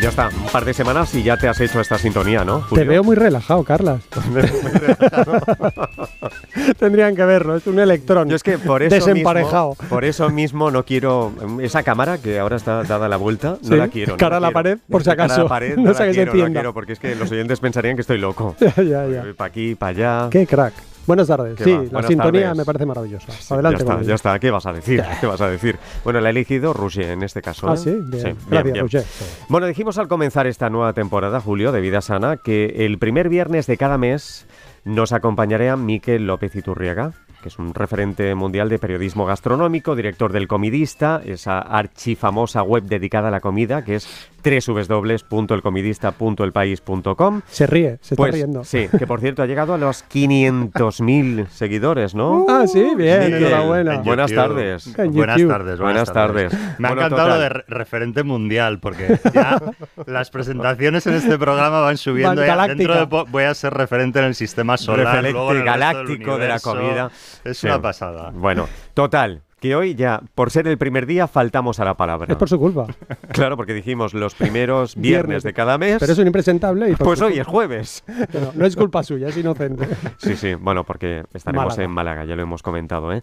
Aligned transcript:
Ya 0.00 0.10
está, 0.10 0.28
un 0.28 0.46
par 0.52 0.64
de 0.66 0.74
semanas 0.74 1.14
y 1.14 1.22
ya 1.22 1.38
te 1.38 1.48
has 1.48 1.58
hecho 1.58 1.80
esta 1.80 1.96
sintonía, 1.96 2.44
¿no? 2.44 2.66
Te 2.74 2.84
veo 2.84 3.02
muy 3.02 3.16
relajado, 3.16 3.64
Carlas. 3.64 4.02
Tendrían 6.78 7.16
que 7.16 7.24
verlo, 7.24 7.56
es 7.56 7.66
un 7.66 7.78
electrón. 7.78 8.28
Yo 8.28 8.36
es 8.36 8.42
que 8.42 8.58
por 8.58 8.82
eso 8.82 8.94
Desemparejado. 8.94 9.70
Mismo, 9.70 9.88
por 9.88 10.04
eso 10.04 10.28
mismo 10.28 10.70
no 10.70 10.84
quiero 10.84 11.32
esa 11.62 11.82
cámara 11.82 12.18
que 12.18 12.38
ahora 12.38 12.56
está 12.56 12.82
dada 12.82 13.08
la 13.08 13.16
vuelta, 13.16 13.56
no 13.62 13.76
la 13.76 13.88
quiero. 13.88 14.12
no 14.12 14.16
cara 14.18 14.36
a 14.36 14.40
la 14.40 14.48
quiero. 14.48 14.54
pared, 14.54 14.78
por 14.90 15.02
si 15.02 15.10
Cara 15.10 15.24
a 15.24 15.28
la 15.28 15.34
acaso. 15.34 15.48
pared, 15.48 15.76
No 15.76 15.82
no, 15.84 15.92
la 15.92 15.94
se 15.94 16.10
quiero, 16.10 16.32
no 16.32 16.36
la 16.36 16.40
encienda. 16.40 16.60
quiero, 16.60 16.74
porque 16.74 16.92
es 16.92 16.98
que 16.98 17.14
los 17.14 17.30
oyentes 17.30 17.60
pensarían 17.60 17.94
que 17.96 18.02
estoy 18.02 18.18
loco. 18.18 18.54
ya, 18.60 18.74
ya, 18.82 19.06
ya. 19.06 19.24
Para 19.36 19.48
aquí, 19.48 19.74
para 19.76 19.90
allá. 20.24 20.30
Qué 20.30 20.46
crack. 20.46 20.74
Buenas 21.06 21.28
tardes. 21.28 21.56
¿Qué 21.56 21.64
Sí, 21.64 21.70
va? 21.72 21.82
la 21.82 21.88
Buenas 21.90 22.06
sintonía 22.06 22.40
tardes. 22.42 22.56
me 22.58 22.64
parece 22.64 22.86
maravillosa. 22.86 23.54
Adelante, 23.54 23.84
ya 23.84 23.92
está, 23.92 24.02
ya 24.02 24.14
está. 24.14 24.38
¿Qué 24.38 24.50
vas 24.50 24.66
a 24.66 24.72
decir? 24.72 25.02
¿Qué 25.20 25.26
vas 25.26 25.40
a 25.40 25.48
decir? 25.48 25.78
Bueno, 26.04 26.20
la 26.20 26.28
ha 26.28 26.30
elegido 26.30 26.72
Roger 26.72 27.10
en 27.10 27.22
este 27.22 27.42
caso. 27.42 27.68
Ah, 27.68 27.74
¿eh? 27.74 27.76
sí, 27.76 27.90
bien. 28.02 28.36
Gracias, 28.48 28.90
bien. 28.90 29.04
Bueno, 29.48 29.66
dijimos 29.66 29.98
al 29.98 30.08
comenzar 30.08 30.46
esta 30.46 30.68
nueva 30.70 30.92
temporada, 30.92 31.40
Julio, 31.40 31.72
de 31.72 31.80
Vida 31.80 32.00
Sana, 32.00 32.36
que 32.38 32.84
el 32.86 32.98
primer 32.98 33.28
viernes 33.28 33.66
de 33.66 33.76
cada 33.76 33.98
mes 33.98 34.46
nos 34.84 35.12
acompañaría 35.12 35.76
Miquel 35.76 36.26
López 36.26 36.54
Iturriaga, 36.56 37.12
que 37.42 37.48
es 37.48 37.58
un 37.58 37.74
referente 37.74 38.34
mundial 38.34 38.68
de 38.68 38.78
periodismo 38.78 39.26
gastronómico, 39.26 39.94
director 39.94 40.32
del 40.32 40.48
Comidista, 40.48 41.20
esa 41.24 41.58
archifamosa 41.58 42.62
web 42.62 42.84
dedicada 42.84 43.28
a 43.28 43.30
la 43.30 43.40
comida, 43.40 43.84
que 43.84 43.96
es 43.96 44.08
www.elcomidista.elpaís.com. 44.46 47.40
Se 47.46 47.66
ríe, 47.66 47.98
se 48.00 48.16
Pues 48.16 48.28
está 48.34 48.36
riendo. 48.36 48.64
sí, 48.64 48.88
que 48.98 49.06
por 49.06 49.20
cierto 49.20 49.42
ha 49.42 49.46
llegado 49.46 49.74
a 49.74 49.78
los 49.78 50.04
500.000 50.08 51.46
seguidores, 51.50 52.14
¿no? 52.14 52.46
Ah, 52.48 52.66
sí, 52.66 52.94
bien, 52.96 53.26
Sí, 53.26 53.32
enhorabuena. 53.34 53.94
en 53.96 54.02
Buenas 54.04 54.32
tardes. 54.32 54.86
En 54.98 55.12
Buenas 55.12 55.46
tardes, 55.46 55.78
Buenas 55.80 56.12
tardes. 56.12 56.52
Me 56.78 56.88
ha 56.88 56.92
Bueno, 56.92 57.02
encantado 57.06 57.28
total. 57.28 57.30
lo 57.38 57.38
de 57.42 57.48
re- 57.48 57.64
referente 57.68 58.22
mundial, 58.22 58.78
porque 58.80 59.18
ya 59.34 59.60
las 60.06 60.30
presentaciones 60.30 61.06
en 61.06 61.14
este 61.14 61.38
programa 61.38 61.80
van 61.80 61.96
subiendo. 61.96 62.36
Van 62.36 62.46
ya 62.46 62.56
galáctica. 62.56 62.98
dentro 63.00 63.24
de 63.24 63.30
voy 63.30 63.44
a 63.44 63.54
ser 63.54 63.72
referente 63.74 64.18
en 64.18 64.26
el 64.26 64.34
sistema 64.34 64.76
solar, 64.76 65.06
Referente 65.06 65.32
luego 65.32 65.50
en 65.52 65.56
el 65.58 65.64
resto 65.64 65.78
del 65.78 65.92
galáctico 65.94 66.38
de 66.38 66.48
la 66.48 66.60
comida. 66.60 67.10
Es 67.44 67.58
Sí. 67.58 67.66
una 67.66 67.80
pasada. 67.80 68.30
Bueno, 68.34 68.68
total, 68.94 69.42
que 69.60 69.74
hoy 69.74 69.94
ya, 69.94 70.20
por 70.34 70.50
ser 70.50 70.68
el 70.68 70.76
primer 70.76 71.06
día, 71.06 71.26
faltamos 71.26 71.80
a 71.80 71.84
la 71.86 71.94
palabra. 71.96 72.26
Es 72.30 72.36
por 72.36 72.48
su 72.48 72.58
culpa. 72.58 72.86
Claro, 73.32 73.56
porque 73.56 73.72
dijimos 73.74 74.12
los 74.14 74.34
primeros 74.34 74.94
viernes 74.96 75.06
Viernes. 75.06 75.42
de 75.44 75.52
cada 75.54 75.78
mes. 75.78 75.96
Pero 75.98 76.12
es 76.12 76.18
un 76.18 76.26
impresentable 76.26 76.90
y 76.90 76.94
Pues 76.94 77.20
hoy 77.22 77.38
es 77.38 77.46
jueves. 77.46 78.04
No, 78.34 78.52
no 78.54 78.66
es 78.66 78.76
culpa 78.76 79.02
suya, 79.02 79.28
es 79.28 79.36
inocente. 79.36 79.88
Sí, 80.18 80.36
sí, 80.36 80.54
bueno, 80.54 80.84
porque 80.84 81.24
estaremos 81.32 81.66
Málaga. 81.68 81.84
en 81.84 81.90
Málaga, 81.90 82.24
ya 82.26 82.36
lo 82.36 82.42
hemos 82.42 82.62
comentado, 82.62 83.12
¿eh? 83.12 83.22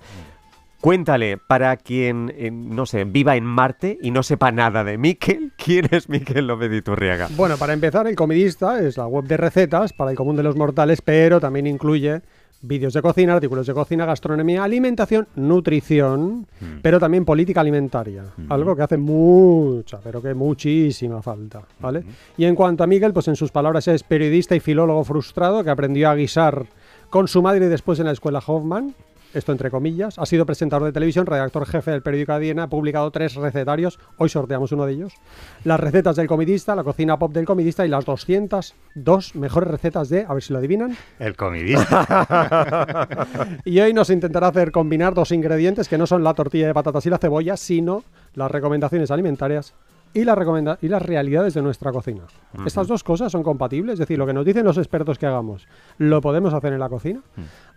Cuéntale, 0.81 1.37
para 1.37 1.77
quien, 1.77 2.33
eh, 2.35 2.51
no 2.51 2.85
sé, 2.85 3.05
viva 3.05 3.35
en 3.37 3.45
Marte 3.45 3.97
y 4.01 4.11
no 4.11 4.21
sepa 4.23 4.51
nada 4.51 4.83
de 4.83 4.97
Miquel, 4.97 5.53
¿quién 5.55 5.87
es 5.91 6.09
Miquel 6.09 6.47
López 6.47 6.69
de 6.71 6.77
Iturriaga? 6.77 7.29
Bueno, 7.37 7.57
para 7.57 7.73
empezar, 7.73 8.05
El 8.07 8.15
Comidista 8.15 8.79
es 8.81 8.97
la 8.97 9.07
web 9.07 9.23
de 9.25 9.37
recetas 9.37 9.93
para 9.93 10.11
el 10.11 10.17
común 10.17 10.35
de 10.35 10.43
los 10.43 10.55
mortales, 10.57 11.01
pero 11.01 11.39
también 11.39 11.67
incluye 11.67 12.21
vídeos 12.63 12.93
de 12.93 13.01
cocina, 13.01 13.33
artículos 13.33 13.67
de 13.67 13.73
cocina, 13.73 14.05
gastronomía, 14.05 14.63
alimentación, 14.63 15.27
nutrición, 15.35 16.47
pero 16.81 16.99
también 16.99 17.25
política 17.25 17.61
alimentaria. 17.61 18.23
Algo 18.49 18.75
que 18.75 18.81
hace 18.81 18.97
mucha, 18.97 19.99
pero 19.99 20.21
que 20.21 20.33
muchísima 20.33 21.21
falta, 21.21 21.61
¿vale? 21.79 22.03
Y 22.37 22.45
en 22.45 22.55
cuanto 22.55 22.83
a 22.83 22.87
Miguel, 22.87 23.13
pues 23.13 23.27
en 23.27 23.35
sus 23.35 23.51
palabras 23.51 23.87
es 23.87 24.03
periodista 24.03 24.55
y 24.55 24.59
filólogo 24.59 25.03
frustrado 25.03 25.63
que 25.63 25.69
aprendió 25.69 26.09
a 26.09 26.15
guisar 26.15 26.65
con 27.09 27.27
su 27.27 27.41
madre 27.41 27.65
y 27.65 27.69
después 27.69 27.99
en 27.99 28.05
la 28.05 28.13
escuela 28.13 28.41
Hoffman. 28.45 28.95
Esto 29.33 29.51
entre 29.51 29.71
comillas. 29.71 30.19
Ha 30.19 30.25
sido 30.25 30.45
presentador 30.45 30.85
de 30.85 30.91
televisión, 30.91 31.25
redactor 31.25 31.65
jefe 31.65 31.91
del 31.91 32.03
periódico 32.03 32.33
ADN, 32.33 32.59
ha 32.59 32.69
publicado 32.69 33.09
tres 33.11 33.35
recetarios. 33.35 33.99
Hoy 34.17 34.29
sorteamos 34.29 34.71
uno 34.71 34.85
de 34.85 34.93
ellos. 34.93 35.13
Las 35.63 35.79
recetas 35.79 36.15
del 36.15 36.27
comidista, 36.27 36.75
la 36.75 36.83
cocina 36.83 37.17
pop 37.17 37.33
del 37.33 37.45
comidista 37.45 37.85
y 37.85 37.89
las 37.89 38.05
202 38.05 39.35
mejores 39.35 39.69
recetas 39.69 40.09
de, 40.09 40.25
a 40.27 40.33
ver 40.33 40.43
si 40.43 40.53
lo 40.53 40.59
adivinan. 40.59 40.95
El 41.19 41.35
comidista. 41.35 43.07
Y 43.65 43.79
hoy 43.79 43.93
nos 43.93 44.09
intentará 44.09 44.47
hacer 44.47 44.71
combinar 44.71 45.13
dos 45.13 45.31
ingredientes 45.31 45.87
que 45.87 45.97
no 45.97 46.05
son 46.05 46.23
la 46.23 46.33
tortilla 46.33 46.67
de 46.67 46.73
patatas 46.73 47.05
y 47.05 47.09
la 47.09 47.17
cebolla, 47.17 47.57
sino 47.57 48.03
las 48.33 48.51
recomendaciones 48.51 49.11
alimentarias 49.11 49.73
y, 50.13 50.23
la 50.25 50.35
recomenda- 50.35 50.77
y 50.81 50.87
las 50.87 51.01
realidades 51.01 51.53
de 51.53 51.61
nuestra 51.61 51.91
cocina. 51.91 52.23
Estas 52.65 52.87
dos 52.87 53.03
cosas 53.03 53.31
son 53.31 53.41
compatibles, 53.43 53.93
es 53.93 53.99
decir, 53.99 54.17
lo 54.17 54.25
que 54.27 54.33
nos 54.33 54.45
dicen 54.45 54.63
los 54.65 54.77
expertos 54.77 55.17
que 55.17 55.25
hagamos, 55.25 55.67
¿lo 55.97 56.21
podemos 56.21 56.53
hacer 56.53 56.71
en 56.73 56.79
la 56.79 56.89
cocina? 56.89 57.21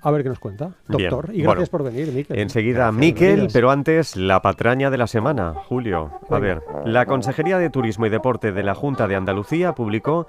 A 0.02 0.10
ver 0.10 0.22
qué 0.22 0.28
nos 0.28 0.38
cuenta, 0.38 0.72
Bien, 0.88 1.08
doctor. 1.10 1.30
Y 1.32 1.38
bueno, 1.38 1.52
gracias 1.52 1.70
por 1.70 1.82
venir, 1.82 2.12
Miquel. 2.12 2.38
Enseguida 2.38 2.76
Gracias, 2.90 2.94
Miquel, 3.00 3.48
pero 3.52 3.70
antes 3.70 4.16
la 4.16 4.42
patraña 4.42 4.90
de 4.90 4.98
la 4.98 5.06
semana, 5.06 5.54
Julio. 5.54 6.10
A 6.30 6.38
Venga. 6.38 6.38
ver, 6.40 6.62
la 6.84 7.06
Consejería 7.06 7.58
de 7.58 7.70
Turismo 7.70 8.06
y 8.06 8.10
Deporte 8.10 8.52
de 8.52 8.62
la 8.62 8.74
Junta 8.74 9.08
de 9.08 9.16
Andalucía 9.16 9.74
publicó 9.74 10.26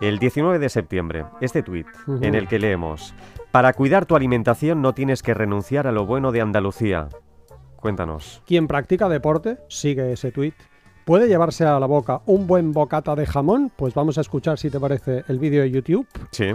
el 0.00 0.18
19 0.18 0.58
de 0.58 0.68
septiembre 0.68 1.24
este 1.40 1.62
tuit 1.62 1.86
en 2.20 2.34
el 2.34 2.48
que 2.48 2.58
leemos, 2.58 3.14
para 3.50 3.72
cuidar 3.72 4.04
tu 4.04 4.14
alimentación 4.14 4.82
no 4.82 4.92
tienes 4.92 5.22
que 5.22 5.32
renunciar 5.32 5.86
a 5.86 5.92
lo 5.92 6.04
bueno 6.04 6.30
de 6.32 6.42
Andalucía. 6.42 7.08
Cuéntanos. 7.76 8.42
Quien 8.46 8.66
practica 8.66 9.08
deporte 9.08 9.58
sigue 9.68 10.12
ese 10.12 10.32
tuit. 10.32 10.54
¿Puede 11.06 11.28
llevarse 11.28 11.64
a 11.64 11.78
la 11.78 11.86
boca 11.86 12.22
un 12.26 12.48
buen 12.48 12.72
bocata 12.72 13.14
de 13.14 13.26
jamón? 13.26 13.70
Pues 13.76 13.94
vamos 13.94 14.18
a 14.18 14.22
escuchar, 14.22 14.58
si 14.58 14.70
te 14.70 14.80
parece, 14.80 15.22
el 15.28 15.38
vídeo 15.38 15.62
de 15.62 15.70
YouTube. 15.70 16.04
Sí. 16.32 16.46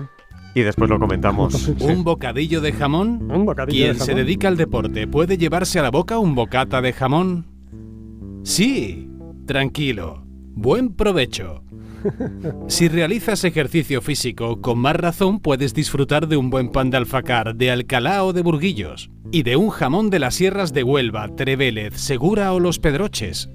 Y 0.53 0.59
después 0.59 0.89
lo 0.89 0.99
comentamos. 0.99 1.53
Sí. 1.79 1.85
¿Un 1.85 2.03
bocadillo 2.03 2.59
de 2.59 2.73
jamón? 2.73 3.31
Un 3.31 3.45
bocadillo 3.45 3.85
¿Quien 3.85 3.97
de 3.97 4.03
se 4.03 4.13
dedica 4.13 4.49
al 4.49 4.57
deporte 4.57 5.07
puede 5.07 5.37
llevarse 5.37 5.79
a 5.79 5.83
la 5.83 5.89
boca 5.89 6.19
un 6.19 6.35
bocata 6.35 6.81
de 6.81 6.91
jamón? 6.91 7.45
Sí, 8.43 9.09
tranquilo. 9.45 10.25
Buen 10.25 10.95
provecho. 10.95 11.63
Si 12.67 12.89
realizas 12.89 13.45
ejercicio 13.45 14.01
físico, 14.01 14.59
con 14.59 14.79
más 14.79 14.97
razón 14.97 15.39
puedes 15.39 15.73
disfrutar 15.73 16.27
de 16.27 16.35
un 16.35 16.49
buen 16.49 16.71
pan 16.71 16.89
de 16.89 16.97
alfacar, 16.97 17.55
de 17.55 17.71
Alcalá 17.71 18.25
o 18.25 18.33
de 18.33 18.41
Burguillos, 18.41 19.11
y 19.31 19.43
de 19.43 19.55
un 19.55 19.69
jamón 19.69 20.09
de 20.09 20.19
las 20.19 20.35
sierras 20.35 20.73
de 20.73 20.83
Huelva, 20.83 21.29
Trevélez, 21.37 21.93
Segura 21.95 22.51
o 22.51 22.59
Los 22.59 22.79
Pedroches. 22.79 23.49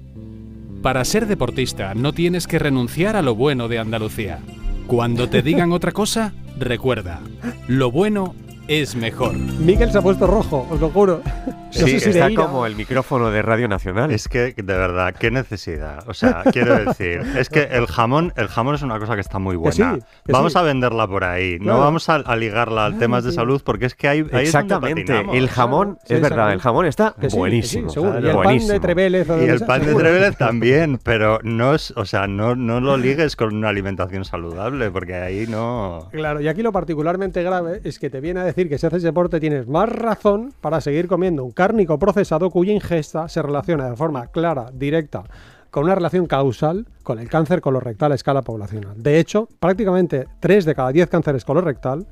Para 0.81 1.03
ser 1.05 1.27
deportista 1.27 1.95
no 1.95 2.13
tienes 2.13 2.47
que 2.47 2.59
renunciar 2.59 3.15
a 3.15 3.21
lo 3.21 3.35
bueno 3.35 3.67
de 3.67 3.79
Andalucía. 3.79 4.39
Cuando 4.85 5.27
te 5.27 5.41
digan 5.41 5.71
otra 5.71 5.91
cosa, 5.91 6.33
recuerda, 6.57 7.19
lo 7.67 7.91
bueno 7.91 8.35
es 8.67 8.95
mejor. 8.95 9.33
Miquel 9.33 9.91
se 9.91 9.97
ha 9.97 10.01
pueto 10.01 10.27
rojo, 10.27 10.67
os 10.69 10.79
lo 10.79 10.89
juro. 10.89 11.21
No 11.25 11.53
Sí, 11.69 11.99
sé 11.99 11.99
si 11.99 12.09
está 12.17 12.33
como 12.33 12.65
el 12.65 12.75
micrófono 12.75 13.29
de 13.29 13.41
Radio 13.41 13.67
Nacional. 13.67 14.09
Es 14.11 14.27
que, 14.29 14.53
de 14.53 14.63
verdad, 14.63 15.13
qué 15.19 15.29
necesidad. 15.31 16.03
O 16.07 16.13
sea, 16.13 16.43
quiero 16.51 16.75
decir, 16.85 17.21
es 17.37 17.49
que 17.49 17.63
el 17.63 17.87
jamón, 17.87 18.33
el 18.37 18.47
jamón 18.47 18.75
es 18.75 18.81
una 18.81 18.97
cosa 18.99 19.15
que 19.15 19.21
está 19.21 19.37
muy 19.37 19.53
Que 19.53 19.57
buena. 19.57 19.95
sí, 19.95 20.01
que 20.25 20.31
vamos 20.31 20.53
sí. 20.53 20.59
a 20.59 20.61
venderla 20.63 21.07
por 21.07 21.23
ahí. 21.25 21.59
Claro. 21.59 21.77
No 21.79 21.83
vamos 21.83 22.09
a, 22.09 22.15
a 22.15 22.35
ligarla 22.35 22.85
al 22.85 22.97
temas 22.97 23.23
de 23.25 23.31
salud 23.33 23.61
porque 23.63 23.85
es 23.85 23.95
que 23.95 24.07
hay 24.07 24.19
ahí 24.19 24.23
es 24.23 24.29
donde 24.31 24.47
Exactamente. 24.47 25.25
El 25.33 25.49
jamón, 25.49 25.99
Sí, 26.05 26.13
es 26.15 26.21
verdad, 26.21 26.53
el 26.53 26.59
jamón 26.61 26.85
está 26.85 27.11
Que 27.11 27.13
sí, 27.15 27.21
que 27.21 27.29
sí, 27.31 27.37
buenísimo. 27.37 27.89
seguro. 27.89 28.19
Claro. 28.19 28.25
Y 28.27 28.29
el 28.29 28.59
pan 28.59 28.67
de 28.67 28.79
Trevélez. 28.79 29.27
Y 29.27 29.49
el 29.49 29.59
pan 29.61 29.85
de. 29.85 29.93
Trevélez 29.95 30.37
también, 30.37 30.99
pero 31.03 31.39
no 31.43 31.75
es, 31.75 31.91
o 31.97 32.05
sea, 32.05 32.27
no, 32.27 32.55
no 32.55 32.79
lo 32.79 32.97
ligues 32.97 33.35
con 33.35 33.53
una 33.55 33.69
alimentación 33.69 34.23
saludable, 34.25 34.89
porque 34.89 35.15
ahí 35.15 35.45
no. 35.47 36.07
Claro, 36.11 36.41
y 36.41 36.47
aquí 36.47 36.63
lo 36.63 36.71
particularmente 36.71 37.43
grave 37.43 37.81
es 37.83 37.99
que 37.99 38.09
te 38.09 38.19
viene 38.21 38.39
a 38.39 38.43
decir 38.45 38.56
que 38.65 38.79
si 38.79 38.87
haces 38.87 39.03
deporte 39.03 39.39
tienes 39.39 39.67
más 39.67 39.87
razón 39.87 40.51
para 40.59 40.81
seguir 40.81 41.07
comiendo 41.07 41.45
un 41.45 41.51
cárnico 41.51 41.99
procesado 41.99 42.49
cuya 42.49 42.73
ingesta 42.73 43.29
se 43.29 43.43
relaciona 43.43 43.87
de 43.89 43.95
forma 43.95 44.27
clara, 44.27 44.71
directa, 44.73 45.23
con 45.69 45.83
una 45.83 45.93
relación 45.93 46.25
causal 46.25 46.87
con 47.03 47.19
el 47.19 47.29
cáncer 47.29 47.61
colorectal 47.61 48.11
a 48.11 48.15
escala 48.15 48.41
poblacional. 48.41 49.01
De 49.01 49.19
hecho, 49.19 49.47
prácticamente 49.59 50.25
3 50.39 50.65
de 50.65 50.75
cada 50.75 50.91
10 50.91 51.07
cánceres 51.07 51.45
colorectal 51.45 52.07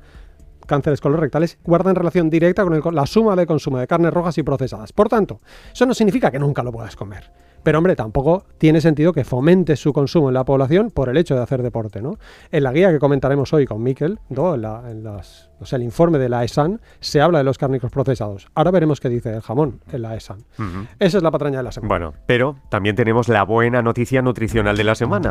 cánceres 0.66 1.00
colorectales 1.00 1.58
guardan 1.64 1.94
relación 1.94 2.28
directa 2.28 2.64
con 2.64 2.94
la 2.94 3.06
suma 3.06 3.36
de 3.36 3.46
consumo 3.46 3.78
de 3.78 3.86
carnes 3.86 4.12
rojas 4.12 4.36
y 4.38 4.42
procesadas. 4.42 4.92
Por 4.92 5.08
tanto, 5.08 5.40
eso 5.72 5.86
no 5.86 5.94
significa 5.94 6.30
que 6.30 6.38
nunca 6.38 6.62
lo 6.62 6.72
puedas 6.72 6.96
comer. 6.96 7.30
Pero 7.66 7.78
hombre, 7.78 7.96
tampoco 7.96 8.44
tiene 8.58 8.80
sentido 8.80 9.12
que 9.12 9.24
fomentes 9.24 9.80
su 9.80 9.92
consumo 9.92 10.28
en 10.28 10.34
la 10.34 10.44
población 10.44 10.92
por 10.92 11.08
el 11.08 11.16
hecho 11.16 11.34
de 11.34 11.42
hacer 11.42 11.64
deporte, 11.64 12.00
¿no? 12.00 12.12
En 12.52 12.62
la 12.62 12.70
guía 12.70 12.92
que 12.92 13.00
comentaremos 13.00 13.52
hoy 13.52 13.66
con 13.66 13.82
Miquel, 13.82 14.20
¿no? 14.28 14.54
en, 14.54 14.62
la- 14.62 14.84
en 14.88 15.02
las, 15.02 15.50
o 15.58 15.66
sea, 15.66 15.76
el 15.78 15.82
informe 15.82 16.18
de 16.18 16.28
la 16.28 16.44
ESAN, 16.44 16.80
se 17.00 17.20
habla 17.20 17.38
de 17.38 17.44
los 17.44 17.58
cárnicos 17.58 17.90
procesados. 17.90 18.46
Ahora 18.54 18.70
veremos 18.70 19.00
qué 19.00 19.08
dice 19.08 19.34
el 19.34 19.40
jamón 19.42 19.80
en 19.90 20.02
la 20.02 20.14
ESAN. 20.14 20.44
Esa 21.00 21.16
es 21.16 21.22
la 21.24 21.32
patraña 21.32 21.56
de 21.58 21.64
la 21.64 21.72
semana. 21.72 21.88
Bueno, 21.88 22.14
pero 22.26 22.54
también 22.68 22.94
tenemos 22.94 23.26
la 23.28 23.42
buena 23.42 23.82
noticia 23.82 24.22
nutricional 24.22 24.76
de 24.76 24.84
la 24.84 24.94
semana. 24.94 25.30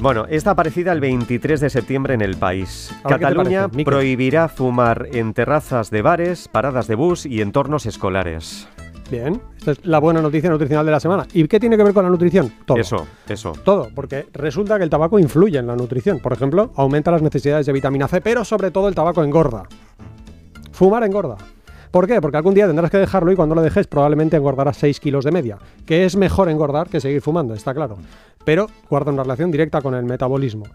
Bueno, 0.00 0.26
está 0.28 0.50
aparecida 0.50 0.90
el 0.90 0.98
23 0.98 1.60
de 1.60 1.70
septiembre 1.70 2.14
en 2.14 2.22
el 2.22 2.36
país. 2.38 2.90
A 2.90 2.94
ver, 2.94 3.02
¿qué 3.02 3.08
te 3.14 3.20
Cataluña 3.20 3.68
parece, 3.68 3.84
prohibirá 3.84 4.48
fumar 4.48 5.06
en 5.12 5.32
terrazas 5.32 5.90
de 5.92 6.02
bares, 6.02 6.48
paradas 6.48 6.88
de 6.88 6.96
bus 6.96 7.24
y 7.24 7.40
entornos 7.40 7.86
escolares. 7.86 8.66
Bien, 9.10 9.40
esta 9.58 9.72
es 9.72 9.84
la 9.84 9.98
buena 9.98 10.22
noticia 10.22 10.48
nutricional 10.48 10.86
de 10.86 10.92
la 10.92 11.00
semana. 11.00 11.26
¿Y 11.32 11.48
qué 11.48 11.58
tiene 11.58 11.76
que 11.76 11.82
ver 11.82 11.92
con 11.92 12.04
la 12.04 12.10
nutrición? 12.10 12.52
Todo. 12.64 12.78
Eso, 12.78 13.08
eso. 13.28 13.52
Todo, 13.64 13.88
porque 13.92 14.28
resulta 14.32 14.78
que 14.78 14.84
el 14.84 14.90
tabaco 14.90 15.18
influye 15.18 15.58
en 15.58 15.66
la 15.66 15.74
nutrición. 15.74 16.20
Por 16.20 16.32
ejemplo, 16.32 16.70
aumenta 16.76 17.10
las 17.10 17.20
necesidades 17.20 17.66
de 17.66 17.72
vitamina 17.72 18.06
C, 18.06 18.20
pero 18.20 18.44
sobre 18.44 18.70
todo 18.70 18.86
el 18.86 18.94
tabaco 18.94 19.24
engorda. 19.24 19.64
Fumar 20.70 21.02
engorda. 21.02 21.36
¿Por 21.90 22.06
qué? 22.06 22.20
Porque 22.20 22.36
algún 22.36 22.54
día 22.54 22.68
tendrás 22.68 22.88
que 22.88 22.98
dejarlo 22.98 23.32
y 23.32 23.36
cuando 23.36 23.56
lo 23.56 23.62
dejes 23.62 23.88
probablemente 23.88 24.36
engordarás 24.36 24.76
6 24.76 25.00
kilos 25.00 25.24
de 25.24 25.32
media. 25.32 25.58
Que 25.84 26.04
es 26.04 26.14
mejor 26.14 26.48
engordar 26.48 26.88
que 26.88 27.00
seguir 27.00 27.20
fumando, 27.20 27.54
está 27.54 27.74
claro. 27.74 27.98
pero 28.44 28.68
guarda 28.88 29.10
una 29.10 29.24
relación 29.24 29.50
directa 29.50 29.82
con 29.82 29.94
el 29.94 30.04
metabolismo. 30.04 30.66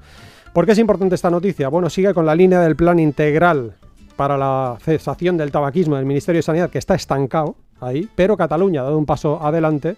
¿Por 0.52 0.66
qué 0.66 0.74
es 0.74 0.80
importante 0.80 1.16
esta 1.16 1.30
noticia? 1.30 1.70
Bueno, 1.70 1.90
sigue 1.90 2.14
con 2.14 2.26
la 2.26 2.36
línea 2.36 2.60
del 2.60 2.76
plan 2.76 3.00
integral 3.00 3.76
para 4.18 4.38
la 4.38 4.78
cesación 4.82 5.38
del 5.38 5.52
tabaquismo 5.52 5.96
del 5.96 6.06
Ministerio 6.06 6.40
de 6.40 6.44
Sanidad, 6.44 6.70
que 6.70 6.78
está 6.78 6.96
estancado 6.96 7.56
ahí, 7.80 8.08
pero 8.16 8.38
Cataluña 8.38 8.82
ha 8.82 8.86
dado 8.86 8.98
un 8.98 9.06
paso 9.06 9.42
adelante 9.42 9.96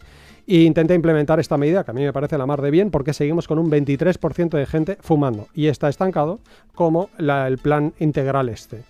e 0.47 0.61
intenta 0.63 0.93
implementar 0.93 1.39
esta 1.39 1.57
medida, 1.57 1.83
que 1.83 1.91
a 1.91 1.93
mí 1.93 2.01
me 2.03 2.13
parece 2.13 2.37
la 2.37 2.45
mar 2.45 2.61
de 2.61 2.71
bien, 2.71 2.89
porque 2.89 3.13
seguimos 3.13 3.47
con 3.47 3.59
un 3.59 3.69
23% 3.69 4.57
de 4.57 4.65
gente 4.65 4.97
fumando 5.01 5.47
y 5.53 5.67
está 5.67 5.89
estancado 5.89 6.39
como 6.73 7.09
la- 7.17 7.47
el 7.47 7.57
plan 7.57 7.93
integral 7.99 8.47
este. 8.49 8.83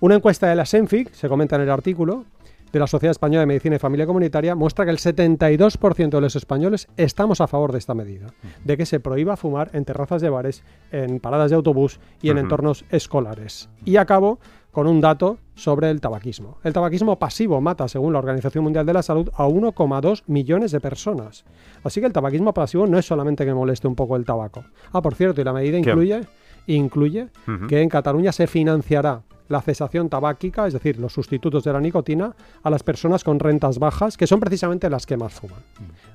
Una 0.00 0.16
encuesta 0.16 0.46
de 0.48 0.54
la 0.54 0.66
SENFIC, 0.66 1.12
se 1.12 1.28
comenta 1.28 1.56
en 1.56 1.62
el 1.62 1.70
artículo, 1.70 2.24
de 2.70 2.78
la 2.78 2.86
Sociedad 2.86 3.12
Española 3.12 3.40
de 3.40 3.46
Medicina 3.46 3.76
y 3.76 3.78
Familia 3.78 4.04
Comunitaria, 4.06 4.54
muestra 4.54 4.84
que 4.84 4.90
el 4.90 4.98
72% 4.98 6.10
de 6.10 6.20
los 6.20 6.36
españoles 6.36 6.86
estamos 6.98 7.40
a 7.40 7.46
favor 7.46 7.72
de 7.72 7.78
esta 7.78 7.94
medida, 7.94 8.26
de 8.62 8.76
que 8.76 8.84
se 8.84 9.00
prohíba 9.00 9.38
fumar 9.38 9.70
en 9.72 9.86
terrazas 9.86 10.20
de 10.20 10.28
bares, 10.28 10.62
en 10.92 11.18
paradas 11.18 11.48
de 11.50 11.56
autobús 11.56 11.98
y 12.20 12.28
en 12.28 12.36
entornos 12.42 12.84
escolares. 12.90 13.70
Y 13.86 13.96
acabo 13.96 14.38
con 14.78 14.86
un 14.86 15.00
dato 15.00 15.38
sobre 15.56 15.90
el 15.90 16.00
tabaquismo. 16.00 16.58
El 16.62 16.72
tabaquismo 16.72 17.18
pasivo 17.18 17.60
mata, 17.60 17.88
según 17.88 18.12
la 18.12 18.20
Organización 18.20 18.62
Mundial 18.62 18.86
de 18.86 18.92
la 18.92 19.02
Salud, 19.02 19.28
a 19.34 19.44
1,2 19.44 20.22
millones 20.28 20.70
de 20.70 20.78
personas. 20.78 21.44
Así 21.82 21.98
que 21.98 22.06
el 22.06 22.12
tabaquismo 22.12 22.54
pasivo 22.54 22.86
no 22.86 22.96
es 22.96 23.04
solamente 23.04 23.44
que 23.44 23.52
moleste 23.52 23.88
un 23.88 23.96
poco 23.96 24.14
el 24.14 24.24
tabaco. 24.24 24.62
Ah, 24.92 25.02
por 25.02 25.16
cierto, 25.16 25.40
y 25.40 25.44
la 25.44 25.52
medida 25.52 25.80
¿Qué? 25.80 26.24
incluye, 26.68 27.28
que 27.68 27.82
en 27.82 27.88
Cataluña 27.88 28.30
se 28.30 28.46
financiará 28.46 29.22
la 29.48 29.62
cesación 29.62 30.08
tabáquica, 30.08 30.68
es 30.68 30.74
decir, 30.74 31.00
los 31.00 31.12
sustitutos 31.12 31.64
de 31.64 31.72
la 31.72 31.80
nicotina, 31.80 32.36
a 32.62 32.70
las 32.70 32.84
personas 32.84 33.24
con 33.24 33.40
rentas 33.40 33.80
bajas, 33.80 34.16
que 34.16 34.28
son 34.28 34.38
precisamente 34.38 34.88
las 34.88 35.06
que 35.06 35.16
más 35.16 35.32
fuman. 35.32 35.58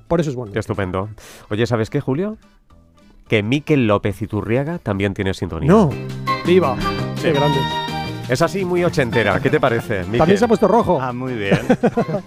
Por 0.08 0.22
eso 0.22 0.30
es 0.30 0.36
bueno. 0.36 0.54
Qué 0.54 0.60
estupendo. 0.60 1.10
Oye, 1.50 1.66
¿sabes 1.66 1.90
qué, 1.90 2.00
Julio? 2.00 2.38
Que 3.28 3.42
Miquel 3.42 3.86
López 3.86 4.22
Iturriaga 4.22 4.78
también 4.78 5.12
tiene 5.12 5.34
sintonía. 5.34 5.70
¡No! 5.70 5.90
¡Viva! 6.46 6.78
¡Qué 7.20 7.30
grande! 7.30 7.83
Es 8.28 8.40
así 8.42 8.64
muy 8.64 8.82
ochentera. 8.84 9.38
¿Qué 9.40 9.50
te 9.50 9.60
parece, 9.60 10.00
Miquel? 10.04 10.18
También 10.18 10.38
se 10.38 10.44
ha 10.46 10.48
puesto 10.48 10.66
rojo. 10.66 10.98
Ah, 11.00 11.12
muy 11.12 11.34
bien. 11.34 11.58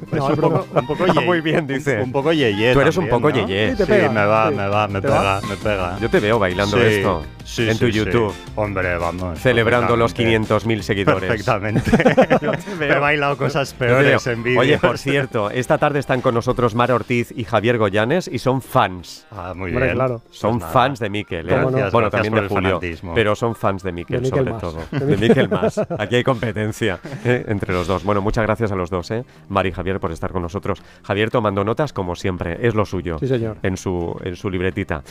Pues 0.09 0.21
No, 0.21 0.27
un, 0.27 0.35
poco, 0.35 0.67
un 0.73 0.87
poco 0.87 1.03
Ah, 1.07 1.13
ye- 1.13 1.25
muy 1.25 1.41
bien, 1.41 1.67
dice. 1.67 1.97
Un, 1.97 2.03
un 2.03 2.11
poco 2.11 2.31
yeye 2.31 2.73
Tú 2.73 2.79
eres 2.81 2.95
un 2.97 3.09
poco 3.09 3.29
¿no? 3.29 3.35
yeye. 3.35 3.75
Sí, 3.75 3.83
me 3.89 4.25
va, 4.25 4.49
sí. 4.49 4.55
me 4.55 4.67
va, 4.67 4.87
me 4.87 5.01
pega, 5.01 5.41
me 5.49 5.55
pega. 5.57 5.97
Yo 5.99 6.09
te 6.09 6.19
veo 6.19 6.39
bailando 6.39 6.77
Sí, 6.77 6.83
esto 6.85 7.23
sí, 7.43 7.69
en 7.69 7.77
tu 7.77 7.87
sí, 7.87 7.91
sí. 7.93 7.97
YouTube, 7.99 8.33
Hombre, 8.55 8.97
vamos. 8.97 9.39
celebrando 9.39 9.95
los 9.97 10.13
perfectamente. 10.13 10.53
500.000 10.77 10.81
seguidores. 10.81 11.29
Perfectamente. 11.29 11.91
veo. 12.79 12.93
He 12.95 12.99
bailado 12.99 13.37
cosas 13.37 13.71
Yo 13.73 13.79
peores 13.79 14.27
en 14.27 14.43
vídeo. 14.43 14.59
Oye, 14.61 14.77
por 14.77 14.97
cierto, 14.97 15.49
esta 15.51 15.77
tarde 15.77 15.99
están 15.99 16.21
con 16.21 16.33
nosotros 16.35 16.73
Mar 16.75 16.91
Ortiz 16.91 17.33
y 17.35 17.43
Javier 17.43 17.77
Goyanes 17.77 18.27
y 18.31 18.39
son 18.39 18.61
fans. 18.61 19.25
Ah, 19.31 19.53
muy 19.55 19.71
Hombre, 19.71 19.85
bien. 19.85 19.95
claro. 19.95 20.21
Son 20.31 20.59
Pues 20.59 20.71
fans 20.71 20.99
de 20.99 21.09
Miquel, 21.09 21.47
¿eh? 21.49 21.53
Gracias, 21.53 21.91
bueno, 21.91 22.09
gracias 22.09 22.11
también 22.11 22.33
por 22.33 22.39
de 22.41 22.45
el 22.45 22.49
Julio, 22.49 22.69
fanatismo. 22.79 23.13
pero 23.15 23.35
son 23.35 23.55
fans 23.55 23.83
de 23.83 23.91
Miquel, 23.91 24.25
sobre 24.25 24.53
todo. 24.53 24.79
De 24.91 25.05
De 25.05 25.17
Miquel 25.17 25.49
más. 25.49 25.81
Aquí 25.97 26.15
hay 26.15 26.23
competencia 26.23 26.99
¿eh? 27.25 27.45
entre 27.47 27.73
los 27.73 27.87
dos. 27.87 28.03
Bueno, 28.03 28.21
muchas 28.21 28.43
gracias 28.43 28.71
a 28.71 28.75
los 28.75 28.89
dos, 28.89 29.11
¿eh? 29.11 29.23
Mari 29.49 29.69
y 29.69 29.71
Javier, 29.71 29.99
por 29.99 30.11
estar 30.11 30.31
con 30.31 30.41
nosotros. 30.41 30.81
Javier 31.03 31.31
tomando 31.31 31.63
notas, 31.63 31.93
como 31.93 32.15
siempre, 32.15 32.57
es 32.67 32.75
lo 32.75 32.85
suyo. 32.85 33.17
Sí, 33.19 33.27
señor. 33.27 33.57
En 33.63 33.77
su, 33.77 34.19
en 34.23 34.35
su 34.35 34.49
libretita. 34.49 35.03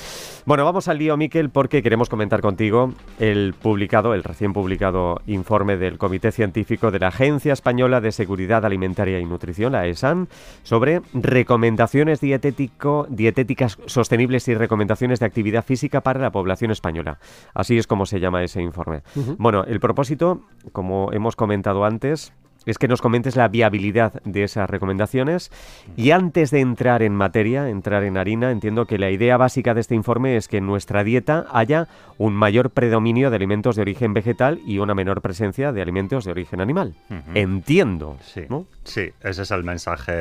Bueno, 0.44 0.64
vamos 0.64 0.88
al 0.88 0.98
lío, 0.98 1.16
Miquel, 1.16 1.50
porque 1.50 1.82
queremos 1.82 2.08
comentar 2.08 2.40
contigo 2.40 2.92
el 3.18 3.54
publicado, 3.60 4.14
el 4.14 4.22
recién 4.22 4.52
publicado 4.52 5.20
informe 5.26 5.76
del 5.76 5.98
Comité 5.98 6.32
Científico 6.32 6.90
de 6.90 6.98
la 6.98 7.08
Agencia 7.08 7.52
Española 7.52 8.00
de 8.00 8.12
Seguridad 8.12 8.64
Alimentaria 8.64 9.18
y 9.18 9.24
Nutrición, 9.24 9.72
la 9.72 9.86
ESAN, 9.86 10.28
sobre 10.62 11.02
recomendaciones 11.12 12.20
dietético, 12.20 13.06
dietéticas 13.10 13.78
sostenibles 13.86 14.48
y 14.48 14.54
recomendaciones 14.54 15.20
de 15.20 15.26
actividad 15.26 15.64
física 15.64 16.00
para 16.00 16.20
la 16.20 16.30
población 16.30 16.70
española. 16.70 17.18
Así 17.54 17.78
es 17.78 17.86
como 17.86 18.06
se 18.06 18.20
llama 18.20 18.42
ese 18.42 18.62
informe. 18.62 19.02
Bueno, 19.38 19.64
el 19.64 19.80
propósito, 19.80 20.42
como 20.72 21.12
hemos 21.12 21.36
comentado 21.36 21.84
antes, 21.84 22.32
es 22.66 22.78
que 22.78 22.88
nos 22.88 23.00
comentes 23.00 23.36
la 23.36 23.48
viabilidad 23.48 24.20
de 24.24 24.42
esas 24.42 24.68
recomendaciones. 24.68 25.50
Y 25.96 26.10
antes 26.10 26.50
de 26.50 26.60
entrar 26.60 27.02
en 27.02 27.14
materia, 27.14 27.70
entrar 27.70 28.02
en 28.02 28.18
harina, 28.18 28.50
entiendo 28.50 28.86
que 28.86 28.98
la 28.98 29.10
idea 29.10 29.36
básica 29.36 29.72
de 29.72 29.80
este 29.80 29.94
informe 29.94 30.36
es 30.36 30.48
que 30.48 30.58
en 30.58 30.66
nuestra 30.66 31.04
dieta 31.04 31.46
haya 31.52 31.88
un 32.18 32.34
mayor 32.34 32.70
predominio 32.70 33.30
de 33.30 33.36
alimentos 33.36 33.76
de 33.76 33.82
origen 33.82 34.12
vegetal 34.12 34.60
y 34.66 34.78
una 34.78 34.94
menor 34.94 35.22
presencia 35.22 35.72
de 35.72 35.82
alimentos 35.82 36.24
de 36.24 36.32
origen 36.32 36.60
animal. 36.60 36.94
Entiendo. 37.34 38.18
Sí, 38.20 38.42
¿no? 38.48 38.66
sí, 38.84 39.10
ese 39.22 39.42
es 39.42 39.50
el 39.50 39.64
mensaje 39.64 40.12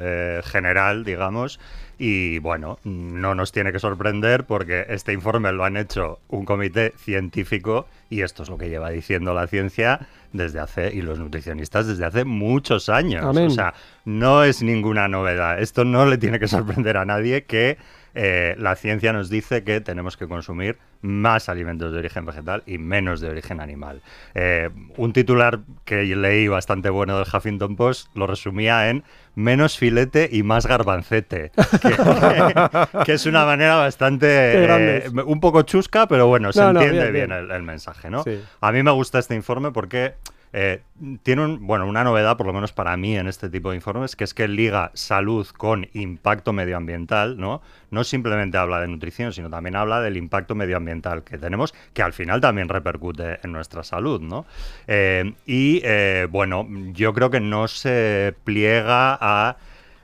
eh, 0.00 0.40
general, 0.44 1.04
digamos. 1.04 1.60
Y 1.98 2.38
bueno, 2.40 2.78
no 2.82 3.34
nos 3.34 3.52
tiene 3.52 3.72
que 3.72 3.78
sorprender 3.78 4.44
porque 4.44 4.86
este 4.88 5.12
informe 5.12 5.52
lo 5.52 5.64
han 5.64 5.76
hecho 5.76 6.18
un 6.28 6.44
comité 6.44 6.92
científico 6.96 7.86
y 8.10 8.22
esto 8.22 8.42
es 8.42 8.48
lo 8.48 8.58
que 8.58 8.68
lleva 8.68 8.90
diciendo 8.90 9.32
la 9.32 9.46
ciencia 9.46 10.08
desde 10.34 10.58
hace, 10.58 10.92
y 10.92 11.00
los 11.00 11.18
nutricionistas 11.18 11.86
desde 11.86 12.04
hace 12.04 12.24
muchos 12.24 12.88
años. 12.90 13.24
Amén. 13.24 13.46
O 13.46 13.50
sea, 13.50 13.72
no 14.04 14.44
es 14.44 14.62
ninguna 14.62 15.08
novedad. 15.08 15.60
Esto 15.60 15.84
no 15.84 16.04
le 16.04 16.18
tiene 16.18 16.38
que 16.38 16.48
sorprender 16.48 16.98
a 16.98 17.04
nadie 17.06 17.44
que 17.44 17.78
eh, 18.14 18.54
la 18.58 18.76
ciencia 18.76 19.12
nos 19.12 19.30
dice 19.30 19.64
que 19.64 19.80
tenemos 19.80 20.16
que 20.16 20.28
consumir 20.28 20.78
más 21.02 21.48
alimentos 21.48 21.92
de 21.92 21.98
origen 21.98 22.24
vegetal 22.24 22.62
y 22.66 22.78
menos 22.78 23.20
de 23.20 23.28
origen 23.28 23.60
animal. 23.60 24.02
Eh, 24.34 24.70
un 24.96 25.12
titular 25.12 25.60
que 25.84 26.02
leí 26.04 26.48
bastante 26.48 26.90
bueno 26.90 27.18
del 27.18 27.26
Huffington 27.32 27.76
Post 27.76 28.08
lo 28.14 28.26
resumía 28.26 28.90
en 28.90 29.04
menos 29.34 29.78
filete 29.78 30.28
y 30.30 30.42
más 30.42 30.66
garbancete, 30.66 31.50
que, 31.82 31.94
que 33.04 33.12
es 33.12 33.26
una 33.26 33.44
manera 33.44 33.76
bastante 33.76 34.26
eh, 34.28 35.10
un 35.26 35.40
poco 35.40 35.62
chusca, 35.62 36.06
pero 36.06 36.26
bueno, 36.26 36.52
se 36.52 36.60
No, 36.60 36.72
no, 36.72 36.80
entiende 36.80 37.10
bien, 37.10 37.28
bien, 37.28 37.40
bien. 37.40 37.50
El, 37.50 37.56
el 37.56 37.62
mensaje, 37.62 38.10
¿no? 38.10 38.22
Sí. 38.22 38.40
A 38.60 38.72
mí 38.72 38.82
me 38.82 38.90
gusta 38.92 39.18
este 39.18 39.34
informe 39.34 39.72
porque 39.72 40.14
eh, 40.56 40.82
tiene 41.24 41.44
un, 41.44 41.66
bueno, 41.66 41.84
una 41.84 42.04
novedad, 42.04 42.36
por 42.36 42.46
lo 42.46 42.52
menos 42.52 42.72
para 42.72 42.96
mí, 42.96 43.16
en 43.16 43.26
este 43.26 43.50
tipo 43.50 43.70
de 43.70 43.76
informes, 43.76 44.14
que 44.14 44.22
es 44.22 44.34
que 44.34 44.46
liga 44.46 44.92
salud 44.94 45.44
con 45.48 45.88
impacto 45.94 46.52
medioambiental, 46.52 47.36
¿no? 47.36 47.60
No 47.90 48.04
simplemente 48.04 48.56
habla 48.56 48.80
de 48.80 48.86
nutrición, 48.86 49.32
sino 49.32 49.50
también 49.50 49.74
habla 49.74 50.00
del 50.00 50.16
impacto 50.16 50.54
medioambiental 50.54 51.24
que 51.24 51.38
tenemos, 51.38 51.74
que 51.92 52.02
al 52.02 52.12
final 52.12 52.40
también 52.40 52.68
repercute 52.68 53.40
en 53.42 53.50
nuestra 53.50 53.82
salud, 53.82 54.20
¿no? 54.20 54.46
Eh, 54.86 55.34
y 55.44 55.80
eh, 55.82 56.28
bueno, 56.30 56.68
yo 56.92 57.12
creo 57.14 57.30
que 57.30 57.40
no 57.40 57.66
se 57.66 58.32
pliega 58.44 59.18
a 59.20 59.56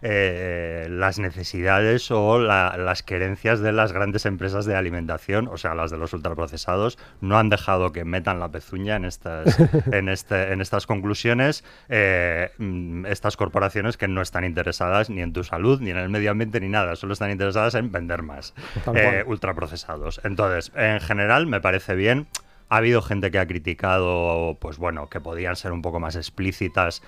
eh, 0.02 0.86
las 0.90 1.18
necesidades 1.18 2.10
o 2.10 2.38
la- 2.38 2.76
las 2.78 3.02
querencias 3.02 3.60
de 3.60 3.72
las 3.72 3.92
grandes 3.92 4.26
empresas 4.26 4.64
de 4.66 4.74
alimentación, 4.76 5.48
o 5.48 5.56
sea, 5.56 5.74
las 5.74 5.90
de 5.90 5.98
los 5.98 6.12
ultraprocesados, 6.12 6.98
no 7.20 7.38
han 7.38 7.48
dejado 7.50 7.92
que 7.92 8.04
metan 8.04 8.40
la 8.40 8.48
pezuña 8.50 8.96
en 8.96 9.04
estas, 9.04 9.58
en 9.92 10.08
este, 10.08 10.52
en 10.52 10.60
estas 10.60 10.86
conclusiones. 10.86 11.64
eh, 11.88 12.50
mm, 12.58 13.06
estas 13.06 13.36
corporaciones 13.36 13.96
que 13.96 14.08
no 14.08 14.22
están 14.22 14.44
interesadas 14.44 15.10
ni 15.10 15.20
en 15.22 15.32
tu 15.32 15.44
salud, 15.44 15.80
ni 15.80 15.90
en 15.90 15.96
el 15.98 16.08
medio 16.08 16.30
ambiente, 16.30 16.60
ni 16.60 16.68
nada, 16.68 16.96
solo 16.96 17.12
están 17.12 17.30
interesadas 17.30 17.74
en 17.74 17.90
vender 17.92 18.22
más 18.22 18.54
eh, 18.96 19.24
ultraprocesados. 19.26 20.20
Entonces, 20.24 20.72
en 20.76 21.00
general, 21.00 21.46
me 21.46 21.60
parece 21.60 21.94
bien. 21.94 22.26
Ha 22.68 22.76
habido 22.76 23.02
gente 23.02 23.30
que 23.32 23.38
ha 23.40 23.46
criticado, 23.46 24.56
pues 24.60 24.78
bueno, 24.78 25.08
que 25.08 25.20
podían 25.20 25.56
ser 25.56 25.72
un 25.72 25.82
poco 25.82 25.98
más 25.98 26.14
explícitas 26.14 27.02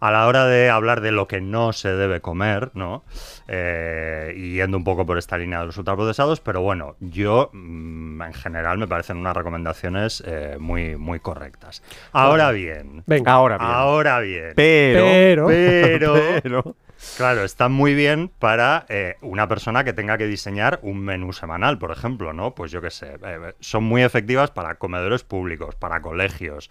a 0.00 0.10
la 0.10 0.26
hora 0.26 0.44
de 0.46 0.70
hablar 0.70 1.00
de 1.00 1.12
lo 1.12 1.26
que 1.28 1.40
no 1.40 1.72
se 1.72 1.88
debe 1.94 2.20
comer, 2.20 2.70
¿no? 2.74 3.04
Eh, 3.48 4.34
y 4.36 4.54
yendo 4.56 4.76
un 4.76 4.84
poco 4.84 5.06
por 5.06 5.18
esta 5.18 5.38
línea 5.38 5.60
de 5.60 5.66
los 5.66 5.76
ultraprocesados, 5.78 6.40
pero 6.40 6.60
bueno, 6.62 6.96
yo 7.00 7.50
mm, 7.52 8.22
en 8.22 8.32
general 8.34 8.78
me 8.78 8.88
parecen 8.88 9.16
unas 9.18 9.36
recomendaciones 9.36 10.22
eh, 10.26 10.56
muy, 10.58 10.96
muy 10.96 11.20
correctas. 11.20 11.82
Ahora 12.12 12.50
bien, 12.50 13.02
Venga. 13.06 13.32
Ahora 13.32 13.58
bien. 13.58 13.70
ahora 13.70 14.20
bien, 14.20 14.52
Pero, 14.56 15.04
Pero- 15.04 15.46
pero, 15.48 16.14
pero- 16.42 16.76
Claro, 17.18 17.44
está 17.44 17.68
muy 17.68 17.94
bien 17.94 18.30
para 18.38 18.86
eh, 18.88 19.16
una 19.20 19.46
persona 19.48 19.84
que 19.84 19.92
tenga 19.92 20.16
que 20.16 20.26
diseñar 20.26 20.80
un 20.82 20.98
menú 21.04 21.34
semanal, 21.34 21.78
por 21.78 21.90
ejemplo, 21.90 22.32
¿no? 22.32 22.54
Pues 22.54 22.72
yo 22.72 22.80
qué 22.80 22.90
sé, 22.90 23.18
eh, 23.22 23.52
son 23.60 23.84
muy 23.84 24.02
efectivas 24.02 24.50
para 24.50 24.76
comedores 24.76 25.22
públicos, 25.22 25.74
para 25.74 26.00
colegios, 26.00 26.70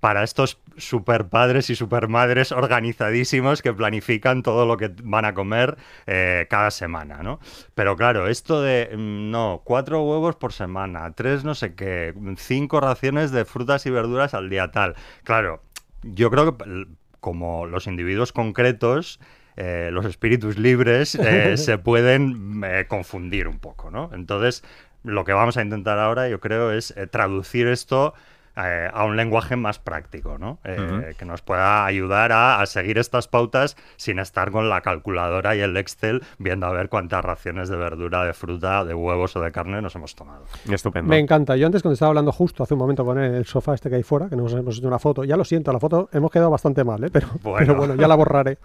para 0.00 0.22
estos 0.22 0.58
super 0.76 1.28
padres 1.28 1.70
y 1.70 1.76
super 1.76 2.08
madres 2.08 2.52
organizadísimos 2.52 3.62
que 3.62 3.72
planifican 3.72 4.42
todo 4.42 4.66
lo 4.66 4.76
que 4.76 4.92
van 5.02 5.24
a 5.24 5.34
comer 5.34 5.76
eh, 6.06 6.46
cada 6.50 6.70
semana, 6.70 7.22
¿no? 7.22 7.40
Pero 7.74 7.96
claro, 7.96 8.28
esto 8.28 8.62
de, 8.62 8.90
mm, 8.94 9.30
no, 9.30 9.62
cuatro 9.64 10.02
huevos 10.02 10.36
por 10.36 10.52
semana, 10.52 11.12
tres 11.12 11.44
no 11.44 11.54
sé 11.54 11.74
qué, 11.74 12.14
cinco 12.36 12.80
raciones 12.80 13.30
de 13.30 13.44
frutas 13.44 13.86
y 13.86 13.90
verduras 13.90 14.34
al 14.34 14.50
día 14.50 14.70
tal. 14.70 14.94
Claro, 15.22 15.62
yo 16.02 16.30
creo 16.30 16.56
que 16.56 16.86
como 17.20 17.66
los 17.66 17.86
individuos 17.86 18.32
concretos, 18.32 19.20
eh, 19.56 19.88
los 19.92 20.04
espíritus 20.04 20.58
libres 20.58 21.14
eh, 21.14 21.56
se 21.56 21.78
pueden 21.78 22.62
confundir 22.88 23.48
un 23.48 23.58
poco, 23.58 23.90
¿no? 23.90 24.10
Entonces, 24.12 24.64
lo 25.02 25.24
que 25.24 25.32
vamos 25.32 25.56
a 25.56 25.62
intentar 25.62 25.98
ahora, 25.98 26.28
yo 26.28 26.40
creo, 26.40 26.72
es 26.72 26.94
traducir 27.10 27.68
esto 27.68 28.14
eh, 28.56 28.88
a 28.92 29.04
un 29.04 29.16
lenguaje 29.16 29.56
más 29.56 29.78
práctico, 29.78 30.38
¿no? 30.38 30.58
Eh, 30.64 31.14
que 31.18 31.24
nos 31.24 31.42
pueda 31.42 31.84
ayudar 31.84 32.32
a, 32.32 32.60
a, 32.60 32.66
seguir 32.66 32.98
estas 32.98 33.26
pautas 33.28 33.76
sin 33.96 34.18
estar 34.18 34.50
con 34.50 34.68
la 34.68 34.80
calculadora 34.80 35.56
y 35.56 35.60
el 35.60 35.76
Excel 35.76 36.22
viendo 36.38 36.66
a 36.66 36.72
ver 36.72 36.88
cuántas 36.88 37.24
raciones 37.24 37.68
de 37.68 37.76
verdura, 37.76 38.24
de 38.24 38.32
fruta, 38.32 38.84
de 38.84 38.94
huevos 38.94 39.34
o 39.36 39.40
de 39.40 39.50
carne 39.50 39.82
nos 39.82 39.94
hemos 39.96 40.14
tomado. 40.14 40.44
Estupendo. 40.70 41.08
Me 41.08 41.18
encanta. 41.18 41.56
Yo 41.56 41.66
antes 41.66 41.82
cuando 41.82 41.94
estaba 41.94 42.10
hablando 42.10 42.32
justo 42.32 42.62
hace 42.62 42.74
un 42.74 42.80
momento 42.80 43.04
con 43.04 43.18
él 43.18 43.30
en 43.30 43.34
el 43.34 43.44
sofá 43.44 43.74
este 43.74 43.90
que 43.90 43.96
hay 43.96 44.02
fuera, 44.02 44.28
que 44.28 44.36
nos 44.36 44.52
hemos 44.52 44.78
hecho 44.78 44.86
una 44.86 44.98
foto, 44.98 45.24
ya 45.24 45.36
lo 45.36 45.44
siento, 45.44 45.72
la 45.72 45.80
foto 45.80 46.08
hemos 46.12 46.30
quedado 46.30 46.50
bastante 46.50 46.84
mal, 46.84 47.02
¿eh? 47.04 47.10
pero, 47.12 47.28
bueno. 47.42 47.58
pero 47.58 47.74
bueno, 47.76 47.94
ya 47.96 48.08
la 48.08 48.14
borraré. 48.14 48.58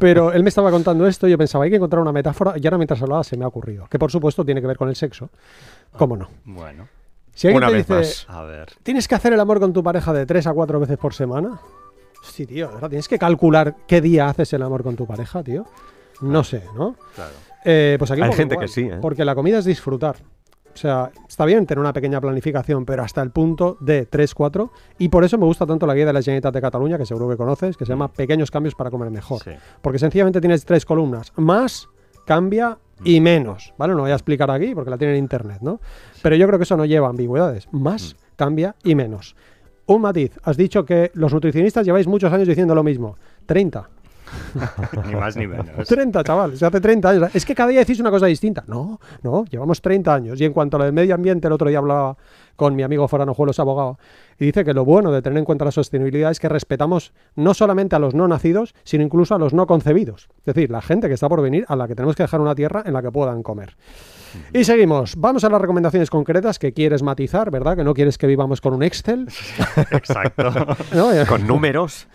pero 0.00 0.32
él 0.32 0.42
me 0.42 0.48
estaba 0.48 0.70
contando 0.70 1.06
esto 1.06 1.28
y 1.28 1.30
yo 1.30 1.38
pensaba, 1.38 1.64
hay 1.64 1.70
que 1.70 1.76
encontrar 1.76 2.02
una 2.02 2.12
metáfora 2.12 2.54
y 2.56 2.66
ahora 2.66 2.78
mientras 2.78 3.00
hablaba 3.02 3.22
se 3.24 3.36
me 3.36 3.44
ha 3.44 3.48
ocurrido, 3.48 3.86
que 3.88 3.98
por 3.98 4.10
supuesto 4.10 4.44
tiene 4.44 4.60
que 4.60 4.66
ver 4.66 4.76
con 4.76 4.88
el 4.88 4.96
sexo. 4.96 5.30
¿Cómo 5.96 6.16
no? 6.16 6.28
Bueno. 6.44 6.88
Si 7.34 7.48
alguien 7.48 7.62
Una 7.62 7.68
te 7.68 7.74
vez 7.74 7.86
dice, 7.86 7.98
más. 7.98 8.26
A 8.28 8.42
ver. 8.44 8.68
¿tienes 8.82 9.08
que 9.08 9.14
hacer 9.14 9.32
el 9.32 9.40
amor 9.40 9.60
con 9.60 9.72
tu 9.72 9.82
pareja 9.82 10.12
de 10.12 10.24
tres 10.26 10.46
a 10.46 10.52
cuatro 10.52 10.80
veces 10.80 10.96
por 10.98 11.14
semana? 11.14 11.60
Sí, 12.22 12.46
tío, 12.46 12.72
¿verdad? 12.72 12.88
Tienes 12.88 13.08
que 13.08 13.18
calcular 13.18 13.76
qué 13.86 14.00
día 14.00 14.28
haces 14.28 14.52
el 14.52 14.62
amor 14.62 14.82
con 14.82 14.96
tu 14.96 15.06
pareja, 15.06 15.42
tío. 15.42 15.66
No 16.20 16.42
sé, 16.44 16.64
¿no? 16.74 16.96
Claro. 17.14 17.32
Eh, 17.64 17.96
pues 17.98 18.10
aquí 18.10 18.22
Hay 18.22 18.32
gente 18.32 18.54
igual, 18.54 18.66
que 18.66 18.72
sí, 18.72 18.82
¿eh? 18.82 18.98
Porque 19.00 19.24
la 19.24 19.34
comida 19.34 19.58
es 19.58 19.64
disfrutar. 19.64 20.16
O 20.72 20.76
sea, 20.76 21.12
está 21.28 21.44
bien 21.44 21.66
tener 21.66 21.78
una 21.78 21.92
pequeña 21.92 22.20
planificación, 22.20 22.84
pero 22.84 23.02
hasta 23.04 23.22
el 23.22 23.30
punto 23.30 23.76
de 23.80 24.06
3, 24.06 24.34
4. 24.34 24.72
Y 24.98 25.08
por 25.08 25.22
eso 25.22 25.38
me 25.38 25.44
gusta 25.44 25.66
tanto 25.66 25.86
la 25.86 25.94
guía 25.94 26.06
de 26.06 26.12
las 26.12 26.24
Generalitat 26.24 26.52
de 26.52 26.60
Cataluña, 26.60 26.98
que 26.98 27.06
seguro 27.06 27.28
que 27.28 27.36
conoces, 27.36 27.76
que 27.76 27.84
se 27.84 27.92
llama 27.92 28.08
Pequeños 28.08 28.50
cambios 28.50 28.74
para 28.74 28.90
comer 28.90 29.10
mejor. 29.10 29.40
Sí. 29.42 29.52
Porque 29.80 29.98
sencillamente 29.98 30.40
tienes 30.40 30.64
tres 30.64 30.84
columnas. 30.84 31.32
Más, 31.36 31.88
cambia 32.26 32.78
y 33.02 33.18
Mm. 33.20 33.22
menos. 33.22 33.74
¿Vale? 33.78 33.94
No 33.94 34.00
voy 34.02 34.10
a 34.10 34.14
explicar 34.14 34.50
aquí 34.50 34.74
porque 34.74 34.90
la 34.90 34.98
tiene 34.98 35.14
en 35.14 35.18
internet, 35.20 35.58
¿no? 35.62 35.80
Pero 36.22 36.36
yo 36.36 36.46
creo 36.46 36.58
que 36.58 36.64
eso 36.64 36.76
no 36.76 36.84
lleva 36.84 37.08
ambigüedades. 37.08 37.66
Mm. 37.72 37.82
Más, 37.82 38.16
cambia 38.36 38.74
y 38.84 38.94
menos. 38.94 39.34
Un 39.86 40.02
matiz. 40.02 40.32
Has 40.42 40.56
dicho 40.56 40.84
que 40.84 41.10
los 41.14 41.32
nutricionistas 41.34 41.84
lleváis 41.84 42.06
muchos 42.06 42.32
años 42.32 42.48
diciendo 42.48 42.74
lo 42.74 42.82
mismo. 42.82 43.16
30. 43.46 43.88
ni 45.06 45.14
más 45.14 45.36
ni 45.36 45.46
menos. 45.46 45.86
30, 45.86 46.24
chaval, 46.24 46.56
se 46.56 46.66
hace 46.66 46.80
30 46.80 47.08
años. 47.08 47.34
Es 47.34 47.44
que 47.44 47.54
cada 47.54 47.70
día 47.70 47.80
decís 47.80 48.00
una 48.00 48.10
cosa 48.10 48.26
distinta. 48.26 48.64
No, 48.66 49.00
no, 49.22 49.44
llevamos 49.46 49.80
30 49.80 50.14
años. 50.14 50.40
Y 50.40 50.44
en 50.44 50.52
cuanto 50.52 50.76
a 50.76 50.78
lo 50.78 50.84
del 50.84 50.94
medio 50.94 51.14
ambiente, 51.14 51.46
el 51.46 51.52
otro 51.52 51.68
día 51.68 51.78
hablaba 51.78 52.16
con 52.56 52.76
mi 52.76 52.82
amigo 52.82 53.08
Forano 53.08 53.34
Juelos, 53.34 53.58
abogado, 53.58 53.98
y 54.38 54.46
dice 54.46 54.64
que 54.64 54.74
lo 54.74 54.84
bueno 54.84 55.10
de 55.10 55.22
tener 55.22 55.38
en 55.38 55.44
cuenta 55.44 55.64
la 55.64 55.72
sostenibilidad 55.72 56.30
es 56.30 56.38
que 56.38 56.48
respetamos 56.48 57.12
no 57.34 57.54
solamente 57.54 57.96
a 57.96 57.98
los 57.98 58.14
no 58.14 58.28
nacidos, 58.28 58.74
sino 58.84 59.02
incluso 59.02 59.34
a 59.34 59.38
los 59.38 59.52
no 59.52 59.66
concebidos. 59.66 60.28
Es 60.38 60.54
decir, 60.54 60.70
la 60.70 60.80
gente 60.80 61.08
que 61.08 61.14
está 61.14 61.28
por 61.28 61.42
venir, 61.42 61.64
a 61.68 61.76
la 61.76 61.88
que 61.88 61.94
tenemos 61.94 62.14
que 62.16 62.22
dejar 62.22 62.40
una 62.40 62.54
tierra 62.54 62.82
en 62.86 62.92
la 62.92 63.02
que 63.02 63.10
puedan 63.10 63.42
comer. 63.42 63.76
Y 64.52 64.64
seguimos. 64.64 65.16
Vamos 65.16 65.44
a 65.44 65.48
las 65.48 65.60
recomendaciones 65.60 66.10
concretas 66.10 66.58
que 66.58 66.72
quieres 66.72 67.02
matizar, 67.02 67.50
¿verdad? 67.50 67.76
Que 67.76 67.84
no 67.84 67.94
quieres 67.94 68.18
que 68.18 68.26
vivamos 68.26 68.60
con 68.60 68.74
un 68.74 68.82
Excel. 68.82 69.28
Exacto. 69.90 70.50
¿no? 70.94 71.26
Con 71.28 71.46
números. 71.46 72.08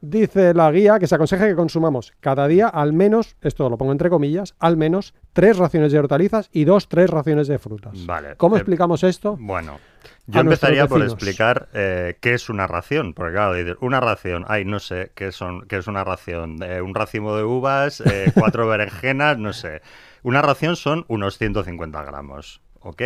Dice 0.00 0.54
la 0.54 0.70
guía 0.70 0.98
que 0.98 1.06
se 1.06 1.14
aconseja 1.14 1.46
que 1.46 1.54
consumamos 1.56 2.12
cada 2.20 2.46
día 2.46 2.68
al 2.68 2.92
menos, 2.92 3.36
esto 3.40 3.68
lo 3.68 3.78
pongo 3.78 3.92
entre 3.92 4.10
comillas, 4.10 4.54
al 4.58 4.76
menos 4.76 5.14
tres 5.32 5.56
raciones 5.58 5.92
de 5.92 5.98
hortalizas 5.98 6.48
y 6.52 6.64
dos, 6.64 6.88
tres 6.88 7.10
raciones 7.10 7.48
de 7.48 7.58
frutas. 7.58 8.06
Vale. 8.06 8.36
¿Cómo 8.36 8.56
Eh, 8.56 8.58
explicamos 8.60 9.02
esto? 9.04 9.36
Bueno, 9.40 9.78
yo 10.26 10.40
empezaría 10.40 10.86
por 10.86 11.02
explicar 11.02 11.68
eh, 11.74 12.16
qué 12.20 12.34
es 12.34 12.48
una 12.48 12.66
ración, 12.66 13.14
porque 13.14 13.32
claro, 13.32 13.76
una 13.80 14.00
ración, 14.00 14.44
ay, 14.48 14.64
no 14.64 14.78
sé 14.78 15.12
qué, 15.14 15.32
son, 15.32 15.66
qué 15.66 15.76
es 15.78 15.86
una 15.86 16.04
ración, 16.04 16.62
Eh, 16.62 16.80
un 16.80 16.94
racimo 16.94 17.36
de 17.36 17.44
uvas, 17.44 18.02
cuatro 18.34 18.66
berenjenas, 18.68 19.38
no 19.38 19.52
sé. 19.52 19.80
Una 20.22 20.42
ración 20.42 20.76
son 20.76 21.04
unos 21.08 21.38
150 21.38 22.02
gramos. 22.04 22.60
¿Ok? 22.80 23.02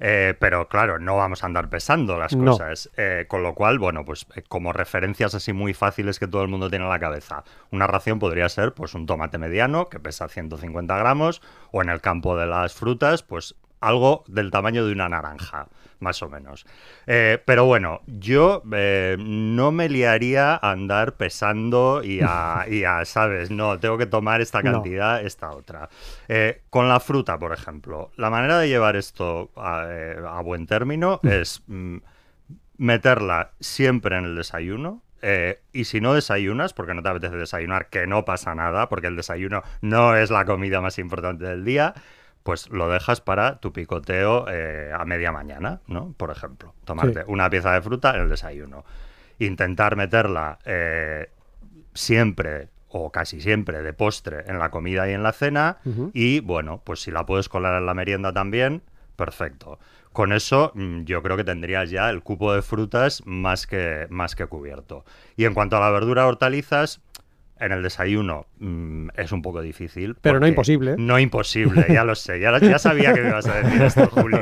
Eh, 0.00 0.34
pero 0.38 0.68
claro, 0.68 0.98
no 0.98 1.16
vamos 1.16 1.42
a 1.42 1.46
andar 1.46 1.68
pesando 1.68 2.18
las 2.18 2.34
No. 2.34 2.52
cosas. 2.52 2.90
Eh, 2.96 3.26
con 3.28 3.42
lo 3.42 3.54
cual, 3.54 3.78
bueno, 3.78 4.04
pues 4.04 4.26
eh, 4.34 4.42
como 4.48 4.72
referencias 4.72 5.34
así 5.34 5.52
muy 5.52 5.74
fáciles 5.74 6.18
que 6.18 6.26
todo 6.26 6.42
el 6.42 6.48
mundo 6.48 6.70
tiene 6.70 6.84
en 6.86 6.90
la 6.90 6.98
cabeza. 6.98 7.44
Una 7.70 7.86
ración 7.86 8.18
podría 8.18 8.48
ser 8.48 8.72
pues 8.72 8.94
un 8.94 9.06
tomate 9.06 9.38
mediano 9.38 9.88
que 9.88 10.00
pesa 10.00 10.28
150 10.28 10.96
gramos 10.96 11.42
o 11.70 11.82
en 11.82 11.90
el 11.90 12.00
campo 12.00 12.36
de 12.36 12.46
las 12.46 12.74
frutas, 12.74 13.22
pues 13.22 13.54
algo 13.80 14.24
del 14.28 14.50
tamaño 14.50 14.86
de 14.86 14.92
una 14.92 15.08
naranja, 15.08 15.66
más 16.02 16.22
o 16.22 16.28
menos. 16.28 16.66
Eh, 17.06 17.38
pero 17.46 17.64
bueno, 17.64 18.02
yo 18.06 18.62
eh, 18.74 19.16
no 19.18 19.72
me 19.72 19.88
liaría 19.88 20.54
a 20.54 20.70
andar 20.72 21.14
pesando 21.16 22.02
y 22.04 22.20
a, 22.22 22.66
y 22.68 22.84
a, 22.84 23.04
¿sabes? 23.06 23.50
No, 23.50 23.78
tengo 23.80 23.96
que 23.98 24.06
tomar 24.06 24.40
esta 24.42 24.62
No. 24.62 24.72
cantidad, 24.72 25.22
esta 25.24 25.50
otra. 25.52 25.88
Eh, 26.28 26.62
con 26.70 26.88
la 26.88 27.00
fruta, 27.00 27.38
por 27.38 27.52
ejemplo, 27.52 28.10
la 28.16 28.28
manera 28.30 28.58
de 28.58 28.68
llevar 28.68 28.96
esto 28.96 29.50
a, 29.56 29.86
a 30.38 30.42
buen 30.42 30.66
término 30.66 31.20
es 31.24 31.62
mm, 31.66 31.98
meterla 32.78 33.52
siempre 33.60 34.16
en 34.18 34.24
el 34.24 34.36
desayuno. 34.36 35.02
eh, 35.24 35.60
y 35.72 35.84
si 35.84 36.00
no 36.00 36.14
desayunas, 36.14 36.72
porque 36.74 36.94
no 36.94 37.02
te 37.02 37.08
apetece 37.08 37.36
desayunar, 37.36 37.88
que 37.88 38.08
no 38.08 38.24
pasa 38.24 38.56
nada, 38.56 38.88
porque 38.88 39.06
el 39.06 39.14
desayuno 39.14 39.62
no 39.80 40.16
es 40.16 40.32
la 40.32 40.44
comida 40.44 40.80
más 40.80 40.98
importante 40.98 41.44
del 41.44 41.64
día, 41.64 41.94
pues 42.42 42.68
lo 42.70 42.88
dejas 42.88 43.20
para 43.20 43.58
tu 43.60 43.72
picoteo 43.72 44.46
eh, 44.48 44.90
a 44.96 45.04
media 45.04 45.32
mañana, 45.32 45.80
¿no? 45.86 46.12
Por 46.16 46.30
ejemplo, 46.30 46.74
tomarte 46.84 47.20
Sí. 47.20 47.24
una 47.28 47.48
pieza 47.50 47.72
de 47.72 47.82
fruta 47.82 48.14
en 48.14 48.22
el 48.22 48.28
desayuno. 48.28 48.84
Intentar 49.38 49.96
meterla 49.96 50.58
eh, 50.64 51.30
siempre 51.94 52.68
o 52.88 53.10
casi 53.10 53.40
siempre 53.40 53.82
de 53.82 53.92
postre 53.92 54.44
en 54.46 54.58
la 54.58 54.70
comida 54.70 55.08
y 55.08 55.12
en 55.14 55.22
la 55.22 55.32
cena. 55.32 55.78
Y 56.12 56.40
bueno, 56.40 56.82
pues 56.84 57.00
si 57.02 57.10
la 57.10 57.24
puedes 57.24 57.48
colar 57.48 57.78
en 57.78 57.86
la 57.86 57.94
merienda 57.94 58.32
también, 58.32 58.82
perfecto. 59.16 59.78
Con 60.12 60.32
eso 60.34 60.72
mm, 60.74 61.04
yo 61.04 61.22
creo 61.22 61.38
que 61.38 61.44
tendrías 61.44 61.88
ya 61.88 62.10
el 62.10 62.22
cupo 62.22 62.52
de 62.52 62.60
frutas 62.60 63.22
más 63.24 63.66
que, 63.66 64.06
más 64.10 64.36
que 64.36 64.44
cubierto. 64.46 65.04
Y 65.36 65.46
en 65.46 65.54
cuanto 65.54 65.78
a 65.78 65.80
la 65.80 65.90
verdura 65.90 66.26
hortalizas, 66.26 67.00
en 67.64 67.72
el 67.72 67.82
desayuno 67.82 68.46
mm, 68.58 69.08
es 69.16 69.32
un 69.32 69.40
poco 69.42 69.62
difícil. 69.62 70.16
Pero 70.20 70.40
no 70.40 70.46
imposible. 70.46 70.96
No 70.98 71.18
imposible, 71.18 71.86
ya 71.88 72.04
lo 72.04 72.14
sé. 72.14 72.40
Ya, 72.40 72.58
ya 72.58 72.78
sabía 72.78 73.14
que 73.14 73.22
me 73.22 73.28
ibas 73.28 73.46
a 73.46 73.60
decir 73.62 73.82
esto, 73.82 74.06
Julio. 74.08 74.40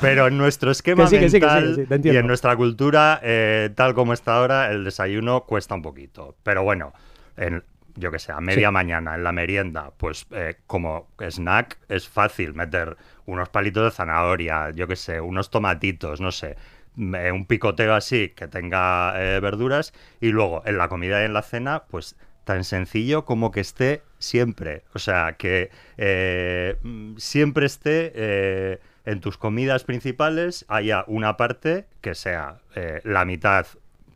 Pero 0.00 0.28
en 0.28 0.38
nuestro 0.38 0.70
esquema 0.70 1.04
Que 1.04 1.10
sí, 1.10 1.16
sí, 1.30 1.40
que 1.40 1.50
sí, 1.74 2.00
que 2.02 2.12
y 2.12 2.16
en 2.16 2.26
nuestra 2.26 2.56
cultura, 2.56 3.20
eh, 3.22 3.70
tal 3.74 3.94
como 3.94 4.12
está 4.12 4.36
ahora, 4.36 4.70
el 4.70 4.84
desayuno 4.84 5.42
cuesta 5.42 5.74
un 5.74 5.82
poquito. 5.82 6.36
Pero 6.42 6.62
bueno, 6.62 6.92
en, 7.36 7.64
yo 7.96 8.10
que 8.10 8.18
sé, 8.18 8.32
a 8.32 8.40
media 8.40 8.68
Sí. 8.68 8.72
mañana 8.72 9.14
en 9.16 9.24
la 9.24 9.32
merienda, 9.32 9.92
pues 9.96 10.26
eh, 10.30 10.56
como 10.66 11.08
snack 11.18 11.78
es 11.88 12.08
fácil 12.08 12.54
meter 12.54 12.96
unos 13.26 13.48
palitos 13.48 13.84
de 13.84 13.90
zanahoria, 13.90 14.70
yo 14.70 14.86
que 14.86 14.96
sé, 14.96 15.20
unos 15.20 15.50
tomatitos, 15.50 16.20
no 16.20 16.30
sé, 16.32 16.56
mm, 16.94 17.14
eh, 17.14 17.32
un 17.32 17.46
picoteo 17.46 17.94
así 17.94 18.30
que 18.30 18.48
tenga 18.48 19.12
eh, 19.16 19.40
verduras 19.40 19.92
y 20.20 20.28
luego 20.28 20.62
en 20.66 20.78
la 20.78 20.88
comida 20.88 21.22
y 21.22 21.26
en 21.26 21.32
la 21.34 21.42
cena, 21.42 21.82
pues 21.90 22.16
tan 22.50 22.64
sencillo 22.64 23.24
como 23.24 23.52
que 23.52 23.60
esté 23.60 24.02
siempre, 24.18 24.82
o 24.92 24.98
sea, 24.98 25.34
que 25.38 25.70
eh, 25.98 26.74
siempre 27.16 27.66
esté 27.66 28.10
eh, 28.14 28.78
en 29.04 29.20
tus 29.20 29.36
comidas 29.38 29.84
principales 29.84 30.64
haya 30.66 31.04
una 31.06 31.36
parte 31.36 31.84
que 32.00 32.16
sea 32.16 32.58
eh, 32.74 33.00
la 33.04 33.24
mitad 33.24 33.66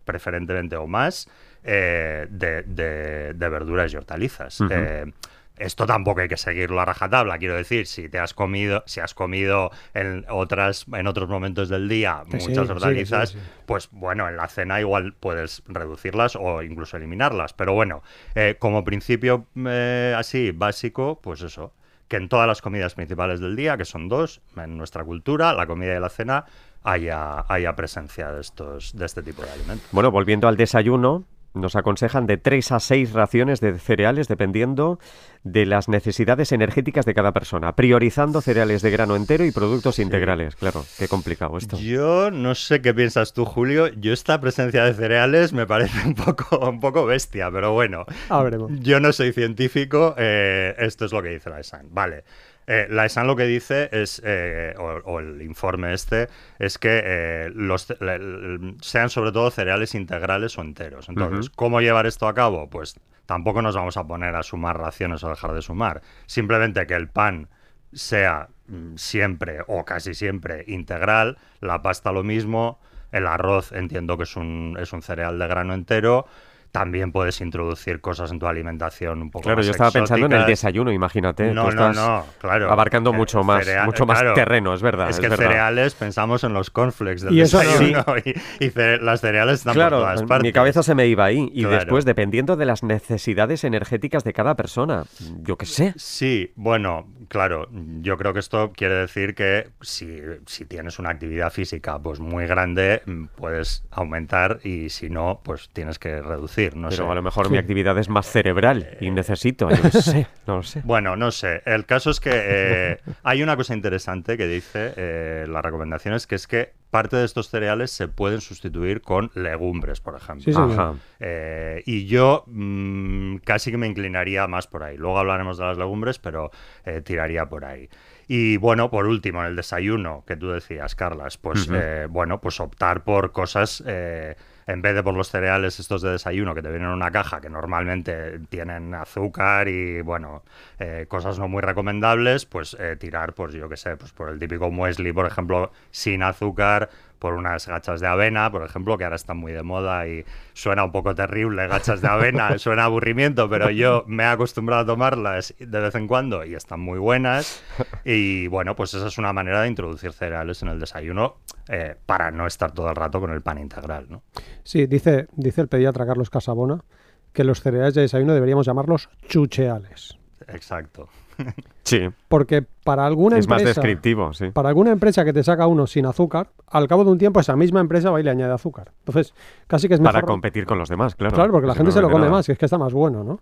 preferentemente 0.05 0.75
o 0.75 0.89
más, 0.89 1.29
eh, 1.63 2.27
de, 2.29 2.63
de- 2.65 3.35
de 3.35 3.49
verduras 3.49 3.93
y 3.93 3.97
hortalizas. 3.97 4.61
Eh, 4.69 5.13
esto 5.57 5.87
tampoco 5.87 6.21
hay 6.21 6.29
que 6.29 6.37
seguirlo 6.37 6.81
a 6.81 6.85
rajatabla, 6.85 7.39
quiero 7.39 7.55
decir, 7.55 7.87
si 7.87 8.09
te 8.09 8.19
has 8.19 8.35
comido, 8.35 8.83
si 8.87 9.01
has 9.01 9.15
comido 9.15 9.71
en 9.95 10.25
otras, 10.29 10.87
en 10.93 11.07
otros 11.07 11.29
momentos 11.29 11.69
del 11.69 11.89
día 11.89 12.23
muchas 12.27 12.67
sí, 12.67 12.73
hortalizas, 12.73 13.31
sí, 13.31 13.39
sí. 13.39 13.45
pues 13.67 13.89
bueno, 13.93 14.29
en 14.29 14.37
la 14.37 14.49
cena 14.49 14.81
igual 14.81 15.15
puedes 15.15 15.63
reducirlas 15.67 16.37
o 16.37 16.63
incluso 16.63 16.97
eliminarlas. 16.97 17.53
Pero 17.53 17.73
bueno, 17.73 18.03
eh, 18.35 18.57
como 18.59 18.85
principio 18.85 19.47
eh, 19.67 20.15
así 20.17 20.51
básico, 20.51 21.21
pues 21.23 21.43
eso, 21.43 21.73
que 22.09 22.17
en 22.17 22.29
todas 22.29 22.47
las 22.47 22.61
comidas 22.61 22.95
principales 22.95 23.41
del 23.41 23.55
día, 23.57 23.77
que 23.77 23.85
son 23.85 24.09
dos, 24.09 24.41
en 24.57 24.77
nuestra 24.77 25.05
cultura, 25.05 25.53
la 25.55 25.67
comida 25.67 25.97
y 25.97 26.01
la 26.01 26.09
cena, 26.09 26.47
haya, 26.83 27.45
haya 27.49 27.77
presencia 27.77 28.31
de 28.33 28.41
estos, 28.41 28.97
de 28.97 29.07
este 29.07 29.23
tipo 29.23 29.43
de 29.43 29.51
alimentos. 29.51 29.89
Bueno, 29.93 30.11
volviendo 30.11 30.49
al 30.49 30.57
desayuno, 30.57 31.25
nos 31.55 31.77
aconsejan 31.77 32.27
de 32.27 32.37
3 32.37 32.73
a 32.73 32.81
6 32.81 33.13
raciones 33.13 33.61
de 33.61 33.79
cereales 33.79 34.29
dependiendo 34.29 34.99
de 35.45 35.67
las 35.67 35.89
necesidades 35.89 36.53
energéticas 36.53 37.05
de 37.05 37.15
cada 37.15 37.33
persona, 37.33 37.77
priorizando 37.77 38.41
cereales 38.41 38.83
de 38.83 38.91
grano 38.91 39.15
entero 39.15 39.45
y 39.45 39.53
productos 39.53 39.99
integrales. 39.99 40.57
Claro, 40.57 40.85
qué 40.99 41.07
complicado 41.07 41.57
esto. 41.59 41.79
Yo 41.79 42.31
no 42.31 42.55
sé 42.55 42.81
qué 42.81 42.93
piensas 42.95 43.33
tú, 43.33 43.45
Julio. 43.45 43.89
Yo 43.89 44.13
esta 44.13 44.41
presencia 44.41 44.85
de 44.85 44.95
cereales 44.95 45.53
me 45.53 45.67
parece 45.67 46.07
un 46.07 46.15
poco, 46.15 46.69
un 46.69 46.81
poco 46.81 47.07
bestia, 47.07 47.51
pero 47.51 47.73
bueno. 47.73 48.05
Ah, 48.29 48.43
veremos. 48.43 48.73
Yo 48.81 49.01
no 49.01 49.13
soy 49.13 49.33
científico, 49.33 50.15
eh, 50.19 50.75
esto 50.79 51.05
es 51.05 51.13
lo 51.13 51.23
que 51.23 51.29
dice 51.29 51.51
la 51.51 51.61
ESAN. 51.61 51.89
Vale. 51.91 52.25
Eh, 52.67 52.87
la 52.91 53.05
ESAN 53.05 53.27
lo 53.27 53.37
que 53.37 53.45
dice 53.45 53.89
es, 53.93 54.23
eh, 54.25 54.75
o, 54.79 54.85
o 55.05 55.21
el 55.21 55.43
informe 55.43 55.93
este, 55.93 56.29
es 56.59 56.79
que 56.79 57.03
eh, 57.05 57.51
los, 57.55 57.95
le- 58.01 58.19
le- 58.19 58.75
sean 58.81 59.11
sobre 59.11 59.33
todo 59.33 59.51
cereales 59.51 59.95
integrales 59.95 60.57
o 60.59 60.63
enteros. 60.63 61.09
Entonces. 61.09 61.51
¿cómo 61.51 61.81
llevar 61.81 62.07
esto 62.07 62.27
a 62.27 62.35
cabo? 62.35 62.71
Pues 62.71 62.99
tampoco 63.27 63.61
nos 63.63 63.75
vamos 63.77 63.97
a 63.97 64.05
poner 64.07 64.35
a 64.35 64.43
sumar 64.43 64.79
raciones 64.79 65.23
o 65.25 65.29
dejar 65.29 65.53
de 65.55 65.63
sumar. 65.63 66.01
Simplemente 66.27 66.87
que 66.87 66.95
el 66.95 67.09
pan 67.09 67.49
sea 67.93 68.49
mm, 68.69 68.97
siempre 68.97 69.59
o 69.67 69.85
casi 69.85 70.15
siempre 70.15 70.65
integral, 70.67 71.39
la 71.61 71.83
pasta 71.83 72.13
lo 72.13 72.23
mismo, 72.23 72.81
El 73.13 73.27
arroz 73.29 73.71
entiendo 73.73 74.17
que 74.17 74.25
es 74.25 74.35
un, 74.37 74.77
es 74.81 74.93
un 74.93 75.01
cereal 75.03 75.39
de 75.39 75.47
grano 75.47 75.73
entero 75.75 76.27
también 76.75 77.13
puedes 77.13 77.41
introducir 77.41 78.01
cosas 78.01 78.33
en 78.33 78.41
tu 78.41 78.49
alimentación 78.49 79.23
un 79.23 79.31
poco 79.31 79.45
Claro, 79.45 79.59
más 79.59 79.67
yo 79.67 79.71
estaba 79.71 79.93
pensando 79.93 80.27
en 80.27 80.33
el 80.33 80.45
desayuno, 80.45 80.91
imagínate. 80.91 81.55
No, 81.55 81.69
tú 81.69 81.77
no, 81.77 81.91
estás 81.91 81.97
no, 81.97 82.27
claro. 82.41 82.69
Abarcando 82.73 83.11
Eh, 83.11 83.17
mucho 83.17 83.45
más, 83.45 83.65
cereal- 83.65 83.87
mucho 83.87 84.05
más 84.07 84.19
claro. 84.19 84.35
terreno, 84.35 84.75
es 84.75 84.83
verdad. 84.83 85.09
Es 85.09 85.15
es 85.17 85.21
que 85.21 85.29
verdad. 85.29 85.47
cereales 85.47 85.95
pensamos 85.95 86.43
en 86.43 86.53
los 86.53 86.71
cornflakes 86.71 87.23
del 87.25 87.33
Y 87.35 87.43
eso 87.43 87.63
no. 87.63 87.71
desayuno 87.71 88.05
y, 88.25 88.31
y 88.65 88.71
cere- 88.71 89.01
las 89.01 89.21
cereales 89.21 89.61
están 89.61 89.75
Claro, 89.75 89.99
por 89.99 90.07
todas 90.09 90.23
partes. 90.25 90.43
mi 90.49 90.53
cabeza 90.53 90.83
se 90.83 90.97
me 90.97 91.07
iba 91.07 91.25
ahí. 91.25 91.49
Y 91.55 91.61
Claro. 91.63 91.77
después, 91.77 92.05
dependiendo 92.05 92.57
de 92.57 92.67
las 92.67 92.83
necesidades 92.83 93.63
energéticas 93.63 94.25
de 94.25 94.33
cada 94.33 94.57
persona, 94.57 95.05
yo 95.43 95.57
qué 95.57 95.67
sé. 95.67 95.95
Sí, 95.97 96.51
bueno, 96.57 97.07
claro, 97.29 97.69
yo 98.01 98.17
creo 98.17 98.33
que 98.33 98.41
esto 98.41 98.73
quiere 98.75 98.95
decir 98.95 99.35
que 99.35 99.69
si, 99.81 100.21
si 100.47 100.65
tienes 100.65 100.99
una 100.99 101.11
actividad 101.11 101.51
física 101.51 101.99
pues 101.99 102.21
muy 102.21 102.47
grande, 102.47 103.03
mm, 103.07 103.27
puedes 103.37 103.85
aumentar 103.91 104.61
y 104.65 104.91
si 104.91 105.11
no, 105.11 105.41
pues 105.45 105.69
tienes 105.73 105.99
que 105.99 106.21
reducir, 106.21 106.77
no 106.77 106.89
Pero 106.89 107.05
sé. 107.05 107.11
a 107.11 107.15
lo 107.15 107.23
mejor 107.23 107.51
mi 107.51 107.59
actividad 107.59 107.99
es 107.99 108.09
más 108.09 108.27
cerebral 108.27 108.97
y 109.01 109.11
necesito, 109.11 109.71
yo 109.71 109.83
qué 109.83 109.91
sé, 110.03 110.27
no 110.47 110.57
lo 110.57 110.63
sé. 110.63 110.83
Bueno, 110.85 111.17
no 111.17 111.31
sé. 111.31 111.63
El 111.67 111.87
caso 111.87 112.11
es 112.11 112.21
que 112.21 112.31
eh, 112.33 112.97
hay 113.23 113.43
una 113.43 113.57
cosa 113.57 113.75
interesante 113.75 114.37
que 114.37 114.47
dice 114.47 114.93
eh, 114.97 115.47
las 115.49 115.65
recomendaciones, 115.65 116.27
que 116.27 116.35
es 116.35 116.47
que 116.47 116.73
parte 116.95 117.17
de 117.17 117.25
estos 117.25 117.49
cereales 117.49 117.91
se 117.91 118.07
pueden 118.07 118.41
sustituir 118.41 119.03
con 119.03 119.33
legumbres, 119.35 120.01
por 120.01 120.15
ejemplo. 120.15 120.45
Sí, 120.45 120.53
señor. 120.53 120.71
Ajá. 120.71 120.95
Eh, 121.19 121.83
y 121.87 122.07
yo 122.07 122.45
mm, 122.47 123.39
casi 123.39 123.73
que 123.73 123.77
me 123.77 123.89
inclinaría 123.89 124.47
más 124.47 124.69
por 124.69 124.85
ahí. 124.85 124.97
Luego 124.97 125.19
hablaremos 125.19 125.59
de 125.59 125.65
las 125.65 125.77
legumbres, 125.77 126.21
pero 126.21 126.53
eh, 126.85 127.01
tiraría 127.01 127.47
por 127.47 127.65
ahí. 127.65 127.89
Y 128.29 128.59
bueno, 128.59 128.93
por 128.93 129.07
último, 129.07 129.41
en 129.41 129.49
el 129.49 129.57
desayuno 129.57 130.23
que 130.25 130.37
tú 130.37 130.51
decías, 130.51 130.95
Carlas, 130.95 131.37
pues 131.37 131.69
eh, 131.73 132.07
bueno, 132.09 132.41
pues 132.41 132.61
optar 132.61 133.03
por 133.03 133.33
cosas 133.33 133.83
eh, 133.85 134.37
en 134.67 134.83
vez 134.83 134.95
de 134.95 135.03
por 135.03 135.15
los 135.15 135.31
cereales 135.31 135.79
estos 135.81 136.03
de 136.03 136.11
desayuno 136.11 136.55
que 136.55 136.63
te 136.63 136.71
vienen 136.71 136.89
en 136.89 136.95
una 136.95 137.11
caja 137.11 137.41
que 137.41 137.51
normalmente 137.51 138.41
tienen 138.49 138.95
azúcar 138.95 139.69
y 139.69 140.01
bueno, 140.03 140.43
eh, 140.79 141.07
cosas 141.09 141.39
no 141.39 141.49
muy 141.49 141.63
recomendables, 141.63 142.47
pues 142.47 142.77
eh, 142.79 142.97
tirar, 142.97 143.35
pues 143.35 143.55
yo 143.55 143.69
qué 143.69 143.77
sé, 143.77 143.97
pues 143.97 144.13
por 144.13 144.29
el 144.29 144.39
típico 144.39 144.71
muesli, 144.71 145.13
por 145.13 145.27
ejemplo, 145.27 145.73
sin 145.91 146.23
azúcar, 146.23 146.89
por 147.19 147.33
unas 147.35 147.67
gachas 147.67 148.01
de 148.01 148.07
avena, 148.07 148.51
por 148.51 148.63
ejemplo, 148.63 148.99
que 148.99 149.05
ahora 149.05 149.17
están 149.17 149.39
muy 149.39 149.53
de 149.53 149.63
moda 149.63 150.07
y 150.07 150.27
suena 150.53 150.85
un 150.85 150.93
poco 150.93 151.15
terrible, 151.15 151.67
gachas 151.69 152.03
de 152.03 152.09
avena, 152.09 152.59
suena 152.59 152.85
aburrimiento, 152.85 153.49
pero 153.49 153.71
yo 153.71 154.05
me 154.07 154.25
he 154.25 154.27
acostumbrado 154.27 154.83
a 154.83 154.87
tomarlas 154.87 155.55
de 155.59 155.81
vez 155.81 155.95
en 155.95 156.07
cuando 156.07 156.45
y 156.45 156.55
están 156.55 156.81
muy 156.81 156.99
buenas. 156.99 157.63
Y 158.05 158.47
bueno, 158.49 158.77
pues 158.77 158.93
esa 158.93 159.07
es 159.07 159.17
una 159.17 159.33
manera 159.33 159.63
de 159.63 159.69
introducir 159.69 160.13
cereales 160.13 160.63
en 160.63 160.69
el 160.69 160.79
desayuno 160.79 161.37
eh, 161.69 161.97
para 162.07 162.31
no 162.31 162.47
estar 162.47 162.73
todo 162.73 162.91
el 162.91 162.97
rato 162.97 163.21
con 163.21 163.31
el 163.31 163.43
pan 163.43 163.59
integral, 163.59 164.07
¿no? 164.09 164.23
Sí, 164.63 164.87
dice, 164.87 165.29
dice 165.33 165.61
el 165.61 165.69
pediatra 165.69 166.07
Carlos 166.07 166.31
Casabona 166.31 166.85
que 167.33 167.45
los 167.45 167.61
cereales 167.61 167.95
de 167.95 168.03
desayuno 168.03 168.33
deberíamos 168.33 168.67
llamarlos 168.67 169.09
chucheales. 169.29 170.17
Exacto. 170.49 171.09
Sí, 171.85 172.01
Porque 172.29 172.65
para 172.83 173.05
alguna 173.07 173.39
es 173.39 173.47
más 173.49 173.61
empresa. 173.61 173.81
descriptivo, 173.81 174.33
sí. 174.33 174.47
Para 174.51 174.71
alguna 174.71 174.91
empresa 174.91 175.25
que 175.25 175.33
te 175.33 175.43
saca 175.43 175.67
uno 175.67 175.87
sin 175.87 176.07
azúcar, 176.07 176.49
al 176.67 176.89
cabo 176.89 177.05
de 177.05 177.11
un 177.11 177.19
tiempo 177.19 177.41
esa 177.41 177.57
misma 177.57 177.81
empresa 177.81 178.11
va 178.11 178.21
y 178.21 178.23
le 178.25 178.31
añade 178.31 178.53
azúcar. 178.53 178.93
Entonces, 179.01 179.35
casi 179.67 179.87
que 179.89 179.95
es 179.95 180.01
mejor. 180.01 180.15
Para 180.15 180.27
competir 180.27 180.65
con 180.67 180.79
los 180.79 180.89
demás, 180.89 181.15
claro. 181.15 181.35
Claro, 181.35 181.53
porque 181.53 181.67
la 181.67 181.75
Si 181.75 181.79
gente 181.79 181.91
no, 181.91 181.95
se 181.95 182.01
lo 182.01 182.09
come 182.09 182.25
nada. 182.25 182.33
más, 182.33 182.47
que 182.47 182.53
es 182.53 182.59
que 182.59 182.65
está 182.65 182.79
más 182.79 182.93
bueno, 182.93 183.23
¿no? 183.23 183.41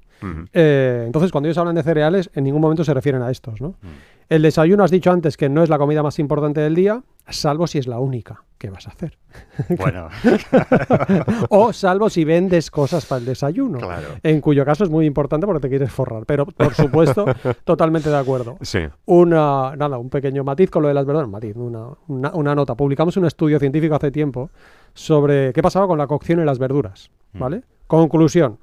Eh, 0.52 1.04
entonces, 1.06 1.30
cuando 1.32 1.49
ellos 1.49 1.58
hablan 1.58 1.75
de 1.76 1.82
cereales, 1.82 2.30
en 2.34 2.44
ningún 2.44 2.61
momento 2.61 2.84
se 2.84 2.92
refieren 2.94 3.22
a 3.22 3.30
estos, 3.30 3.61
¿no? 3.61 3.70
Mm. 3.80 3.87
El 4.28 4.42
desayuno 4.42 4.82
has 4.84 4.90
dicho 4.90 5.11
antes 5.11 5.37
que 5.37 5.49
no 5.49 5.62
es 5.62 5.68
la 5.68 5.78
comida 5.78 6.02
más 6.02 6.18
importante 6.18 6.61
del 6.61 6.75
día, 6.75 7.02
salvo 7.28 7.66
si 7.66 7.78
es 7.78 7.87
la 7.87 7.99
única 7.99 8.42
que 8.58 8.70
vas 8.70 8.87
a 8.87 8.90
hacer. 8.90 9.18
Bueno, 9.78 10.08
o 11.50 11.72
salvo 11.72 12.08
si 12.11 12.25
vendes 12.25 12.70
cosas 12.70 13.06
para 13.06 13.18
el 13.20 13.26
desayuno. 13.26 13.78
claro. 13.78 14.08
En 14.22 14.40
cuyo 14.40 14.64
caso 14.64 14.84
es 14.84 14.90
muy 14.90 15.06
importante 15.06 15.46
porque 15.46 15.61
te 15.61 15.68
quieres 15.68 15.90
forrar. 15.92 16.25
Pero, 16.26 16.46
por 16.46 16.75
supuesto, 16.75 17.25
totalmente 17.64 18.08
de 18.11 18.16
acuerdo. 18.16 18.32
Sí. 18.61 18.81
Una, 19.07 19.75
nada, 19.77 19.99
un 19.99 20.11
pequeño 20.11 20.45
matiz 20.45 20.71
con 20.71 20.83
lo 20.83 20.89
de 20.89 20.95
las 20.95 21.07
verduras. 21.07 21.29
Matiz, 21.29 21.57
una, 21.57 21.89
una, 22.09 22.31
una 22.35 22.55
nota. 22.55 22.75
Publicamos 22.75 23.17
un 23.17 23.27
estudio 23.27 23.59
científico 23.59 23.95
hace 23.95 24.11
tiempo 24.11 24.51
sobre 24.95 25.53
qué 25.53 25.62
pasaba 25.62 25.87
con 25.87 25.99
la 25.99 26.07
cocción 26.07 26.40
en 26.40 26.47
las 26.47 26.59
verduras. 26.59 27.11
¿Vale? 27.35 27.62
Conclusión: 27.87 28.59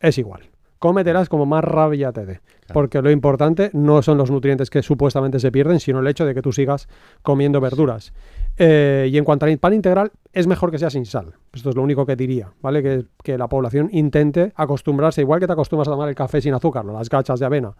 es 0.00 0.18
igual. 0.18 0.42
Cómetelas 0.78 1.28
como 1.28 1.46
más 1.46 1.64
rabia 1.64 2.12
te 2.12 2.26
dé. 2.26 2.40
Porque 2.72 3.02
lo 3.02 3.10
importante 3.10 3.70
no 3.72 4.02
son 4.02 4.18
los 4.18 4.30
nutrientes 4.30 4.70
que 4.70 4.82
supuestamente 4.82 5.38
se 5.38 5.52
pierden, 5.52 5.80
sino 5.80 6.00
el 6.00 6.06
hecho 6.06 6.26
de 6.26 6.34
que 6.34 6.42
tú 6.42 6.52
sigas 6.52 6.88
comiendo 7.22 7.60
verduras. 7.60 8.12
Eh, 8.58 9.08
y 9.12 9.18
en 9.18 9.24
cuanto 9.24 9.44
al 9.44 9.58
pan 9.58 9.74
integral, 9.74 10.10
es 10.32 10.46
mejor 10.46 10.70
que 10.70 10.78
sea 10.78 10.90
sin 10.90 11.04
sal. 11.04 11.34
Esto 11.52 11.70
es 11.70 11.76
lo 11.76 11.82
único 11.82 12.04
que 12.04 12.16
diría, 12.16 12.50
¿vale? 12.60 12.82
Que, 12.82 13.04
que 13.22 13.38
la 13.38 13.48
población 13.48 13.88
intente 13.92 14.52
acostumbrarse, 14.54 15.22
igual 15.22 15.40
que 15.40 15.46
te 15.46 15.52
acostumbras 15.52 15.88
a 15.88 15.90
tomar 15.90 16.08
el 16.08 16.14
café 16.14 16.40
sin 16.40 16.54
azúcar, 16.54 16.84
¿no? 16.84 16.92
las 16.92 17.08
gachas 17.08 17.40
de 17.40 17.46
avena. 17.46 17.72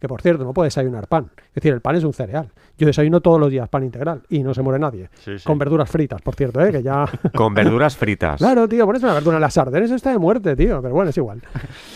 Que 0.00 0.08
por 0.08 0.22
cierto, 0.22 0.44
no 0.44 0.52
puedes 0.52 0.72
desayunar 0.74 1.08
pan. 1.08 1.30
Es 1.48 1.54
decir, 1.54 1.72
el 1.72 1.80
pan 1.80 1.96
es 1.96 2.04
un 2.04 2.12
cereal. 2.12 2.50
Yo 2.78 2.86
desayuno 2.86 3.20
todos 3.20 3.40
los 3.40 3.50
días 3.50 3.68
pan 3.68 3.84
integral 3.84 4.22
y 4.28 4.42
no 4.42 4.54
se 4.54 4.62
muere 4.62 4.78
nadie. 4.78 5.08
Sí, 5.24 5.38
sí. 5.38 5.44
Con 5.44 5.58
verduras 5.58 5.90
fritas, 5.90 6.22
por 6.22 6.34
cierto, 6.34 6.64
¿eh? 6.64 6.70
Que 6.70 6.82
ya. 6.82 7.06
Con 7.34 7.54
verduras 7.54 7.96
fritas. 7.96 8.38
Claro, 8.38 8.68
tío, 8.68 8.86
pones 8.86 9.02
una 9.02 9.14
verdura 9.14 9.36
en 9.36 9.40
las 9.40 9.54
sardenes, 9.54 9.86
eso 9.86 9.96
está 9.96 10.10
de 10.10 10.18
muerte, 10.18 10.54
tío, 10.56 10.80
pero 10.82 10.94
bueno, 10.94 11.10
es 11.10 11.16
igual. 11.16 11.42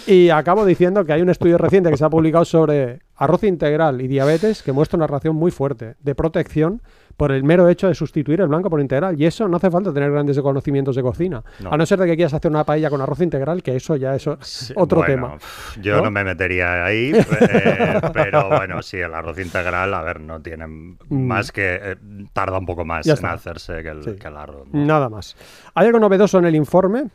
Y 0.06 0.30
acabo 0.30 0.64
diciendo 0.64 1.04
que 1.04 1.12
hay 1.12 1.22
un 1.22 1.30
estudio 1.30 1.58
reciente 1.58 1.90
que 1.90 1.96
se 1.96 2.04
ha 2.04 2.10
publicado 2.10 2.37
sobre 2.44 3.00
arroz 3.16 3.42
integral 3.44 4.00
y 4.00 4.06
diabetes 4.06 4.62
que 4.62 4.70
muestra 4.72 4.96
una 4.96 5.06
relación 5.08 5.34
muy 5.34 5.50
fuerte 5.50 5.96
de 6.00 6.14
protección 6.14 6.80
por 7.16 7.32
el 7.32 7.42
mero 7.42 7.68
hecho 7.68 7.88
de 7.88 7.94
sustituir 7.96 8.40
el 8.40 8.46
blanco 8.46 8.70
por 8.70 8.80
integral. 8.80 9.20
Y 9.20 9.26
eso 9.26 9.48
no 9.48 9.56
hace 9.56 9.72
falta 9.72 9.92
tener 9.92 10.12
grandes 10.12 10.38
conocimientos 10.40 10.94
de 10.94 11.02
cocina. 11.02 11.42
No. 11.58 11.72
A 11.72 11.76
no 11.76 11.84
ser 11.84 11.98
de 11.98 12.06
que 12.06 12.14
quieras 12.14 12.32
hacer 12.34 12.48
una 12.48 12.62
paella 12.62 12.90
con 12.90 13.00
arroz 13.00 13.20
integral, 13.20 13.60
que 13.64 13.74
eso 13.74 13.96
ya 13.96 14.14
es 14.14 14.28
Sí, 14.42 14.72
otro 14.76 14.98
bueno, 14.98 15.12
tema. 15.14 15.38
Yo 15.82 15.96
¿no? 15.96 16.02
¿no? 16.04 16.10
me 16.12 16.22
metería 16.22 16.84
ahí, 16.84 17.10
eh, 17.40 18.00
pero 18.12 18.48
bueno, 18.50 18.82
sí, 18.82 18.98
el 18.98 19.12
arroz 19.12 19.36
integral, 19.40 19.92
a 19.94 20.02
ver, 20.02 20.20
no 20.20 20.40
tiene 20.40 20.66
más 21.08 21.50
que. 21.50 21.80
eh, 21.82 21.96
tarda 22.32 22.58
un 22.58 22.66
poco 22.66 22.84
más 22.84 23.04
Mm. 23.04 23.08
Ya 23.08 23.12
en 23.12 23.16
está. 23.16 23.32
hacerse 23.32 23.82
que 23.82 23.88
el, 23.88 24.04
Sí. 24.04 24.12
que 24.12 24.28
el 24.28 24.36
arroz. 24.36 24.68
Nada 24.72 25.08
más. 25.08 25.36
Hay 25.74 25.86
algo 25.86 25.98
novedoso 25.98 26.38
en 26.38 26.44
el 26.44 26.54
informe 26.54 27.08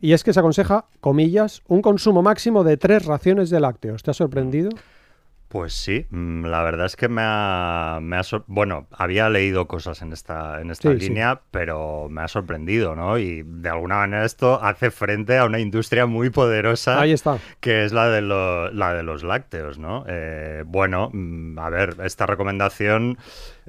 y 0.00 0.12
es 0.12 0.24
que 0.24 0.32
se 0.32 0.40
aconseja, 0.40 0.86
comillas, 1.00 1.62
un 1.68 1.82
consumo 1.82 2.22
máximo 2.22 2.64
de 2.64 2.76
tres 2.76 3.04
raciones 3.06 3.50
de 3.50 3.60
lácteos. 3.60 4.02
¿Te 4.02 4.10
ha 4.10 4.14
sorprendido? 4.14 4.70
Pues 5.48 5.72
sí, 5.72 6.04
mm, 6.10 6.44
la 6.44 6.62
verdad 6.62 6.84
es 6.84 6.94
que 6.94 7.08
me 7.08 7.22
ha, 7.24 8.00
me 8.02 8.18
ha 8.18 8.22
bueno, 8.48 8.86
había 8.92 9.30
leído 9.30 9.66
cosas 9.66 10.02
en 10.02 10.12
esta, 10.12 10.60
en 10.60 10.70
esta 10.70 10.90
Sí, 10.92 11.00
sí. 11.00 11.08
línea, 11.08 11.40
pero 11.50 12.08
me 12.10 12.20
ha 12.20 12.28
sorprendido, 12.28 12.94
¿no? 12.94 13.16
Y 13.16 13.44
de 13.46 13.70
alguna 13.70 13.96
manera 13.96 14.26
esto 14.26 14.62
hace 14.62 14.90
frente 14.90 15.38
a 15.38 15.46
una 15.46 15.58
industria 15.58 16.04
muy 16.04 16.28
poderosa 16.28 17.00
Ahí 17.00 17.12
está. 17.12 17.38
que 17.60 17.86
es 17.86 17.92
la 17.94 18.10
de, 18.10 18.20
lo- 18.20 18.70
la 18.72 18.92
de 18.92 19.02
los 19.02 19.22
lácteos, 19.24 19.78
¿no? 19.78 20.04
Eh, 20.06 20.64
bueno, 20.66 21.08
mm, 21.14 21.58
a 21.58 21.70
ver, 21.70 21.96
esta 22.04 22.26
recomendación, 22.26 23.16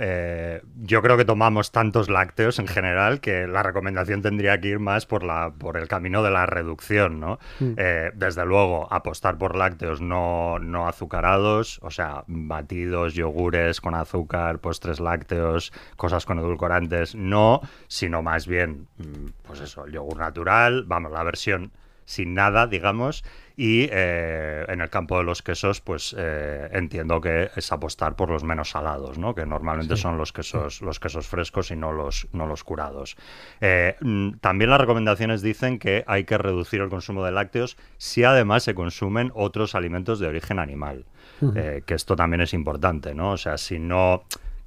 eh, 0.01 0.62
yo 0.81 1.01
creo 1.01 1.17
que 1.17 1.25
tomamos 1.25 1.73
tantos 1.73 2.09
lácteos 2.09 2.57
en 2.59 2.67
general 2.67 3.19
que 3.19 3.47
la 3.47 3.63
recomendación 3.63 4.21
tendría 4.21 4.59
que 4.62 4.69
ir 4.69 4.79
más 4.79 5.05
por, 5.05 5.23
la, 5.23 5.51
por 5.57 5.75
el 5.75 5.89
camino 5.89 6.23
de 6.23 6.31
la 6.31 6.45
reducción, 6.45 7.19
¿no? 7.19 7.38
Mm. 7.59 7.73
Eh, 7.75 8.12
desde 8.15 8.45
luego, 8.45 8.88
apostar 8.93 9.38
por 9.38 9.57
lácteos 9.57 9.99
no, 9.99 10.57
no 10.59 10.88
azucarados, 10.88 11.79
o 11.83 11.91
sea, 11.91 12.23
batidos, 12.27 13.13
yogures 13.13 13.81
con 13.81 13.93
azúcar, 13.93 14.59
postres 14.59 15.01
lácteos, 15.01 15.73
cosas 15.97 16.25
con 16.25 16.39
edulcorantes, 16.39 17.13
no, 17.13 17.59
sino 17.89 18.21
más 18.21 18.47
bien, 18.47 18.88
mm, 18.97 19.31
pues 19.45 19.59
eso, 19.59 19.83
el 19.85 19.91
yogur 19.91 20.17
natural, 20.17 20.85
vamos, 20.88 21.12
la 21.12 21.23
versión 21.23 21.73
sin 22.10 22.34
nada, 22.34 22.65
digamos, 22.65 23.24
y 23.56 23.88
eh, 23.91 24.65
en 24.67 24.82
el 24.82 24.89
campo 24.89 25.19
de 25.19 25.24
los 25.24 25.43
quesos, 25.43 25.80
pues 25.80 26.15
eh, 26.17 26.67
entiendo 26.72 27.22
que 27.22 27.52
es 27.56 27.72
apostar 27.72 28.15
por 28.15 28.32
los 28.32 28.43
menos 28.43 28.72
salados, 28.72 29.19
¿no? 29.19 29.36
Que 29.36 29.45
normalmente 29.45 29.95
son 29.95 30.17
los 30.17 30.34
quesos, 30.34 30.82
los 30.82 31.00
quesos 31.00 31.28
frescos 31.28 31.69
y 31.69 31.76
no 31.76 31.91
los, 31.91 32.28
no 32.34 32.48
los 32.48 32.63
curados. 32.63 33.15
Eh, 33.62 33.95
mm, 34.02 34.38
también 34.41 34.72
las 34.72 34.82
recomendaciones 34.82 35.43
dicen 35.43 35.78
que 35.78 36.04
hay 36.08 36.24
que 36.24 36.39
reducir 36.39 36.82
el 36.82 36.89
consumo 36.89 37.24
de 37.24 37.32
lácteos 37.32 37.78
si 37.98 38.24
además 38.24 38.63
se 38.63 38.74
consumen 38.74 39.32
otros 39.36 39.76
alimentos 39.76 40.19
de 40.19 40.28
origen 40.28 40.58
animal. 40.58 41.06
Que 41.39 41.93
esto 41.93 42.17
también 42.17 42.41
es 42.41 42.54
importante, 42.54 43.13
¿no? 43.15 43.32
O 43.32 43.38
sea, 43.38 43.58
si 43.58 43.80
no 43.80 44.24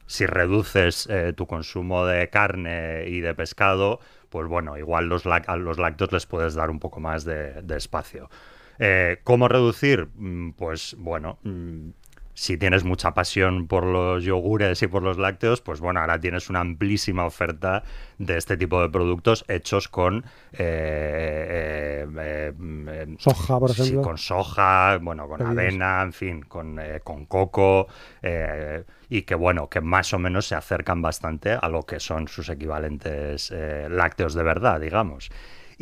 si 0.07 0.24
reduces 0.24 1.07
tu 1.37 1.46
consumo 1.46 2.07
de 2.07 2.31
carne 2.31 3.05
y 3.09 3.20
de 3.20 3.35
pescado, 3.35 4.00
pues 4.32 4.48
bueno, 4.48 4.78
igual 4.78 5.06
los, 5.08 5.26
a 5.26 5.56
los 5.56 5.78
lácteos 5.78 6.10
les 6.10 6.24
puedes 6.26 6.54
dar 6.54 6.70
un 6.70 6.80
poco 6.80 6.98
más 7.00 7.24
de, 7.24 7.60
de 7.62 7.76
espacio. 7.76 8.30
Eh, 8.78 9.18
¿Cómo 9.24 9.46
reducir? 9.46 10.08
Mm, 10.14 10.52
Pues 10.52 10.96
bueno, 10.98 11.38
mm, 11.42 11.90
si 12.34 12.56
tienes 12.58 12.84
mucha 12.84 13.12
pasión 13.14 13.66
por 13.66 13.84
los 13.84 14.24
yogures 14.24 14.82
y 14.82 14.86
por 14.86 15.02
los 15.02 15.18
lácteos, 15.18 15.60
pues 15.60 15.80
bueno, 15.80 16.00
ahora 16.00 16.18
tienes 16.20 16.48
una 16.50 16.60
amplísima 16.60 17.24
oferta 17.26 17.82
de 18.18 18.36
este 18.38 18.56
tipo 18.56 18.80
de 18.80 18.88
productos 18.88 19.44
hechos 19.48 19.88
con 19.88 20.24
eh, 20.52 22.06
eh, 22.18 22.52
eh, 22.88 23.16
Soja, 23.18 23.58
por 23.58 23.72
sí, 23.72 23.72
ejemplo. 23.72 24.02
con 24.02 24.18
soja, 24.18 24.98
bueno, 24.98 25.28
con 25.28 25.42
avena, 25.42 26.02
en 26.02 26.12
fin, 26.12 26.42
con, 26.42 26.78
eh, 26.78 27.00
con 27.04 27.26
coco 27.26 27.86
eh, 28.22 28.84
y 29.08 29.22
que 29.22 29.34
bueno, 29.34 29.68
que 29.68 29.80
más 29.80 30.12
o 30.14 30.18
menos 30.18 30.46
se 30.46 30.54
acercan 30.54 31.02
bastante 31.02 31.52
a 31.52 31.68
lo 31.68 31.82
que 31.84 32.00
son 32.00 32.28
sus 32.28 32.48
equivalentes 32.48 33.50
eh, 33.54 33.88
lácteos 33.90 34.34
de 34.34 34.42
verdad, 34.42 34.80
digamos. 34.80 35.30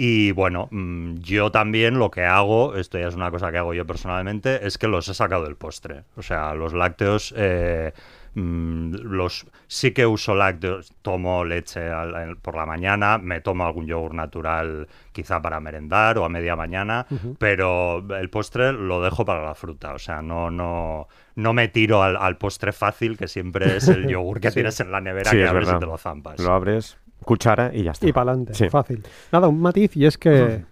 Y 0.02 0.32
bueno, 0.32 0.66
mm, 0.70 1.16
yo 1.18 1.50
también 1.52 1.98
lo 1.98 2.10
que 2.10 2.24
hago, 2.24 2.74
esto 2.76 2.98
ya 2.98 3.08
es 3.08 3.14
una 3.16 3.30
cosa 3.30 3.50
que 3.52 3.58
hago 3.58 3.74
yo 3.74 3.84
personalmente, 3.86 4.66
es 4.66 4.78
que 4.78 4.88
los 4.88 5.06
he 5.08 5.12
sacado 5.14 5.44
del 5.44 5.56
postre. 5.56 6.04
O 6.16 6.22
sea, 6.22 6.54
los 6.54 6.72
lácteos, 6.72 7.34
eh, 7.36 7.92
mm, 8.34 8.94
los 9.02 9.44
sí 9.66 9.90
que 9.92 10.06
uso 10.06 10.34
lácteos, 10.34 10.90
tomo 11.02 11.44
leche 11.44 11.90
al- 11.90 12.38
por 12.38 12.56
la 12.56 12.64
mañana, 12.64 13.18
me 13.18 13.42
tomo 13.42 13.66
algún 13.66 13.86
yogur 13.86 14.14
natural 14.14 14.88
quizá 15.12 15.42
para 15.42 15.60
merendar 15.60 16.16
o 16.16 16.24
a 16.24 16.30
media 16.30 16.56
mañana, 16.56 17.06
pero 17.38 17.98
el 18.18 18.30
postre 18.30 18.72
lo 18.72 19.02
dejo 19.02 19.26
para 19.26 19.42
la 19.44 19.54
fruta. 19.54 19.92
O 19.92 19.98
sea, 19.98 20.22
no, 20.22 20.50
no, 20.50 21.08
no 21.34 21.52
me 21.52 21.68
tiro 21.68 22.02
al, 22.02 22.16
al 22.16 22.38
postre 22.38 22.72
fácil, 22.72 23.18
que 23.18 23.28
siempre 23.28 23.76
es 23.76 23.86
el 23.88 24.06
yogur 24.08 24.40
que 24.40 24.50
tienes 24.50 24.80
en 24.80 24.92
la 24.92 25.02
nevera 25.02 25.30
Sí, 25.30 25.36
que 25.36 25.42
es 25.44 25.50
abres 25.50 25.64
y 25.68 25.72
verdad. 25.72 25.80
te 25.80 25.86
lo 25.86 25.98
zampas. 25.98 26.38
Lo 26.40 26.52
abres, 26.54 26.96
cuchara 27.24 27.70
y 27.74 27.83
ya 27.85 27.92
está. 27.92 28.06
Y 28.09 28.12
para 28.12 28.30
adelante, 28.33 28.54
Sí. 28.54 28.68
fácil. 28.68 29.02
Nada, 29.33 29.48
un 29.48 29.61
matiz 29.61 29.96
y 29.96 30.06
es 30.06 30.18
que 30.18 30.64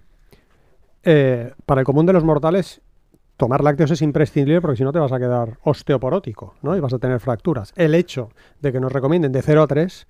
eh, 1.04 1.52
para 1.66 1.80
el 1.80 1.84
común 1.84 2.06
de 2.06 2.12
los 2.12 2.24
mortales 2.24 2.80
tomar 3.37 3.62
lácteos 3.62 3.90
es 3.92 4.02
imprescindible 4.02 4.61
porque 4.61 4.76
si 4.76 4.84
no 4.84 4.92
te 4.92 4.98
vas 4.98 5.12
a 5.12 5.18
quedar 5.18 5.58
osteoporótico, 5.62 6.54
¿no? 6.62 6.76
Y 6.76 6.80
vas 6.80 6.92
a 6.92 6.98
tener 6.98 7.20
fracturas. 7.20 7.72
El 7.76 7.94
hecho 7.94 8.30
de 8.61 8.72
que 8.72 8.80
nos 8.80 8.92
recomienden 8.92 9.32
de 9.32 9.42
0 9.42 9.62
a 9.62 9.66
3 9.66 10.06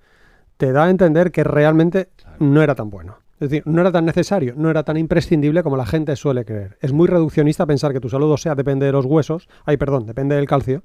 te 0.57 0.71
da 0.71 0.85
a 0.85 0.89
entender 0.89 1.31
que 1.31 1.43
realmente 1.43 2.09
no 2.39 2.61
era 2.61 2.75
tan 2.75 2.89
bueno. 2.89 3.17
Es 3.39 3.49
decir, 3.49 3.63
no 3.65 3.79
era 3.79 3.89
tan 3.93 4.03
necesario, 4.03 4.53
no 4.57 4.69
era 4.69 4.83
tan 4.83 4.97
imprescindible 4.97 5.63
como 5.63 5.77
la 5.77 5.85
gente 5.85 6.13
suele 6.17 6.43
creer. 6.43 6.77
Es 6.81 6.91
muy 6.91 7.07
reduccionista 7.07 7.65
pensar 7.65 7.93
que 7.93 8.01
tu 8.01 8.09
salud 8.09 8.29
ósea 8.29 8.53
depende 8.53 8.85
de 8.85 8.91
los 8.91 9.05
huesos, 9.05 9.47
ay, 9.63 9.77
perdón, 9.77 10.05
depende 10.05 10.35
del 10.35 10.45
calcio, 10.45 10.83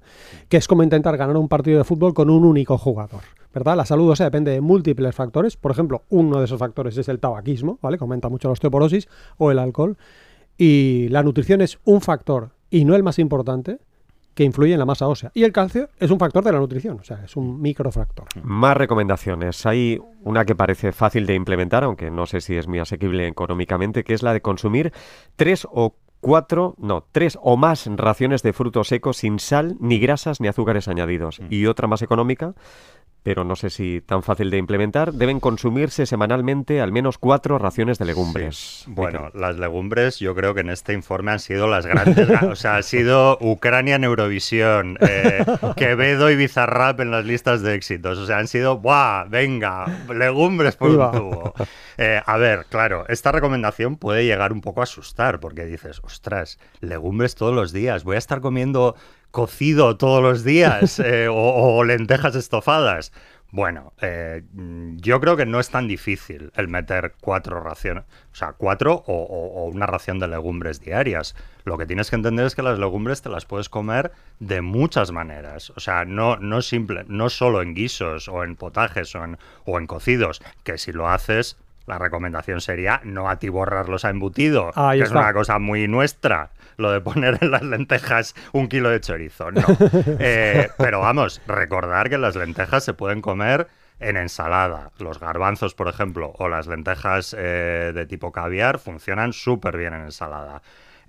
que 0.48 0.58
es 0.58 0.68
como 0.68 0.84
intentar 0.84 1.16
ganar 1.16 1.36
un 1.36 1.48
partido 1.48 1.78
de 1.78 1.84
fútbol 1.84 2.14
con 2.14 2.30
un 2.30 2.44
único 2.44 2.78
jugador, 2.78 3.22
¿verdad? 3.54 3.76
La 3.76 3.86
salud 3.86 4.10
ósea 4.10 4.26
depende 4.26 4.50
de 4.50 4.60
múltiples 4.60 5.14
factores, 5.14 5.56
por 5.56 5.70
ejemplo, 5.70 6.02
uno 6.10 6.38
de 6.38 6.46
esos 6.46 6.58
factores 6.58 6.96
es 6.98 7.08
el 7.08 7.20
tabaquismo, 7.20 7.78
¿vale? 7.80 7.96
Que 7.96 8.04
aumenta 8.04 8.28
mucho 8.28 8.48
la 8.48 8.52
osteoporosis, 8.52 9.08
o 9.38 9.50
el 9.50 9.58
alcohol, 9.58 9.96
y 10.58 11.08
la 11.08 11.22
nutrición 11.22 11.60
es 11.60 11.78
un 11.84 12.00
factor, 12.00 12.50
y 12.70 12.84
no 12.84 12.94
el 12.94 13.02
más 13.02 13.18
importante, 13.18 13.78
que 14.34 14.44
influye 14.44 14.72
en 14.72 14.80
la 14.80 14.84
masa 14.84 15.06
ósea. 15.06 15.30
Y 15.32 15.44
el 15.44 15.52
calcio 15.52 15.88
es 15.98 16.10
un 16.10 16.18
factor 16.18 16.42
de 16.42 16.52
la 16.52 16.58
nutrición, 16.58 16.98
o 17.00 17.04
sea, 17.04 17.22
es 17.24 17.36
un 17.36 17.60
microfactor. 17.60 18.26
Más 18.42 18.76
recomendaciones. 18.76 19.64
Hay 19.64 20.00
una 20.24 20.44
que 20.44 20.56
parece 20.56 20.90
fácil 20.90 21.24
de 21.24 21.34
implementar, 21.34 21.84
aunque 21.84 22.10
no 22.10 22.26
sé 22.26 22.40
si 22.40 22.56
es 22.56 22.66
muy 22.66 22.80
asequible 22.80 23.28
económicamente, 23.28 24.02
que 24.02 24.12
es 24.12 24.24
la 24.24 24.32
de 24.32 24.40
consumir 24.40 24.92
tres 25.36 25.68
o 25.70 25.94
cuatro, 26.24 26.74
no, 26.78 27.04
tres 27.12 27.38
o 27.42 27.56
más 27.56 27.86
raciones 27.96 28.42
de 28.42 28.54
frutos 28.54 28.88
secos 28.88 29.18
sin 29.18 29.38
sal, 29.38 29.76
ni 29.78 29.98
grasas, 29.98 30.40
ni 30.40 30.48
azúcares 30.48 30.88
añadidos. 30.88 31.40
Y 31.50 31.66
otra 31.66 31.86
más 31.86 32.02
económica, 32.02 32.54
pero 33.24 33.42
no 33.42 33.56
sé 33.56 33.70
si 33.70 34.02
tan 34.02 34.22
fácil 34.22 34.50
de 34.50 34.58
implementar, 34.58 35.14
deben 35.14 35.40
consumirse 35.40 36.04
semanalmente 36.04 36.82
al 36.82 36.92
menos 36.92 37.16
cuatro 37.16 37.58
raciones 37.58 37.98
de 37.98 38.04
legumbres. 38.04 38.82
Sí. 38.84 38.92
Bueno, 38.94 39.30
las 39.32 39.56
legumbres 39.56 40.18
yo 40.20 40.34
creo 40.34 40.54
que 40.54 40.60
en 40.60 40.68
este 40.68 40.92
informe 40.92 41.32
han 41.32 41.40
sido 41.40 41.66
las 41.66 41.87
grandes. 41.87 42.28
o 42.42 42.54
sea, 42.54 42.76
ha 42.76 42.82
sido 42.82 43.38
Ucrania 43.40 43.96
en 43.96 44.04
Eurovisión, 44.04 44.98
eh, 45.00 45.42
Quevedo 45.76 46.30
y 46.30 46.37
Bizarrap 46.37 47.00
en 47.00 47.10
las 47.10 47.24
listas 47.24 47.62
de 47.62 47.74
éxitos. 47.74 48.18
O 48.18 48.26
sea, 48.26 48.37
han 48.37 48.46
sido, 48.46 48.78
¡buah! 48.78 49.24
Venga, 49.24 49.87
legumbres 50.14 50.76
por 50.76 50.90
un 50.90 51.10
tubo. 51.10 51.54
Eh, 51.96 52.20
a 52.26 52.37
ver, 52.37 52.66
claro, 52.68 53.06
esta 53.08 53.32
recomendación 53.32 53.96
puede 53.96 54.26
llegar 54.26 54.52
un 54.52 54.60
poco 54.60 54.80
a 54.80 54.84
asustar 54.84 55.40
porque 55.40 55.64
dices, 55.64 56.00
ostras, 56.04 56.58
legumbres 56.80 57.37
todos 57.37 57.54
los 57.54 57.72
días, 57.72 58.04
voy 58.04 58.16
a 58.16 58.18
estar 58.18 58.42
comiendo 58.42 58.96
cocido 59.34 59.96
todos 59.96 60.22
los 60.22 60.44
días 60.44 60.98
eh, 61.04 61.26
o, 61.28 61.34
o 61.34 61.84
lentejas 61.84 62.36
estofadas. 62.36 63.12
Bueno, 63.50 63.92
eh, 64.00 64.42
yo 64.96 65.20
creo 65.20 65.36
que 65.36 65.46
no 65.46 65.60
es 65.60 65.70
tan 65.70 65.86
difícil 65.86 66.50
el 66.56 66.66
meter 66.66 67.14
cuatro 67.20 67.60
raciones, 67.60 68.02
o 68.32 68.34
sea, 68.34 68.52
cuatro 68.52 68.94
o, 69.06 69.12
o- 69.14 69.62
o 69.62 69.64
una 69.66 69.86
ración 69.86 70.18
de 70.18 70.26
legumbres 70.26 70.80
diarias. 70.80 71.36
Lo 71.64 71.78
que 71.78 71.86
tienes 71.86 72.10
que 72.10 72.16
entender 72.16 72.46
es 72.46 72.54
que 72.56 72.62
las 72.62 72.78
legumbres 72.80 73.22
te 73.22 73.28
las 73.28 73.44
puedes 73.44 73.68
comer 73.68 74.10
de 74.40 74.60
muchas 74.60 75.12
maneras. 75.12 75.70
O 75.76 75.80
sea, 75.80 76.04
no, 76.04 76.36
no 76.36 76.62
simple, 76.62 77.04
no 77.06 77.28
solo 77.30 77.62
en 77.62 77.74
guisos 77.74 78.26
o 78.28 78.42
en 78.42 78.56
potajes 78.56 79.14
o 79.14 79.24
en, 79.24 79.38
o 79.66 79.78
en 79.78 79.86
cocidos, 79.86 80.42
que 80.64 80.76
si 80.76 80.90
lo 80.92 81.08
haces, 81.08 81.56
la 81.86 81.98
recomendación 82.00 82.60
sería 82.60 83.00
no 83.04 83.28
atiborrarlos 83.30 84.04
a 84.04 84.10
embutido, 84.10 84.72
Ahí 84.74 84.98
que 84.98 85.04
está. 85.04 85.18
es 85.20 85.22
una 85.26 85.32
cosa 85.32 85.58
muy 85.60 85.86
nuestra. 85.86 86.50
Lo 86.76 86.90
de 86.90 87.00
poner 87.00 87.38
en 87.40 87.50
las 87.50 87.62
lentejas 87.62 88.34
un 88.52 88.68
kilo 88.68 88.90
de 88.90 89.00
chorizo, 89.00 89.50
no. 89.50 89.62
Eh, 90.18 90.68
pero 90.78 91.00
vamos, 91.00 91.40
recordar 91.46 92.08
que 92.08 92.18
las 92.18 92.37
lentejas 92.37 92.84
se 92.84 92.94
pueden 92.94 93.20
comer 93.20 93.68
en 94.00 94.16
ensalada. 94.16 94.90
Los 94.98 95.18
garbanzos, 95.18 95.74
por 95.74 95.88
ejemplo, 95.88 96.32
o 96.38 96.48
las 96.48 96.66
lentejas 96.66 97.34
eh, 97.38 97.92
de 97.94 98.06
tipo 98.06 98.32
caviar 98.32 98.78
funcionan 98.78 99.32
súper 99.32 99.76
bien 99.76 99.94
en 99.94 100.02
ensalada. 100.02 100.62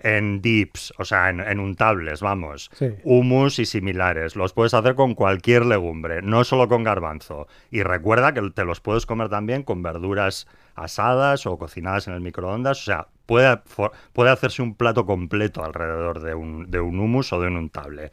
En 0.06 0.40
dips, 0.40 0.94
o 0.98 1.04
sea, 1.04 1.30
en, 1.30 1.40
en 1.40 1.58
untables, 1.58 2.20
vamos. 2.20 2.70
Sí. 2.74 2.94
Humus 3.02 3.58
y 3.58 3.66
similares. 3.66 4.36
Los 4.36 4.52
puedes 4.52 4.72
hacer 4.72 4.94
con 4.94 5.14
cualquier 5.14 5.66
legumbre, 5.66 6.22
no 6.22 6.44
solo 6.44 6.68
con 6.68 6.84
garbanzo. 6.84 7.48
Y 7.70 7.82
recuerda 7.82 8.32
que 8.32 8.40
te 8.50 8.64
los 8.64 8.80
puedes 8.80 9.04
comer 9.04 9.28
también 9.28 9.64
con 9.64 9.82
verduras 9.82 10.46
asadas 10.76 11.46
o 11.46 11.58
cocinadas 11.58 12.06
en 12.06 12.14
el 12.14 12.20
microondas. 12.20 12.82
O 12.82 12.84
sea, 12.84 13.08
puede 13.26 14.30
hacerse 14.30 14.62
un 14.62 14.76
plato 14.76 15.06
completo 15.06 15.64
alrededor 15.64 16.20
de 16.20 16.34
un, 16.34 16.70
de 16.70 16.78
un 16.78 17.00
humus 17.00 17.32
o 17.32 17.40
de 17.40 17.48
un 17.48 17.56
untable. 17.56 18.12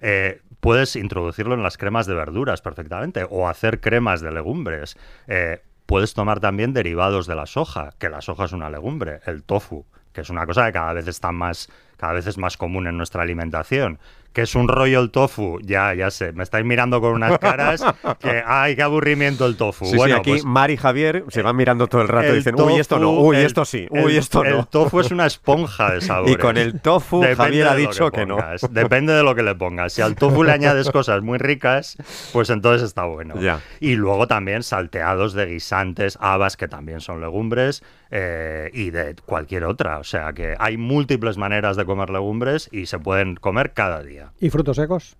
Eh, 0.00 0.42
puedes 0.60 0.96
introducirlo 0.96 1.54
en 1.54 1.62
las 1.62 1.78
cremas 1.78 2.06
de 2.06 2.14
verduras 2.14 2.60
perfectamente 2.62 3.26
o 3.28 3.48
hacer 3.48 3.80
cremas 3.80 4.20
de 4.20 4.30
legumbres. 4.30 4.96
Eh, 5.26 5.62
puedes 5.86 6.14
tomar 6.14 6.40
también 6.40 6.72
derivados 6.72 7.26
de 7.26 7.34
la 7.34 7.46
soja, 7.46 7.94
que 7.98 8.08
la 8.08 8.20
soja 8.20 8.44
es 8.44 8.52
una 8.52 8.70
legumbre, 8.70 9.20
el 9.26 9.42
tofu, 9.42 9.86
que 10.12 10.22
es 10.22 10.30
una 10.30 10.46
cosa 10.46 10.66
que 10.66 10.72
cada 10.72 10.92
vez 10.92 11.06
está 11.06 11.32
más, 11.32 11.68
cada 12.00 12.14
vez 12.14 12.26
es 12.26 12.38
más 12.38 12.56
común 12.56 12.86
en 12.86 12.96
nuestra 12.96 13.22
alimentación. 13.22 13.98
Que 14.32 14.42
es 14.42 14.54
un 14.54 14.68
rollo 14.68 15.00
el 15.00 15.10
tofu, 15.10 15.58
ya, 15.60 15.92
ya 15.92 16.08
sé, 16.12 16.30
me 16.32 16.44
estáis 16.44 16.64
mirando 16.64 17.00
con 17.00 17.14
unas 17.14 17.36
caras 17.40 17.82
que, 18.20 18.44
ay, 18.46 18.76
qué 18.76 18.82
aburrimiento 18.82 19.44
el 19.44 19.56
tofu. 19.56 19.86
Sí, 19.86 19.96
bueno, 19.96 20.14
sí, 20.14 20.20
aquí 20.20 20.30
pues 20.30 20.44
Mari 20.44 20.74
y 20.74 20.76
Javier 20.76 21.24
se 21.30 21.42
van 21.42 21.56
mirando 21.56 21.88
todo 21.88 22.00
el 22.02 22.06
rato 22.06 22.28
y 22.28 22.30
el 22.30 22.36
dicen, 22.36 22.54
uy, 22.60 22.74
esto 22.74 23.00
no, 23.00 23.10
uy, 23.10 23.38
el- 23.38 23.46
esto 23.46 23.64
sí, 23.64 23.88
uy, 23.90 24.12
el- 24.12 24.18
esto 24.18 24.44
no. 24.44 24.60
El 24.60 24.66
tofu 24.68 25.00
es 25.00 25.10
una 25.10 25.26
esponja 25.26 25.94
de 25.94 26.00
sabores. 26.00 26.32
Y 26.36 26.38
con 26.38 26.56
el 26.58 26.80
tofu, 26.80 27.18
Depende 27.22 27.36
Javier 27.44 27.66
ha 27.66 27.74
dicho 27.74 28.12
que, 28.12 28.24
no. 28.24 28.38
Depende 28.70 29.14
de 29.14 29.24
lo 29.24 29.34
que 29.34 29.42
le 29.42 29.56
pongas. 29.56 29.94
Si 29.94 30.00
al 30.00 30.14
tofu 30.14 30.44
le 30.44 30.52
añades 30.52 30.90
cosas 30.92 31.22
muy 31.22 31.38
ricas, 31.38 31.96
pues 32.32 32.50
entonces 32.50 32.86
está 32.86 33.06
bueno. 33.06 33.34
Ya. 33.40 33.58
Y 33.80 33.96
luego 33.96 34.28
también 34.28 34.62
salteados 34.62 35.32
de 35.32 35.46
guisantes, 35.46 36.16
habas, 36.20 36.56
que 36.56 36.68
también 36.68 37.00
son 37.00 37.20
legumbres, 37.20 37.82
eh, 38.12 38.70
y 38.72 38.90
de 38.90 39.16
cualquier 39.24 39.64
otra. 39.64 39.98
O 39.98 40.04
sea 40.04 40.32
que 40.34 40.54
hay 40.56 40.76
múltiples 40.76 41.36
maneras 41.36 41.76
de 41.76 41.84
comer 41.90 42.10
legumbres 42.10 42.68
y 42.72 42.86
se 42.86 42.98
pueden 42.98 43.36
comer 43.36 43.72
cada 43.72 44.02
día. 44.02 44.32
¿Y 44.40 44.50
frutos 44.50 44.76
secos? 44.76 45.16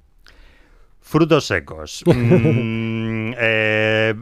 Frutos 1.00 1.46
secos. 1.46 2.04
Mm, 3.10 3.32
eh, 3.38 4.14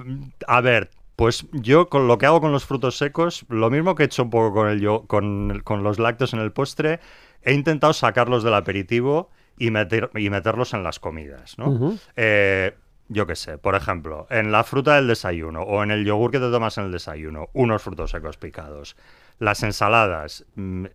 a 0.46 0.60
ver, 0.60 0.90
pues 1.16 1.46
yo 1.52 1.88
con 1.88 2.06
lo 2.06 2.18
que 2.18 2.26
hago 2.26 2.40
con 2.40 2.52
los 2.52 2.64
frutos 2.64 2.96
secos, 2.96 3.44
lo 3.48 3.70
mismo 3.70 3.94
que 3.94 4.04
he 4.04 4.06
hecho 4.06 4.22
un 4.22 4.30
poco 4.30 4.52
con, 4.52 4.68
el 4.68 4.80
yo, 4.80 5.04
con, 5.06 5.62
con 5.64 5.82
los 5.82 5.98
lácteos 5.98 6.32
en 6.32 6.40
el 6.40 6.52
postre, 6.52 7.00
he 7.42 7.54
intentado 7.54 7.92
sacarlos 7.92 8.42
del 8.44 8.54
aperitivo 8.54 9.30
y, 9.58 9.70
meter, 9.70 10.10
y 10.14 10.30
meterlos 10.30 10.74
en 10.74 10.82
las 10.82 10.98
comidas, 10.98 11.58
¿no? 11.58 11.98
Eh, 12.16 12.74
yo 13.08 13.26
qué 13.26 13.36
sé, 13.36 13.58
por 13.58 13.74
ejemplo, 13.74 14.26
en 14.30 14.52
la 14.52 14.64
fruta 14.64 14.96
del 14.96 15.08
desayuno 15.08 15.62
o 15.62 15.82
en 15.82 15.90
el 15.90 16.04
yogur 16.04 16.30
que 16.30 16.38
te 16.38 16.50
tomas 16.50 16.78
en 16.78 16.84
el 16.84 16.92
desayuno, 16.92 17.48
unos 17.52 17.82
frutos 17.82 18.10
secos 18.10 18.36
picados. 18.36 18.96
Las 19.38 19.62
ensaladas 19.62 20.44
mm, 20.56 20.86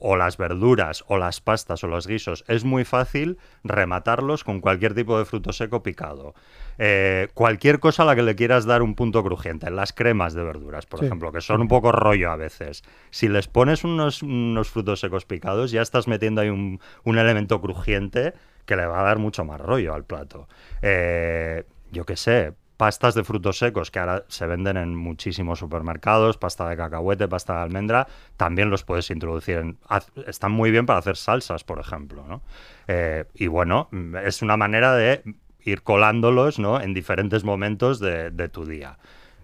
o 0.00 0.16
las 0.16 0.36
verduras 0.36 1.04
o 1.06 1.18
las 1.18 1.40
pastas 1.40 1.84
o 1.84 1.86
los 1.86 2.06
guisos, 2.06 2.44
es 2.48 2.64
muy 2.64 2.84
fácil 2.84 3.38
rematarlos 3.62 4.44
con 4.44 4.60
cualquier 4.60 4.94
tipo 4.94 5.18
de 5.18 5.24
fruto 5.24 5.52
seco 5.52 5.82
picado. 5.82 6.34
Eh, 6.78 7.28
cualquier 7.34 7.78
cosa 7.78 8.02
a 8.02 8.06
la 8.06 8.16
que 8.16 8.22
le 8.22 8.34
quieras 8.34 8.64
dar 8.64 8.82
un 8.82 8.94
punto 8.94 9.22
crujiente, 9.22 9.70
las 9.70 9.92
cremas 9.92 10.34
de 10.34 10.42
verduras, 10.42 10.86
por 10.86 11.00
Sí. 11.00 11.06
ejemplo, 11.06 11.30
que 11.30 11.40
son 11.40 11.60
un 11.60 11.68
poco 11.68 11.92
rollo 11.92 12.30
a 12.30 12.36
veces. 12.36 12.82
Si 13.10 13.28
les 13.28 13.46
pones 13.48 13.84
unos, 13.84 14.22
unos 14.22 14.70
frutos 14.70 15.00
secos 15.00 15.24
picados, 15.26 15.70
ya 15.70 15.82
estás 15.82 16.08
metiendo 16.08 16.40
ahí 16.40 16.48
un, 16.48 16.80
un 17.04 17.18
elemento 17.18 17.60
crujiente 17.60 18.32
que 18.66 18.76
le 18.76 18.86
va 18.86 19.00
a 19.00 19.04
dar 19.04 19.18
mucho 19.18 19.44
más 19.44 19.60
rollo 19.60 19.94
al 19.94 20.04
plato. 20.04 20.48
Eh, 20.82 21.64
yo 21.90 22.04
qué 22.06 22.16
sé, 22.16 22.52
pastas 22.80 23.14
de 23.14 23.24
frutos 23.24 23.58
secos 23.58 23.90
que 23.90 23.98
ahora 23.98 24.24
se 24.28 24.46
venden 24.46 24.78
en 24.78 24.96
muchísimos 24.96 25.58
supermercados, 25.58 26.38
pasta 26.38 26.66
de 26.66 26.78
cacahuete, 26.78 27.28
pasta 27.28 27.56
de 27.56 27.60
almendra, 27.60 28.08
también 28.38 28.70
los 28.70 28.84
puedes 28.84 29.10
introducir. 29.10 29.58
En, 29.58 29.78
están 30.26 30.52
muy 30.52 30.70
bien 30.70 30.86
para 30.86 30.98
hacer 30.98 31.18
salsas, 31.18 31.62
por 31.62 31.78
ejemplo. 31.78 32.24
¿no? 32.26 32.40
Eh, 32.88 33.26
y 33.34 33.48
bueno, 33.48 33.90
es 34.24 34.40
una 34.40 34.56
manera 34.56 34.94
de 34.94 35.22
ir 35.62 35.82
colándolos 35.82 36.58
¿no? 36.58 36.80
en 36.80 36.94
diferentes 36.94 37.44
momentos 37.44 38.00
de, 38.00 38.48
tu 38.48 38.64
día. 38.64 38.96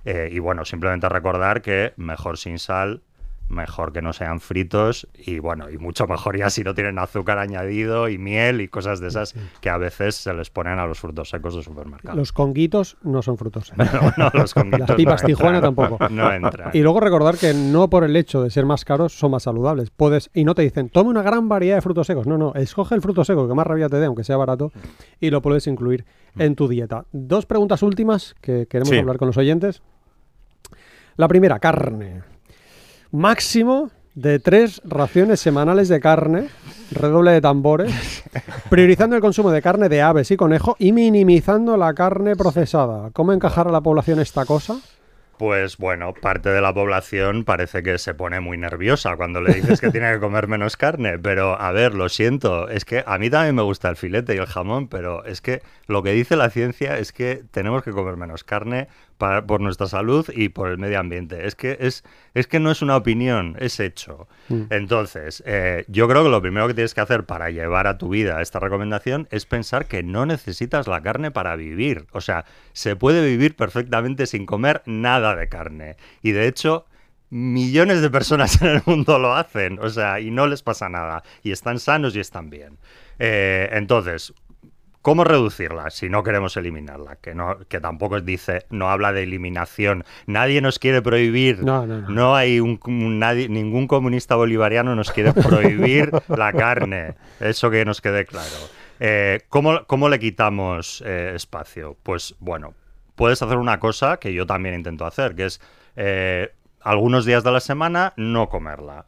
Eh, 0.06 0.30
y 0.32 0.38
bueno, 0.38 0.64
simplemente 0.64 1.06
recordar 1.06 1.60
que 1.60 1.92
mejor 1.98 2.38
sin 2.38 2.58
sal, 2.58 3.02
mejor 3.48 3.92
que 3.92 4.02
no 4.02 4.12
sean 4.12 4.40
fritos 4.40 5.06
y 5.14 5.38
bueno, 5.38 5.70
y 5.70 5.78
mucho 5.78 6.06
mejor 6.06 6.36
ya 6.36 6.50
si 6.50 6.62
no 6.64 6.74
tienen 6.74 6.98
azúcar 6.98 7.38
añadido 7.38 8.08
y 8.08 8.18
miel 8.18 8.60
y 8.60 8.68
cosas 8.68 9.00
de 9.00 9.08
esas 9.08 9.34
que 9.60 9.70
a 9.70 9.78
veces 9.78 10.16
se 10.16 10.34
les 10.34 10.50
ponen 10.50 10.78
a 10.78 10.86
los 10.86 10.98
frutos 10.98 11.30
secos 11.30 11.54
de 11.54 11.62
supermercado. 11.62 12.16
Los 12.16 12.32
conguitos 12.32 12.96
no 13.02 13.22
son 13.22 13.38
frutos 13.38 13.68
secos. 13.68 13.88
no, 14.18 14.30
los 14.34 14.54
conguitos 14.54 14.88
Las 14.88 14.96
pipas 14.96 15.24
Tijuana 15.24 15.60
tampoco. 15.60 15.98
No 16.08 16.32
entran. 16.32 16.70
Y 16.72 16.80
luego 16.80 17.00
recordar 17.00 17.36
que 17.36 17.54
no 17.54 17.88
por 17.88 18.04
el 18.04 18.16
hecho 18.16 18.42
de 18.42 18.50
ser 18.50 18.66
más 18.66 18.84
caros 18.84 19.12
son 19.12 19.30
más 19.30 19.44
saludables. 19.44 19.90
Puedes 19.90 20.30
y 20.34 20.44
no 20.44 20.54
te 20.54 20.62
dicen, 20.62 20.88
tome 20.88 21.10
una 21.10 21.22
gran 21.22 21.48
variedad 21.48 21.76
de 21.76 21.82
frutos 21.82 22.06
secos. 22.06 22.26
No, 22.26 22.38
no, 22.38 22.54
escoge 22.54 22.94
el 22.94 23.02
fruto 23.02 23.24
seco 23.24 23.48
que 23.48 23.54
más 23.54 23.66
rabia 23.66 23.88
te 23.88 23.96
dé, 23.96 24.06
aunque 24.06 24.24
sea 24.24 24.36
barato, 24.36 24.72
y 25.20 25.30
lo 25.30 25.42
puedes 25.42 25.66
incluir 25.66 26.04
en 26.38 26.54
tu 26.54 26.68
dieta. 26.68 27.04
Dos 27.12 27.46
preguntas 27.46 27.82
últimas 27.82 28.34
que 28.40 28.66
queremos 28.66 28.96
hablar 28.96 29.18
con 29.18 29.28
los 29.28 29.36
oyentes. 29.36 29.82
La 31.16 31.28
primera, 31.28 31.58
carne 31.58 32.35
máximo 33.10 33.90
de 34.14 34.38
tres 34.38 34.80
raciones 34.84 35.40
semanales 35.40 35.88
de 35.88 36.00
carne, 36.00 36.48
redoble 36.90 37.32
de 37.32 37.40
tambores, 37.40 38.24
priorizando 38.70 39.14
el 39.14 39.22
consumo 39.22 39.50
de 39.50 39.60
carne 39.60 39.88
de 39.88 40.02
aves 40.02 40.30
y 40.30 40.36
conejo 40.36 40.74
y 40.78 40.92
minimizando 40.92 41.76
la 41.76 41.92
carne 41.94 42.34
procesada. 42.34 43.10
¿Cómo 43.12 43.32
encajar 43.32 43.68
a 43.68 43.72
la 43.72 43.82
población 43.82 44.18
esta 44.18 44.46
cosa? 44.46 44.80
Pues 45.38 45.76
bueno, 45.76 46.14
parte 46.14 46.48
de 46.48 46.62
la 46.62 46.72
población 46.72 47.44
parece 47.44 47.82
que 47.82 47.98
se 47.98 48.14
pone 48.14 48.40
muy 48.40 48.56
nerviosa 48.56 49.16
cuando 49.16 49.42
le 49.42 49.52
dices 49.52 49.82
que 49.82 49.90
tiene 49.90 50.10
que 50.14 50.18
comer 50.18 50.48
menos 50.48 50.78
carne, 50.78 51.18
pero 51.18 51.60
a 51.60 51.72
ver, 51.72 51.94
lo 51.94 52.08
siento, 52.08 52.70
es 52.70 52.86
que 52.86 53.04
a 53.06 53.18
mí 53.18 53.28
también 53.28 53.54
me 53.54 53.60
gusta 53.60 53.90
el 53.90 53.96
filete 53.96 54.34
y 54.34 54.38
el 54.38 54.46
jamón, 54.46 54.88
pero 54.88 55.26
es 55.26 55.42
que 55.42 55.60
lo 55.88 56.02
que 56.02 56.12
dice 56.12 56.36
la 56.36 56.48
ciencia 56.48 56.96
es 56.96 57.12
que 57.12 57.42
tenemos 57.50 57.82
que 57.82 57.90
comer 57.90 58.16
menos 58.16 58.44
carne 58.44 58.88
por 59.18 59.60
nuestra 59.60 59.86
salud 59.86 60.28
y 60.34 60.50
por 60.50 60.68
el 60.68 60.78
medio 60.78 61.00
ambiente. 61.00 61.46
Es 61.46 61.54
que, 61.54 61.76
es, 61.80 62.04
es 62.34 62.46
que 62.46 62.60
no 62.60 62.70
es 62.70 62.82
una 62.82 62.96
opinión, 62.96 63.56
es 63.58 63.80
hecho. 63.80 64.28
Mm. 64.48 64.62
Entonces, 64.70 65.42
eh, 65.46 65.84
yo 65.88 66.08
creo 66.08 66.22
que 66.24 66.30
lo 66.30 66.42
primero 66.42 66.66
que 66.68 66.74
tienes 66.74 66.94
que 66.94 67.00
hacer 67.00 67.24
para 67.24 67.50
llevar 67.50 67.86
a 67.86 67.98
tu 67.98 68.10
vida 68.10 68.42
esta 68.42 68.60
recomendación 68.60 69.28
es 69.30 69.46
pensar 69.46 69.86
que 69.86 70.02
no 70.02 70.26
necesitas 70.26 70.86
la 70.86 71.00
carne 71.02 71.30
para 71.30 71.56
vivir. 71.56 72.06
O 72.12 72.20
sea, 72.20 72.44
se 72.72 72.96
puede 72.96 73.26
vivir 73.26 73.56
perfectamente 73.56 74.26
sin 74.26 74.46
comer 74.46 74.82
nada 74.86 75.34
de 75.34 75.48
carne. 75.48 75.96
Y 76.22 76.32
de 76.32 76.46
hecho, 76.46 76.86
millones 77.30 78.02
de 78.02 78.10
personas 78.10 78.60
en 78.62 78.68
el 78.68 78.82
mundo 78.86 79.18
lo 79.18 79.34
hacen, 79.34 79.78
o 79.80 79.88
sea, 79.90 80.20
y 80.20 80.30
no 80.30 80.46
les 80.46 80.62
pasa 80.62 80.88
nada, 80.88 81.22
y 81.42 81.50
están 81.52 81.78
sanos 81.78 82.14
y 82.16 82.20
están 82.20 82.50
bien. 82.50 82.78
Eh, 83.18 83.68
entonces, 83.72 84.34
¿Cómo 85.06 85.22
reducirla 85.22 85.88
si 85.90 86.08
no 86.08 86.24
queremos 86.24 86.56
eliminarla? 86.56 87.14
Que, 87.14 87.32
no, 87.32 87.58
que 87.68 87.78
tampoco 87.78 88.20
dice, 88.20 88.66
no 88.70 88.90
habla 88.90 89.12
de 89.12 89.22
eliminación. 89.22 90.02
Nadie 90.26 90.60
nos 90.60 90.80
quiere 90.80 91.00
prohibir. 91.00 91.62
No, 91.62 91.86
no, 91.86 92.00
no. 92.08 92.34
hay 92.34 92.58
un, 92.58 92.80
nadie, 93.20 93.48
ningún 93.48 93.86
comunista 93.86 94.34
bolivariano 94.34 94.96
nos 94.96 95.12
quiere 95.12 95.32
prohibir 95.32 96.10
la 96.36 96.52
carne. 96.52 97.14
Eso 97.38 97.70
que 97.70 97.84
nos 97.84 98.00
quede 98.00 98.24
claro. 98.24 98.50
Eh, 98.98 99.42
¿cómo, 99.48 100.08
le 100.08 100.18
quitamos 100.18 101.04
eh, 101.06 101.34
espacio? 101.36 101.96
Pues 102.02 102.34
bueno, 102.40 102.74
puedes 103.14 103.40
hacer 103.40 103.58
una 103.58 103.78
cosa 103.78 104.16
que 104.16 104.34
yo 104.34 104.44
también 104.44 104.74
intento 104.74 105.06
hacer, 105.06 105.36
que 105.36 105.44
es 105.44 105.60
eh, 105.94 106.52
algunos 106.80 107.24
días 107.24 107.44
de 107.44 107.52
la 107.52 107.60
semana 107.60 108.12
no 108.16 108.48
comerla. 108.48 109.06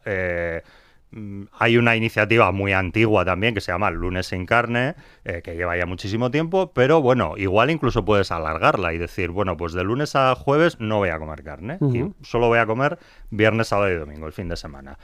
Hay 1.57 1.77
una 1.77 1.95
iniciativa 1.95 2.51
muy 2.51 2.73
antigua 2.73 3.25
también 3.25 3.53
que 3.53 3.61
se 3.61 3.71
llama 3.71 3.89
Lunes 3.89 4.27
sin 4.27 4.45
carne, 4.45 4.95
eh, 5.25 5.41
que 5.43 5.55
lleva 5.55 5.75
ya 5.75 5.85
muchísimo 5.85 6.29
tiempo, 6.29 6.71
pero 6.73 7.01
bueno, 7.01 7.33
igual 7.37 7.71
incluso 7.71 8.05
puedes 8.05 8.31
alargarla 8.31 8.93
y 8.93 8.97
decir, 8.97 9.31
bueno, 9.31 9.57
pues 9.57 9.73
de 9.73 9.83
lunes 9.83 10.15
a 10.15 10.35
jueves 10.35 10.79
no 10.79 10.97
voy 10.97 11.09
a 11.09 11.17
comer 11.17 11.43
carne 11.43 11.79
y 11.81 12.05
solo 12.21 12.47
voy 12.47 12.59
a 12.59 12.65
comer 12.65 12.99
viernes, 13.31 13.67
sábado 13.67 13.91
y 13.91 13.95
domingo, 13.95 14.27
el 14.27 14.33
fin 14.33 14.49
de 14.49 14.55
semana. 14.55 14.97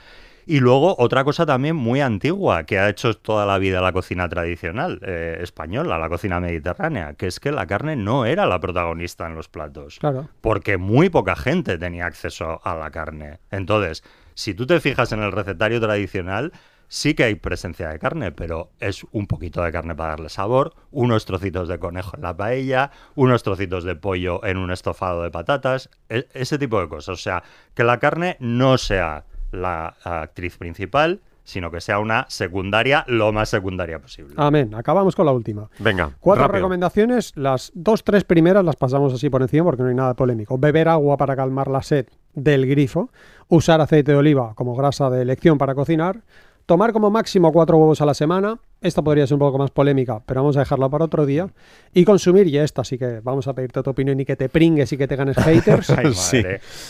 Y 0.48 0.60
luego 0.60 0.94
otra 0.98 1.24
cosa 1.24 1.44
también 1.44 1.74
muy 1.74 2.00
antigua 2.00 2.62
que 2.62 2.78
ha 2.78 2.88
hecho 2.88 3.14
toda 3.14 3.44
la 3.46 3.58
vida 3.58 3.80
la 3.80 3.92
cocina 3.92 4.28
tradicional 4.28 5.00
eh, 5.02 5.38
española, 5.40 5.98
la 5.98 6.08
cocina 6.08 6.38
mediterránea, 6.38 7.14
que 7.14 7.26
es 7.26 7.40
que 7.40 7.50
la 7.50 7.66
carne 7.66 7.96
no 7.96 8.26
era 8.26 8.46
la 8.46 8.60
protagonista 8.60 9.26
en 9.26 9.34
los 9.34 9.48
platos. 9.48 9.98
Claro. 9.98 10.28
Porque 10.40 10.76
muy 10.76 11.10
poca 11.10 11.34
gente 11.34 11.78
tenía 11.78 12.06
acceso 12.06 12.60
a 12.62 12.76
la 12.76 12.92
carne. 12.92 13.40
Entonces, 13.50 14.04
si 14.36 14.52
tú 14.52 14.66
te 14.66 14.80
fijas 14.80 15.12
en 15.12 15.22
el 15.22 15.32
recetario 15.32 15.80
tradicional, 15.80 16.52
sí 16.88 17.14
que 17.14 17.24
hay 17.24 17.36
presencia 17.36 17.88
de 17.88 17.98
carne, 17.98 18.32
pero 18.32 18.70
es 18.80 19.06
un 19.12 19.26
poquito 19.26 19.62
de 19.62 19.72
carne 19.72 19.94
para 19.94 20.10
darle 20.10 20.28
sabor, 20.28 20.74
unos 20.90 21.24
trocitos 21.24 21.68
de 21.68 21.78
conejo 21.78 22.16
en 22.16 22.22
la 22.22 22.36
paella, 22.36 22.90
unos 23.14 23.42
trocitos 23.42 23.82
de 23.84 23.96
pollo 23.96 24.44
en 24.44 24.58
un 24.58 24.70
estofado 24.70 25.22
de 25.22 25.30
patatas, 25.30 25.88
e-, 26.10 26.28
ese 26.34 26.58
tipo 26.58 26.78
de 26.78 26.88
cosas. 26.88 27.18
O 27.18 27.22
sea, 27.22 27.42
que 27.74 27.82
la 27.82 27.98
carne 27.98 28.36
no 28.38 28.76
sea 28.76 29.24
la 29.52 29.96
actriz 30.04 30.58
principal, 30.58 31.22
sino 31.42 31.70
que 31.70 31.80
sea 31.80 31.98
una 31.98 32.26
secundaria 32.28 33.06
lo 33.08 33.32
más 33.32 33.48
secundaria 33.48 34.00
posible. 34.00 34.34
Amén. 34.36 34.74
Acabamos 34.74 35.16
con 35.16 35.24
la 35.24 35.32
última. 35.32 35.70
Venga. 35.78 36.10
Cuatro 36.20 36.46
recomendaciones. 36.48 37.32
Las 37.36 37.72
dos, 37.74 38.04
tres 38.04 38.24
primeras 38.24 38.62
las 38.66 38.76
pasamos 38.76 39.14
así 39.14 39.30
por 39.30 39.40
encima 39.40 39.64
porque 39.64 39.82
no 39.82 39.88
hay 39.88 39.94
nada 39.94 40.12
polémico. 40.12 40.58
Beber 40.58 40.88
agua 40.88 41.16
para 41.16 41.34
calmar 41.34 41.68
la 41.68 41.82
sed 41.82 42.06
del 42.36 42.66
grifo. 42.66 43.10
Usar 43.48 43.80
aceite 43.80 44.12
de 44.12 44.18
oliva 44.18 44.54
como 44.54 44.76
grasa 44.76 45.10
de 45.10 45.22
elección 45.22 45.58
para 45.58 45.74
cocinar. 45.74 46.20
Tomar 46.66 46.92
como 46.92 47.10
máximo 47.10 47.52
cuatro 47.52 47.78
huevos 47.78 48.00
a 48.00 48.06
la 48.06 48.14
semana. 48.14 48.58
Esta 48.80 49.02
podría 49.02 49.26
ser 49.26 49.34
un 49.34 49.40
poco 49.40 49.58
más 49.58 49.70
polémica, 49.70 50.20
pero 50.24 50.42
vamos 50.42 50.56
a 50.56 50.60
dejarla 50.60 50.88
para 50.88 51.04
otro 51.04 51.24
día. 51.24 51.48
Y 51.94 52.04
consumir, 52.04 52.46
y 52.48 52.58
esta 52.58 52.84
sí 52.84 52.98
que 52.98 53.20
vamos 53.20 53.48
a 53.48 53.54
pedirte 53.54 53.82
tu 53.82 53.90
opinión 53.90 54.18
y 54.20 54.24
que 54.24 54.36
te 54.36 54.48
pringues 54.48 54.92
y 54.92 54.96
que 54.96 55.08
te 55.08 55.16
ganes 55.16 55.36
haters. 55.44 55.92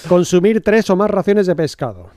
Consumir 0.08 0.62
tres 0.62 0.90
o 0.90 0.96
más 0.96 1.10
raciones 1.10 1.46
de 1.46 1.54
pescado. 1.54 2.10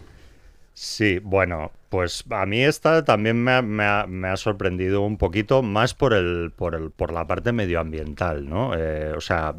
Sí, 0.74 1.20
bueno, 1.20 1.72
pues 1.90 2.24
a 2.30 2.46
mí 2.46 2.62
esta 2.62 3.04
también 3.04 3.44
me 3.44 3.84
ha, 3.84 4.38
sorprendido 4.38 5.02
un 5.02 5.18
poquito 5.18 5.62
más 5.62 5.94
por, 5.94 6.14
el, 6.14 6.54
por, 6.56 6.74
el, 6.74 6.92
por 6.92 7.12
la 7.12 7.28
parte 7.28 7.52
medioambiental, 7.52 8.48
¿no? 8.48 8.74
Eh, 8.74 9.12
o 9.12 9.20
sea, 9.20 9.56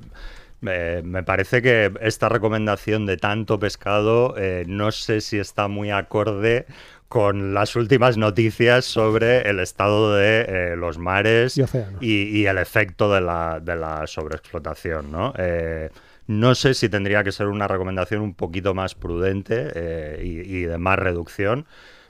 me 0.61 1.23
parece 1.23 1.63
que 1.63 1.93
esta 2.01 2.29
recomendación 2.29 3.07
de 3.07 3.17
tanto 3.17 3.59
pescado 3.59 4.35
eh, 4.37 4.65
no 4.67 4.93
sé 4.93 5.21
si 5.21 5.39
está 5.39 5.69
muy 5.69 5.91
acorde 5.91 6.67
con 7.09 7.55
las 7.55 7.75
últimas 7.77 8.17
noticias 8.17 8.85
sobre 8.85 9.49
el 9.49 9.59
estado 9.59 10.15
de 10.15 10.43
eh, 10.43 10.77
los 10.77 10.99
mares 10.99 11.61
y, 12.01 12.45
el 12.45 12.59
efecto 12.59 13.13
de 13.13 13.21
la, 13.21 13.59
de 13.61 13.75
la 13.75 14.07
sobreexplotación, 14.07 15.11
¿no? 15.11 15.33
No 16.31 16.55
sé 16.55 16.75
si 16.75 16.89
tendría 16.89 17.25
que 17.25 17.33
ser 17.33 17.49
una 17.49 17.67
recomendación 17.67 18.21
un 18.21 18.35
poquito 18.35 18.73
más 18.73 18.95
prudente 18.95 19.73
eh, 19.75 20.45
y, 20.47 20.63
de 20.63 20.79
más 20.79 20.97
reducción, 20.97 21.67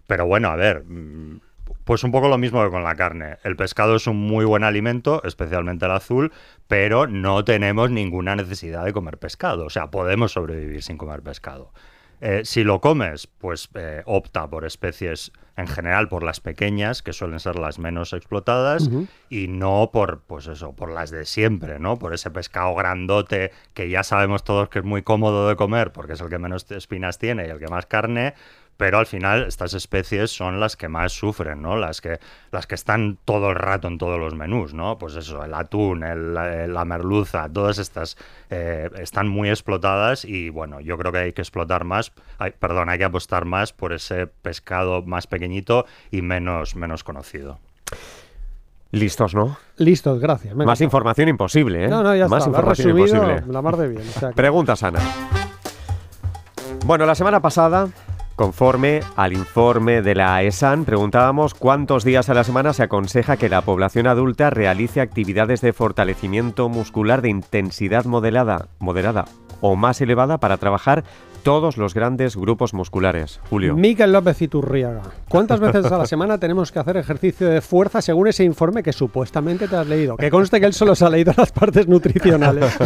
pero 0.06 0.26
bueno, 0.26 0.50
a 0.50 0.56
ver, 0.56 0.84
mm, 0.84 1.40
pues 1.85 2.04
un 2.04 2.12
poco 2.12 2.28
lo 2.28 2.38
mismo 2.38 2.62
que 2.64 2.70
con 2.70 2.85
la 2.85 2.94
carne. 2.94 3.38
El 3.42 3.56
pescado 3.56 3.96
es 3.96 4.06
un 4.06 4.16
muy 4.16 4.44
buen 4.44 4.64
alimento, 4.64 5.22
especialmente 5.24 5.87
el 5.87 5.92
azul, 5.92 6.33
pero 6.68 7.06
no 7.06 7.44
tenemos 7.44 7.90
ninguna 7.90 8.37
necesidad 8.37 8.85
de 8.85 8.92
comer 8.92 9.18
pescado. 9.18 9.66
O 9.66 9.70
sea, 9.70 9.90
podemos 9.90 10.33
sobrevivir 10.33 10.83
sin 10.83 10.96
comer 10.96 11.22
pescado. 11.22 11.72
Eh, 12.20 12.42
si 12.44 12.64
lo 12.64 12.80
comes, 12.80 13.26
pues 13.26 13.68
eh, 13.74 14.02
opta 14.04 14.48
por 14.48 14.66
especies 14.66 15.33
en 15.56 15.66
general 15.66 16.09
por 16.09 16.22
las 16.22 16.40
pequeñas, 16.40 17.02
que 17.02 17.12
suelen 17.12 17.40
ser 17.40 17.59
las 17.59 17.78
menos 17.78 18.12
explotadas, 18.12 18.88
y 19.28 19.48
no 19.48 19.90
por, 19.92 20.20
pues 20.20 20.46
eso, 20.46 20.74
por 20.74 20.90
las 20.90 21.11
de 21.11 21.24
siempre, 21.24 21.78
¿no? 21.78 21.98
Por 21.98 22.14
ese 22.14 22.30
pescado 22.30 22.74
grandote 22.74 23.52
que 23.74 23.90
ya 23.90 24.02
sabemos 24.02 24.42
todos 24.42 24.68
que 24.68 24.78
es 24.78 24.85
muy 24.85 25.02
cómodo 25.02 25.48
de 25.48 25.56
comer 25.56 25.92
porque 25.92 26.14
es 26.14 26.20
el 26.20 26.28
que 26.28 26.38
menos 26.38 26.70
espinas 26.70 27.18
tiene 27.18 27.46
y 27.46 27.50
el 27.50 27.59
que 27.59 27.68
más 27.68 27.87
carne, 27.87 28.35
pero 28.81 28.97
al 28.97 29.05
final 29.05 29.45
estas 29.47 29.75
especies 29.75 30.31
son 30.31 30.59
las 30.59 30.75
que 30.75 30.88
más 30.88 31.12
sufren, 31.12 31.61
¿no? 31.61 31.77
Las 31.77 32.01
que, 32.01 32.19
las 32.51 32.66
que 32.66 32.77
están 32.77 33.19
todo 33.27 33.51
el 33.51 33.57
rato 33.57 33.88
en 33.88 33.99
todos 33.99 34.19
los 34.19 34.35
menús, 34.35 34.73
¿no? 34.73 34.97
Pues 34.97 35.16
eso, 35.16 35.45
el 35.45 35.53
atún, 35.53 36.01
la 36.01 36.85
merluza, 36.87 37.47
todas 37.51 37.77
estas 37.77 38.16
eh, 38.49 38.88
están 38.99 39.29
muy 39.29 39.51
explotadas 39.51 40.25
y 40.25 40.49
bueno, 40.49 40.81
yo 40.81 40.97
creo 40.97 41.12
que 41.12 41.19
hay 41.19 41.33
que 41.35 41.43
explotar 41.43 41.85
más, 41.85 42.11
perdón, 42.59 42.88
hay 42.88 42.97
que 42.97 43.05
apostar 43.05 43.45
más 43.45 43.75
por 43.75 43.93
ese 43.93 44.29
pescado 44.29 45.03
más 45.03 45.27
pequeñito 45.27 45.85
y 46.11 46.23
menos, 46.23 46.75
menos 46.75 47.05
conocido. 47.05 47.59
Listos, 48.93 49.35
¿no? 49.35 49.59
Listos, 49.77 50.21
gracias. 50.21 50.55
más 50.57 50.81
información 50.81 51.29
imposible, 51.29 51.85
¿eh? 51.85 51.88
No, 51.88 52.03
no, 52.03 52.16
ya 52.16 52.29
más 52.29 52.47
está. 52.47 52.49
Información 52.49 52.99
imposible. 52.99 53.43
La 53.47 53.61
mar 53.61 53.77
de 53.77 53.88
bien. 53.88 54.03
Pregunta 54.35 54.75
sana. 54.75 55.01
Bueno, 56.87 57.05
la 57.05 57.14
semana 57.14 57.40
pasada 57.40 57.90
Conforme 58.40 59.00
al 59.16 59.35
informe 59.35 60.00
de 60.00 60.14
la 60.14 60.42
ESAN, 60.42 60.87
preguntábamos 60.87 61.53
cuántos 61.53 62.05
días 62.05 62.31
a 62.31 62.35
la 62.35 62.42
semana 62.42 62.72
se 62.72 62.83
aconseja 62.83 63.37
que 63.37 63.50
la 63.50 63.61
población 63.61 64.07
adulta 64.07 64.48
realice 64.48 65.03
actividades 65.03 65.61
de 65.61 65.74
fortalecimiento 65.74 66.70
muscular 66.70 67.20
de 67.20 67.29
intensidad 67.29 68.07
modelada, 68.07 68.68
moderada 68.79 69.26
o 69.61 69.76
más 69.76 70.00
elevada 70.00 70.38
para 70.38 70.57
trabajar 70.57 71.05
todos 71.42 71.76
los 71.76 71.94
grandes 71.94 72.37
grupos 72.37 72.74
musculares. 72.74 73.40
Julio. 73.50 73.74
Miquel 73.76 74.12
López 74.12 74.40
Iturriaga. 74.42 75.03
¿Cuántas 75.29 75.61
veces 75.61 75.85
a 75.90 75.98
la 75.98 76.07
semana 76.07 76.38
tenemos 76.38 76.70
que 76.72 76.79
hacer 76.79 76.96
ejercicio 76.96 77.48
de 77.48 77.61
fuerza 77.61 78.00
según 78.03 78.29
ese 78.29 78.44
informe 78.44 78.83
que 78.83 78.92
supuestamente 78.92 79.66
te 79.68 79.76
has 79.76 79.87
leído? 79.87 80.16
Que 80.16 80.31
conste 80.31 80.61
que 80.61 80.66
él 80.66 80.72
solo 80.72 80.94
se 80.94 81.05
ha 81.05 81.11
leído 81.11 81.33
las 81.37 81.53
partes 81.53 81.87
nutricionales. 81.88 82.72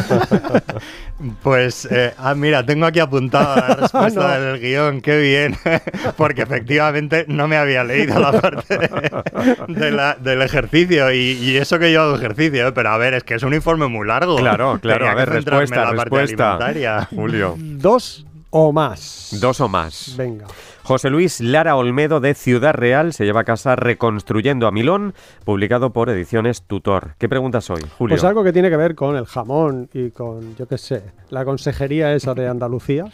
Pues, 1.43 1.87
eh, 1.91 2.13
ah, 2.19 2.35
mira, 2.35 2.65
tengo 2.67 2.87
aquí 2.87 2.99
apuntada 3.01 3.69
la 3.69 3.75
respuesta 3.83 4.39
No. 4.39 4.45
del 4.45 4.61
guion, 4.61 5.01
qué 5.01 5.17
bien, 5.21 5.57
porque 6.17 6.43
efectivamente 6.43 7.25
no 7.29 7.47
me 7.49 7.57
había 7.57 7.85
leído 7.85 8.19
la 8.19 8.33
parte 8.33 8.77
de- 8.77 9.57
de 9.69 9.91
la- 9.93 10.15
del 10.15 10.43
ejercicio 10.43 11.13
y, 11.13 11.19
y 11.41 11.57
eso 11.57 11.79
que 11.79 11.93
yo 11.93 12.03
hago 12.03 12.17
ejercicio, 12.17 12.67
eh, 12.69 12.73
pero 12.73 12.91
a 12.91 12.99
ver, 12.99 13.15
es 13.15 13.23
que 13.25 13.35
es 13.35 13.43
un 13.43 13.55
informe 13.55 13.87
muy 13.87 14.07
largo. 14.07 14.37
Claro, 14.37 14.79
claro. 14.83 14.99
Tenía 15.07 15.13
A 15.13 15.15
ver, 15.15 15.31
centrarme 15.33 15.63
en 15.65 15.69
respuesta, 15.71 15.91
la 15.93 15.97
parte 15.97 16.17
respuesta. 16.17 16.55
alimentaria. 16.57 17.09
Julio. 17.15 17.55
Dos 17.59 18.27
o 18.57 18.73
más. 18.73 19.37
Dos 19.41 19.61
o 19.61 19.69
más. 19.69 20.15
Venga. 20.17 20.47
José 20.85 21.11
Luis 21.11 21.41
Lara 21.41 21.75
Olmedo 21.75 22.21
de 22.21 22.35
Ciudad 22.35 22.73
Real 22.73 23.13
se 23.13 23.25
lleva 23.25 23.41
a 23.41 23.45
casa 23.45 23.75
Reconstruyendo 23.75 24.69
a 24.69 24.71
Milón, 24.71 25.13
publicado 25.45 25.93
por 25.93 26.09
Ediciones 26.09 26.63
Tutor. 26.63 27.17
¿Qué 27.19 27.29
preguntas 27.29 27.69
hoy, 27.71 27.83
Julio? 27.99 28.15
Pues 28.15 28.23
algo 28.23 28.45
que 28.45 28.53
tiene 28.53 28.71
que 28.71 28.77
ver 28.77 28.95
con 28.95 29.17
el 29.17 29.27
jamón 29.27 29.91
y 29.93 30.13
con, 30.13 30.55
yo 30.55 30.69
qué 30.69 30.79
sé, 30.79 31.03
la 31.31 31.45
consejería 31.45 32.15
esa 32.15 32.33
de 32.35 32.47
Andalucía 32.47 33.07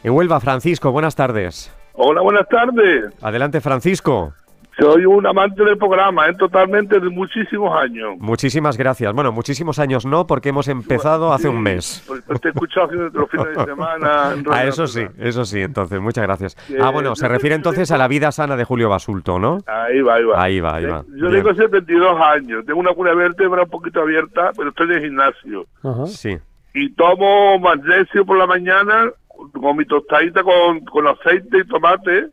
En 0.03 0.13
Huelva, 0.13 0.41
Francisco, 0.41 0.91
buenas 0.91 1.15
tardes. 1.15 1.71
Hola, 1.97 2.23
buenas 2.23 2.49
tardes. 2.49 3.13
Adelante, 3.23 3.61
Francisco. 3.61 4.33
Soy 4.77 5.07
un 5.07 5.25
amante 5.25 5.63
del 5.63 5.79
programa, 5.79 6.27
¿eh? 6.29 6.35
totalmente 6.37 6.99
de 6.99 7.09
muchísimos 7.09 7.73
años. 7.81 8.17
Muchísimas 8.19 8.77
gracias. 8.77 9.13
Bueno, 9.13 9.31
muchísimos 9.31 9.79
años 9.79 10.05
no, 10.05 10.27
porque 10.27 10.49
hemos 10.49 10.67
empezado 10.67 11.33
hace 11.33 11.49
un 11.49 11.63
mes. 11.63 12.03
Pues, 12.09 12.23
pues 12.27 12.41
te 12.41 12.49
he 12.49 12.51
escuchado 12.51 12.89
los 12.93 13.31
fines 13.31 13.57
de 13.57 13.65
semana. 13.65 14.35
Ah, 14.51 14.65
eso 14.65 14.89
sí, 14.89 15.07
eso 15.19 15.45
sí, 15.45 15.61
entonces, 15.61 16.01
muchas 16.01 16.25
gracias. 16.25 16.57
Eh, 16.69 16.79
Ah, 16.83 16.91
bueno, 16.91 17.15
se 17.15 17.29
refiere 17.29 17.55
entonces 17.55 17.93
a 17.93 17.99
la 17.99 18.09
vida 18.09 18.33
sana 18.33 18.57
de 18.57 18.65
Julio 18.65 18.89
Basulto, 18.89 19.39
¿no? 19.39 19.59
Ahí 19.67 20.01
va, 20.01 20.15
ahí 20.17 20.25
va. 20.25 20.43
Ahí 20.43 20.61
va, 20.61 20.75
ahí 20.75 20.87
va. 20.87 21.05
Yo 21.17 21.31
tengo 21.31 21.55
72 21.55 22.21
años, 22.21 22.67
tengo 22.67 22.81
una 22.81 22.93
cuna 22.95 23.15
vértebra 23.15 23.63
un 23.63 23.71
poquito 23.71 24.01
abierta, 24.01 24.51
pero 24.57 24.71
estoy 24.71 24.93
en 24.97 25.03
gimnasio. 25.03 25.67
Ajá. 25.85 26.07
Sí. 26.07 26.37
Y 26.75 26.93
tomo 26.95 27.61
magnesio 27.61 28.27
por 28.27 28.37
la 28.39 28.47
mañana 28.49 29.13
con 29.65 29.79
mi 29.79 29.87
tostadita 29.87 30.43
con, 30.43 30.81
con 30.85 31.07
aceite 31.09 31.59
y 31.59 31.67
tomate. 31.67 32.27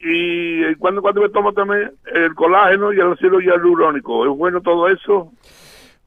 Y 0.00 0.74
cuando, 0.76 1.02
cuando 1.02 1.20
me 1.20 1.28
tomo 1.28 1.52
también 1.52 1.92
el 2.14 2.34
colágeno 2.34 2.92
y 2.92 2.98
el 2.98 3.12
ácido 3.12 3.40
hialurónico. 3.40 4.24
¿Es 4.24 4.36
bueno 4.36 4.60
todo 4.62 4.88
eso? 4.88 5.30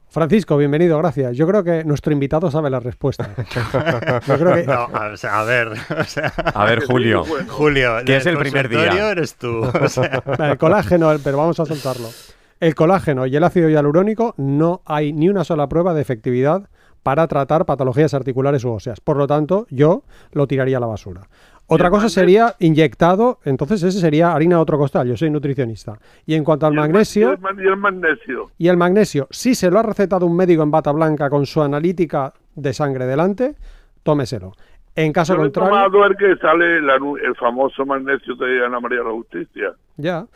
Francisco, 0.08 0.56
bienvenido, 0.56 0.98
gracias. 0.98 1.36
Yo 1.36 1.46
creo 1.46 1.62
que 1.62 1.84
nuestro 1.84 2.12
invitado 2.12 2.50
sabe 2.50 2.68
la 2.68 2.80
respuesta. 2.80 3.30
Yo 4.26 4.38
creo 4.38 4.54
que 4.54 4.64
No, 4.64 4.86
o 5.12 5.16
sea, 5.16 5.40
a 5.40 5.44
ver, 5.44 5.68
o 5.68 6.04
sea, 6.04 6.32
A 6.54 6.64
ver, 6.64 6.80
Julio. 6.84 7.24
Bueno. 7.24 7.52
Julio, 7.52 7.92
Que 8.04 8.16
es 8.16 8.26
el 8.26 8.38
primer 8.38 8.68
día. 8.68 9.10
eres 9.10 9.36
tú. 9.36 9.60
o 9.62 9.88
sea, 9.88 10.22
el 10.50 10.58
colágeno, 10.58 11.12
pero 11.22 11.36
vamos 11.36 11.60
a 11.60 11.66
soltarlo. 11.66 12.08
El 12.58 12.74
colágeno 12.74 13.26
y 13.26 13.36
el 13.36 13.44
ácido 13.44 13.68
hialurónico 13.68 14.34
no 14.38 14.80
hay 14.84 15.12
ni 15.12 15.28
una 15.28 15.44
sola 15.44 15.68
prueba 15.68 15.94
de 15.94 16.02
efectividad 16.02 16.68
para 17.06 17.28
tratar 17.28 17.64
patologías 17.66 18.12
articulares 18.14 18.64
u 18.64 18.72
óseas. 18.72 18.98
Por 19.00 19.16
lo 19.16 19.28
tanto, 19.28 19.68
yo 19.70 20.02
lo 20.32 20.48
tiraría 20.48 20.78
a 20.78 20.80
la 20.80 20.88
basura. 20.88 21.28
Otra 21.68 21.88
cosa 21.88 22.08
sería 22.08 22.56
inyectado, 22.58 23.38
entonces 23.44 23.80
ese 23.84 24.00
sería 24.00 24.32
harina 24.32 24.56
de 24.56 24.62
otro 24.62 24.76
costal, 24.76 25.06
yo 25.06 25.16
soy 25.16 25.30
nutricionista. 25.30 25.98
Y 26.26 26.34
en 26.34 26.42
cuanto 26.42 26.66
al 26.66 26.72
Y 26.72 26.76
magnesio, 26.78 27.28
Y 27.30 27.32
el, 27.34 27.38
ma- 27.38 27.62
y 27.62 27.66
el 27.66 27.76
magnesio. 27.76 28.50
y 28.58 28.66
el 28.68 28.76
magnesio, 28.76 29.28
si 29.30 29.54
se 29.54 29.70
lo 29.70 29.78
ha 29.78 29.82
recetado 29.84 30.26
un 30.26 30.34
médico 30.36 30.64
en 30.64 30.70
bata 30.72 30.90
blanca 30.90 31.30
con 31.30 31.46
su 31.46 31.62
analítica 31.62 32.32
de 32.56 32.72
sangre 32.72 33.06
delante, 33.06 33.54
tómeselo. 34.02 34.52
En 34.96 35.12
caso 35.12 35.34
Yo 35.34 35.40
he 35.40 35.42
contrario, 35.44 35.70
tomado 35.70 36.04
el 36.06 36.16
que 36.16 36.36
sale 36.40 36.80
la 36.82 36.98
nu- 36.98 37.16
el 37.18 37.36
famoso 37.36 37.86
magnesio 37.86 38.34
de 38.34 38.66
Ana 38.66 38.80
María 38.80 39.02
la 39.04 39.10
Justicia. 39.12 39.72
ya. 39.96 40.26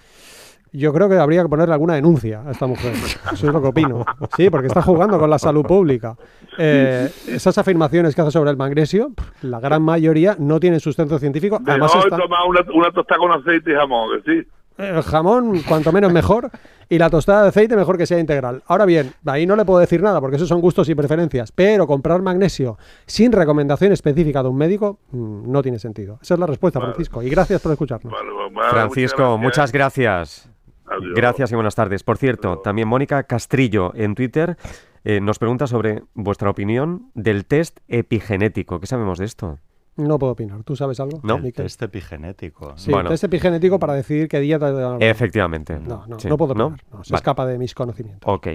Yo 0.73 0.93
creo 0.93 1.09
que 1.09 1.17
habría 1.17 1.43
que 1.43 1.49
ponerle 1.49 1.75
alguna 1.75 1.95
denuncia 1.95 2.43
a 2.47 2.53
esta 2.53 2.67
mujer. 2.67 2.93
Eso 3.33 3.47
es 3.49 3.53
lo 3.53 3.61
que 3.61 3.69
opino. 3.69 4.05
Sí, 4.37 4.51
porque 4.51 4.69
está 4.69 4.83
jugando 4.83 5.19
con 5.19 5.29
la 5.29 5.39
salud 5.39 5.65
pública. 5.67 6.17
Eh, 6.59 7.11
esas 7.29 7.59
afirmaciones 7.59 8.15
que 8.15 8.21
hace 8.21 8.31
sobre 8.31 8.51
el 8.51 8.57
magnesio, 8.57 9.11
la 9.43 9.59
gran 9.61 9.83
mayoría 9.83 10.37
no 10.39 10.61
tienen 10.61 10.79
sustento 10.81 11.19
científico. 11.19 11.59
De 11.59 11.73
Además, 11.73 11.93
no 11.95 12.01
está- 12.03 12.17
tomado 12.17 12.47
una, 12.49 12.61
una 12.75 12.93
tostada 12.93 13.19
con 13.19 13.33
aceite 13.33 13.73
y 13.73 13.75
jamón, 13.75 14.23
sí. 14.25 14.43
el 14.79 15.03
jamón, 15.03 15.61
cuanto 15.69 15.93
menos 15.93 16.13
mejor, 16.13 16.51
y 16.89 16.99
la 16.99 17.11
tostada 17.11 17.43
de 17.43 17.49
aceite 17.49 17.77
mejor 17.77 17.99
que 17.99 18.07
sea 18.07 18.19
integral. 18.19 18.63
Ahora 18.67 18.85
bien, 18.85 19.13
ahí 19.27 19.47
no 19.47 19.57
le 19.57 19.65
puedo 19.65 19.79
decir 19.81 20.03
nada 20.03 20.21
porque 20.21 20.37
esos 20.37 20.49
son 20.49 20.61
gustos 20.61 20.89
y 20.89 20.95
preferencias, 20.95 21.53
pero 21.53 21.87
comprar 21.87 22.23
magnesio 22.23 22.79
sin 23.07 23.33
recomendación 23.33 23.93
específica 23.93 24.43
de 24.43 24.49
un 24.49 24.57
médico 24.57 24.99
mm, 25.13 25.51
no 25.51 25.63
tiene 25.63 25.79
sentido. 25.79 26.19
Esa 26.23 26.35
es 26.35 26.41
la 26.41 26.47
respuesta, 26.47 26.81
Francisco, 26.81 27.23
y 27.23 27.29
gracias 27.31 27.61
por 27.61 27.73
escucharnos. 27.73 28.13
Vale, 28.13 28.31
vale, 28.33 28.55
vale, 28.55 28.71
Francisco, 28.71 29.37
muchas 29.39 29.71
gracias. 29.73 30.50
Adiós. 30.91 31.15
Gracias 31.15 31.53
y 31.53 31.55
buenas 31.55 31.75
tardes. 31.75 32.03
Por 32.03 32.19
cierto, 32.19 32.49
Adiós. 32.51 32.63
también 32.63 32.89
Mónica 32.89 33.23
Castrillo 33.25 33.93
en 33.95 34.15
Twitter 34.15 34.57
eh, 35.05 35.21
nos 35.21 35.39
pregunta 35.39 35.67
sobre 35.67 36.03
vuestra 36.15 36.51
opinión 36.51 37.11
del 37.15 37.47
test 37.47 37.79
epigenético. 37.89 38.81
¿Qué 38.81 38.87
sabemos 38.87 39.19
de 39.19 39.25
esto? 39.25 39.59
No 39.97 40.19
puedo 40.19 40.33
opinar. 40.33 40.63
¿Tú 40.63 40.77
sabes 40.77 40.99
algo? 41.01 41.21
No. 41.23 41.37
el 41.37 41.43
Miquel? 41.43 41.65
test 41.65 41.83
epigenético. 41.83 42.73
Sí, 42.77 42.91
Bueno. 42.91 43.11
test 43.11 43.25
epigenético 43.25 43.79
para 43.79 43.95
decidir 43.95 44.29
qué 44.29 44.41
dieta... 44.41 44.99
te- 44.99 45.11
Efectivamente. 45.11 45.79
No, 45.79 46.05
no, 46.07 46.19
Sí, 46.19 46.29
no 46.29 46.37
puedo 46.39 46.53
opinar. 46.53 46.71
No, 46.93 47.05
se 47.05 47.13
Vale. 47.13 47.19
escapa 47.19 47.45
de 47.47 47.59
mis 47.59 47.75
conocimientos. 47.75 48.23
Ok. 48.33 48.47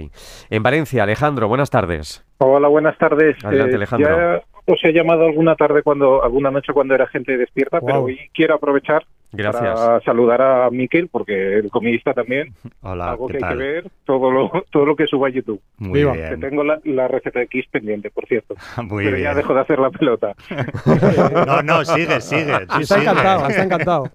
En 0.50 0.62
Valencia, 0.62 1.02
Alejandro, 1.04 1.46
buenas 1.48 1.70
tardes. 1.70 2.24
Hola, 2.38 2.68
buenas 2.68 2.96
tardes. 2.98 3.36
Adelante, 3.44 3.72
Eh, 3.72 3.76
Alejandro. 3.76 4.08
Ya 4.08 4.42
os 4.66 4.84
he 4.84 4.92
llamado 4.92 5.26
alguna 5.26 5.54
tarde 5.56 5.82
cuando, 5.82 6.22
alguna 6.24 6.50
noche 6.50 6.72
cuando 6.72 6.94
era 6.94 7.06
gente 7.06 7.36
despierta, 7.36 7.80
pero 7.80 7.92
Guau. 8.00 8.04
hoy 8.06 8.18
quiero 8.34 8.54
aprovechar 8.56 9.04
Gracias. 9.32 9.62
para 9.80 10.00
saludar 10.00 10.40
a 10.42 10.70
Miquel, 10.70 11.08
porque 11.08 11.54
el 11.58 11.70
comidista 11.70 12.12
también, 12.14 12.52
Hola, 12.80 13.10
algo 13.10 13.26
¿qué 13.28 13.32
que 13.38 13.44
hay 13.44 13.48
tal? 13.50 13.58
que 13.58 13.64
ver, 13.64 13.84
todo 14.04 14.30
lo, 14.30 14.50
todo 14.70 14.86
lo 14.86 14.96
que 14.96 15.06
suba 15.06 15.28
a 15.28 15.30
YouTube. 15.30 15.60
Muy 15.78 16.00
Viva. 16.00 16.12
Que 16.14 16.18
bien. 16.20 16.40
tengo 16.40 16.64
la, 16.64 16.80
la 16.84 17.06
receta 17.08 17.42
X 17.42 17.66
pendiente, 17.70 18.10
por 18.10 18.26
cierto. 18.26 18.54
Muy 18.82 19.04
pero 19.04 19.16
bien. 19.16 19.28
ya 19.28 19.34
dejo 19.34 19.54
de 19.54 19.60
hacer 19.60 19.78
la 19.78 19.90
pelota. 19.90 20.34
No, 21.46 21.62
no, 21.62 21.84
sigue, 21.84 22.20
sigue. 22.20 22.52
tú 22.68 22.80
Está 22.80 22.96
sigue. 22.96 23.00
encantado, 23.10 23.48
está 23.48 23.62
encantado. 23.62 24.10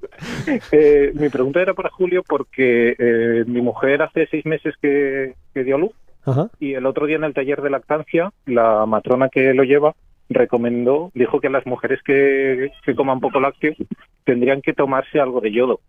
Eh, 0.72 1.12
mi 1.16 1.30
pregunta 1.30 1.62
era 1.62 1.74
para 1.74 1.90
Julio 1.90 2.24
porque 2.28 2.96
eh, 2.98 3.44
mi 3.48 3.62
mujer 3.62 4.02
hace 4.02 4.28
seis 4.28 4.46
meses 4.46 4.76
que, 4.82 5.34
que 5.54 5.64
dio 5.64 5.78
luz 5.78 5.92
Ajá. 6.26 6.50
y 6.60 6.74
el 6.74 6.86
otro 6.86 7.06
día 7.06 7.16
en 7.18 7.24
el 7.24 7.34
taller 7.34 7.62
de 7.62 7.70
lactancia, 7.70 8.32
la 8.46 8.86
matrona 8.86 9.30
que 9.30 9.54
lo 9.54 9.64
lleva 9.64 9.94
recomendó, 10.34 11.12
dijo 11.14 11.40
que 11.40 11.50
las 11.50 11.66
mujeres 11.66 12.00
que, 12.04 12.72
que 12.86 12.96
coman 12.96 13.20
poco 13.20 13.40
lácteo 13.40 13.74
tendrían 14.24 14.62
que 14.62 14.74
tomarse 14.74 15.20
algo 15.20 15.42
de 15.42 15.52
yodo. 15.52 15.80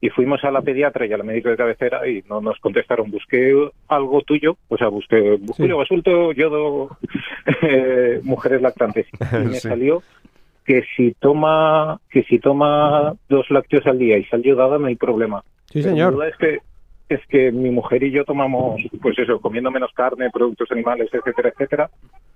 Y 0.00 0.10
fuimos 0.10 0.44
a 0.44 0.52
la 0.52 0.62
pediatra 0.62 1.06
y 1.06 1.12
a 1.12 1.16
la 1.18 1.24
médico 1.24 1.48
de 1.48 1.56
cabecera 1.56 2.06
y 2.08 2.22
no 2.28 2.40
nos 2.40 2.56
contestaron. 2.60 3.10
Busqué 3.10 3.52
algo 3.88 4.22
tuyo, 4.22 4.56
o 4.68 4.76
sea, 4.76 4.86
busqué 4.88 5.38
Julio 5.56 5.76
Basulto, 5.78 6.30
yodo, 6.32 6.96
eh, 7.62 8.20
mujeres 8.22 8.62
lactantes. 8.62 9.06
Y 9.32 9.46
me 9.46 9.54
Sí. 9.54 9.68
salió 9.68 10.02
que 10.64 10.84
si 10.96 11.14
toma 11.18 11.98
que 12.10 12.22
si 12.24 12.38
toma 12.38 13.14
dos 13.28 13.50
lácteos 13.50 13.86
al 13.86 13.98
día 13.98 14.18
y 14.18 14.24
sal 14.26 14.42
yodada 14.42 14.78
no 14.78 14.86
hay 14.86 14.96
problema. 14.96 15.42
Sí, 15.66 15.82
señor. 15.82 16.12
duda 16.14 16.28
es 16.28 16.36
que 16.36 16.58
es 17.08 17.20
que 17.28 17.50
mi 17.52 17.70
mujer 17.70 18.02
y 18.02 18.10
yo 18.10 18.24
tomamos, 18.24 18.80
pues 19.00 19.18
eso, 19.18 19.40
comiendo 19.40 19.70
menos 19.70 19.90
carne, 19.94 20.30
productos 20.30 20.70
animales, 20.70 21.08
etcétera, 21.12 21.48
etcétera. 21.50 21.90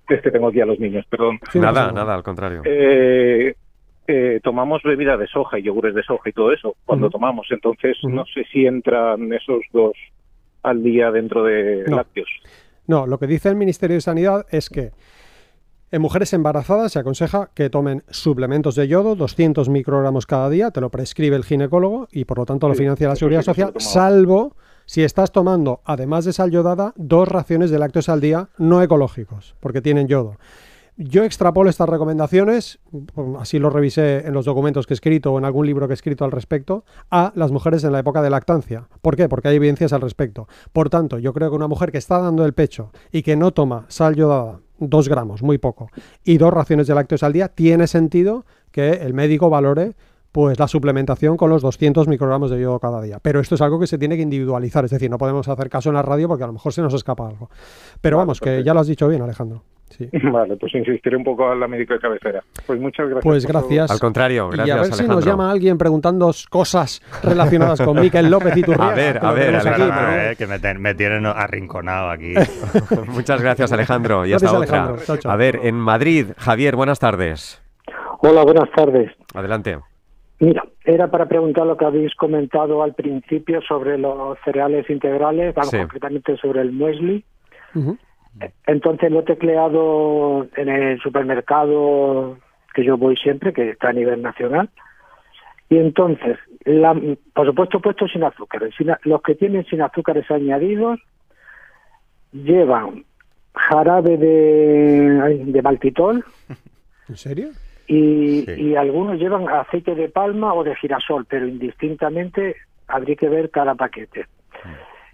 Es 0.08 0.20
que 0.22 0.30
tengo 0.30 0.48
aquí 0.48 0.60
a 0.60 0.66
los 0.66 0.78
niños, 0.80 1.04
perdón. 1.08 1.38
Sí, 1.50 1.58
nada, 1.58 1.82
nada. 1.82 1.92
nada, 1.92 2.14
al 2.14 2.22
contrario. 2.22 2.62
Eh, 2.64 3.54
eh, 4.08 4.40
tomamos 4.42 4.82
bebida 4.82 5.16
de 5.16 5.26
soja 5.26 5.58
y 5.58 5.62
yogures 5.62 5.94
de 5.94 6.02
soja 6.02 6.28
y 6.28 6.32
todo 6.32 6.52
eso 6.52 6.74
cuando 6.84 7.08
tomamos. 7.10 7.46
Entonces, 7.50 7.96
no 8.02 8.24
sé 8.26 8.44
si 8.52 8.66
entran 8.66 9.32
esos 9.32 9.60
dos 9.72 9.92
al 10.62 10.82
día 10.82 11.10
dentro 11.10 11.44
de 11.44 11.84
No. 11.88 11.96
lácteos. 11.96 12.28
No, 12.86 13.06
lo 13.06 13.18
que 13.18 13.26
dice 13.26 13.48
el 13.48 13.56
Ministerio 13.56 13.94
de 13.96 14.00
Sanidad 14.00 14.46
es 14.50 14.68
que 14.70 14.90
en 15.92 16.00
mujeres 16.02 16.32
embarazadas 16.32 16.92
se 16.92 16.98
aconseja 16.98 17.50
que 17.54 17.68
tomen 17.70 18.02
suplementos 18.08 18.74
de 18.74 18.88
yodo, 18.88 19.14
200 19.14 19.68
microgramos 19.68 20.26
cada 20.26 20.48
día, 20.50 20.70
te 20.70 20.80
lo 20.80 20.90
prescribe 20.90 21.36
el 21.36 21.44
ginecólogo 21.44 22.08
y 22.10 22.24
por 22.24 22.38
lo 22.38 22.46
tanto 22.46 22.66
lo 22.66 22.74
Sí, 22.74 22.80
financia 22.80 23.08
la 23.08 23.16
Seguridad 23.16 23.42
Social, 23.42 23.72
salvo 23.76 24.56
si 24.86 25.02
estás 25.02 25.32
tomando, 25.32 25.80
además 25.84 26.24
de 26.24 26.32
sal 26.32 26.50
yodada, 26.50 26.92
dos 26.96 27.28
raciones 27.28 27.70
de 27.70 27.78
lácteos 27.78 28.08
al 28.08 28.20
día 28.20 28.48
no 28.58 28.82
ecológicos, 28.82 29.54
porque 29.60 29.82
tienen 29.82 30.08
yodo. 30.08 30.36
Yo 30.98 31.24
extrapolo 31.24 31.70
estas 31.70 31.88
recomendaciones, 31.88 32.78
mm, 32.90 33.36
así 33.36 33.58
lo 33.58 33.70
revisé 33.70 34.26
en 34.26 34.34
los 34.34 34.44
documentos 34.44 34.86
que 34.86 34.92
he 34.92 34.96
escrito 34.96 35.32
o 35.32 35.38
en 35.38 35.46
algún 35.46 35.64
libro 35.64 35.88
que 35.88 35.94
he 35.94 35.94
escrito 35.94 36.26
al 36.26 36.30
respecto, 36.30 36.84
a 37.10 37.32
las 37.34 37.50
mujeres 37.50 37.82
en 37.84 37.92
la 37.92 38.00
época 38.00 38.20
de 38.20 38.28
lactancia. 38.28 38.88
¿Por 39.00 39.16
qué? 39.16 39.28
Porque 39.28 39.48
hay 39.48 39.56
evidencias 39.56 39.94
al 39.94 40.02
respecto. 40.02 40.48
Por 40.72 40.90
tanto, 40.90 41.18
yo 41.18 41.32
creo 41.32 41.48
que 41.48 41.56
una 41.56 41.66
mujer 41.66 41.92
que 41.92 41.98
está 41.98 42.18
dando 42.18 42.44
el 42.44 42.52
pecho 42.52 42.90
y 43.10 43.22
que 43.22 43.36
no 43.36 43.52
toma 43.52 43.86
sal 43.88 44.16
yodada, 44.16 44.60
dos 44.78 45.08
gramos, 45.08 45.42
muy 45.42 45.56
poco, 45.56 45.88
y 46.24 46.36
dos 46.36 46.52
raciones 46.52 46.86
de 46.86 46.94
lácteos 46.94 47.22
al 47.22 47.32
día, 47.32 47.48
tiene 47.48 47.86
sentido 47.86 48.44
que 48.70 48.90
el 48.90 49.14
médico 49.14 49.48
valore 49.48 49.94
pues 50.32 50.58
la 50.58 50.66
suplementación 50.66 51.36
con 51.36 51.50
los 51.50 51.60
200 51.62 52.08
microgramos 52.08 52.50
de 52.50 52.60
yodo 52.60 52.78
cada 52.80 53.00
día. 53.02 53.18
Pero 53.20 53.38
esto 53.40 53.54
es 53.54 53.60
algo 53.60 53.78
que 53.78 53.86
se 53.86 53.98
tiene 53.98 54.16
que 54.16 54.22
individualizar, 54.22 54.84
es 54.84 54.90
decir, 54.90 55.10
no 55.10 55.18
podemos 55.18 55.46
hacer 55.46 55.68
caso 55.68 55.90
en 55.90 55.94
la 55.96 56.02
radio 56.02 56.26
porque 56.26 56.44
a 56.44 56.46
lo 56.46 56.54
mejor 56.54 56.72
se 56.72 56.80
nos 56.82 56.94
escapa 56.94 57.28
algo. 57.28 57.50
Pero 58.00 58.16
vamos, 58.16 58.40
que 58.40 58.64
ya 58.64 58.72
lo 58.74 58.80
has 58.80 58.86
dicho 58.86 59.06
bien, 59.08 59.20
Alejandro. 59.22 59.62
Sí. 59.90 60.08
Vale, 60.32 60.56
pues 60.56 60.74
insistiré 60.74 61.18
un 61.18 61.22
poco 61.24 61.50
a 61.50 61.54
la 61.54 61.68
médica 61.68 61.92
de 61.92 62.00
cabecera. 62.00 62.42
Pues 62.66 62.80
muchas 62.80 63.06
gracias. 63.10 63.24
Pues 63.24 63.46
gracias. 63.46 63.90
Al 63.90 64.00
contrario, 64.00 64.48
y 64.50 64.56
gracias, 64.56 64.74
a 64.74 64.80
ver 64.80 64.86
si 64.86 64.92
Alejandro. 64.92 65.16
nos 65.16 65.24
llama 65.26 65.50
alguien 65.50 65.76
preguntando 65.76 66.30
cosas 66.48 67.02
relacionadas 67.22 67.82
con 67.82 68.00
Miquel 68.00 68.30
López 68.30 68.56
y 68.56 68.62
Turriaga, 68.64 68.90
A 68.90 68.94
ver, 68.94 69.18
a 69.22 69.32
ver, 69.32 69.44
tenemos 69.44 69.66
aquí, 69.66 69.82
Alejandro, 69.82 70.06
pero- 70.16 70.30
eh, 70.30 70.36
que 70.36 70.46
me, 70.46 70.58
ten- 70.60 70.80
me 70.80 70.94
tienen 70.94 71.26
arrinconado 71.26 72.08
aquí. 72.10 72.32
Muchas 73.08 73.42
gracias, 73.42 73.70
Alejandro. 73.70 74.24
Y 74.24 74.30
Gracias, 74.30 74.50
hasta 74.50 74.62
otra. 74.64 74.78
Alejandro. 74.78 75.04
Chao, 75.04 75.16
chao. 75.18 75.30
A 75.32 75.36
ver, 75.36 75.60
en 75.62 75.74
Madrid, 75.74 76.28
Javier, 76.38 76.74
buenas 76.74 76.98
tardes. 76.98 77.60
Hola, 78.20 78.44
buenas 78.44 78.70
tardes. 78.74 79.10
Adelante. 79.34 79.78
Mira, 80.42 80.64
era 80.84 81.08
para 81.08 81.26
preguntar 81.26 81.64
lo 81.68 81.76
que 81.76 81.84
habéis 81.84 82.12
comentado 82.16 82.82
al 82.82 82.94
principio 82.94 83.62
sobre 83.62 83.96
los 83.96 84.36
cereales 84.44 84.90
integrales, 84.90 85.54
vamos, 85.54 85.70
Sí. 85.70 85.78
concretamente 85.78 86.36
sobre 86.36 86.62
el 86.62 86.72
muesli. 86.72 87.24
Entonces 88.66 89.12
lo 89.12 89.20
he 89.20 89.22
tecleado 89.22 90.48
en 90.56 90.68
el 90.68 91.00
supermercado 91.00 92.38
que 92.74 92.82
yo 92.84 92.96
voy 92.96 93.16
siempre, 93.16 93.52
que 93.52 93.70
está 93.70 93.90
a 93.90 93.92
nivel 93.92 94.20
nacional. 94.20 94.68
Y 95.68 95.76
entonces, 95.78 96.38
la, 96.64 97.00
por 97.34 97.46
supuesto, 97.46 97.80
puesto 97.80 98.08
sin 98.08 98.24
azúcares. 98.24 98.74
Sin 98.76 98.88
los 99.04 99.22
que 99.22 99.36
tienen 99.36 99.64
sin 99.66 99.80
azúcares 99.80 100.28
añadidos 100.28 100.98
llevan 102.32 103.04
jarabe 103.54 104.16
de, 104.16 105.44
de 105.46 105.62
maltitol, 105.62 106.24
¿En 107.08 107.16
serio? 107.16 107.48
Y, 107.86 108.44
Sí. 108.46 108.52
y 108.52 108.76
algunos 108.76 109.18
llevan 109.18 109.48
aceite 109.48 109.94
de 109.94 110.08
palma 110.08 110.54
o 110.54 110.64
de 110.64 110.74
girasol, 110.76 111.26
pero 111.26 111.46
indistintamente 111.46 112.56
habría 112.88 113.16
que 113.16 113.28
ver 113.28 113.50
cada 113.50 113.74
paquete. 113.74 114.26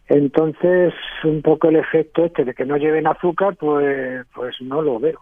Entonces, 0.08 0.94
un 1.24 1.42
poco 1.42 1.68
el 1.68 1.76
efecto 1.76 2.24
este 2.24 2.44
de 2.44 2.54
que 2.54 2.64
no 2.64 2.76
lleven 2.76 3.06
azúcar, 3.06 3.56
pues, 3.56 4.26
pues 4.34 4.56
no 4.62 4.80
lo 4.82 4.98
veo. 4.98 5.20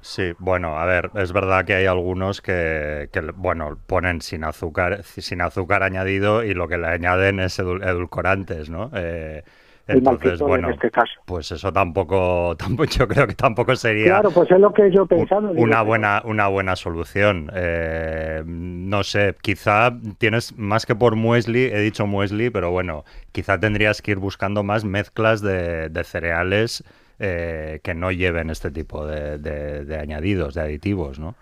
Sí, 0.00 0.32
bueno, 0.38 0.78
a 0.78 0.86
ver, 0.86 1.10
es 1.16 1.32
verdad 1.32 1.64
que 1.64 1.74
hay 1.74 1.86
algunos 1.86 2.40
que, 2.40 3.08
que, 3.12 3.20
bueno, 3.34 3.76
ponen 3.86 4.20
sin 4.20 4.44
azúcar, 4.44 5.02
sin 5.02 5.40
azúcar 5.42 5.82
añadido 5.82 6.44
y 6.44 6.54
lo 6.54 6.68
que 6.68 6.78
le 6.78 6.86
añaden 6.86 7.40
es 7.40 7.58
edul- 7.58 7.84
edulcorantes, 7.84 8.70
¿no? 8.70 8.90
Eh, 8.94 9.42
entonces, 9.88 10.38
bueno, 10.40 10.68
en 10.68 10.74
este 10.74 10.90
caso. 10.90 11.12
pues 11.24 11.50
eso 11.50 11.72
tampoco, 11.72 12.54
tampoco, 12.58 12.84
yo 12.90 13.08
creo 13.08 13.26
que 13.26 13.34
tampoco 13.34 13.74
sería 13.74 14.06
Claro, 14.20 14.30
pues 14.30 14.50
es 14.50 14.60
lo 14.60 14.72
que 14.72 14.90
yo 14.90 15.06
digo, 15.08 15.26
una 15.56 15.82
buena, 15.82 16.22
una 16.24 16.48
buena 16.48 16.76
solución. 16.76 17.50
Eh, 17.54 18.42
no 18.46 19.02
sé, 19.02 19.34
quizá 19.42 19.92
tienes 20.18 20.56
más 20.58 20.86
que 20.86 20.94
por 20.94 21.16
muesli, 21.16 21.64
he 21.64 21.80
dicho 21.80 22.06
muesli, 22.06 22.50
pero 22.50 22.70
bueno, 22.70 23.04
quizá 23.32 23.58
tendrías 23.58 24.02
que 24.02 24.12
ir 24.12 24.18
buscando 24.18 24.62
más 24.62 24.84
mezclas 24.84 25.40
de, 25.40 25.88
de 25.88 26.04
cereales 26.04 26.84
eh, 27.18 27.80
que 27.82 27.94
no 27.94 28.12
lleven 28.12 28.50
este 28.50 28.70
tipo 28.70 29.04
de, 29.06 29.38
de- 29.38 29.84
de 29.84 29.96
añadidos, 29.98 30.54
de 30.54 30.60
aditivos, 30.60 31.18
¿no? 31.18 31.34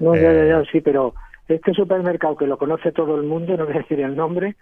No, 0.00 0.14
ya, 0.16 0.22
ya, 0.22 0.30
eh, 0.32 0.48
ya, 0.48 0.64
sí, 0.72 0.80
pero 0.80 1.14
este 1.46 1.72
supermercado 1.74 2.36
que 2.36 2.46
lo 2.46 2.58
conoce 2.58 2.92
todo 2.92 3.16
el 3.16 3.24
mundo, 3.24 3.56
no 3.56 3.64
voy 3.66 3.74
a 3.74 3.78
decir 3.78 4.00
el 4.00 4.16
nombre, 4.16 4.56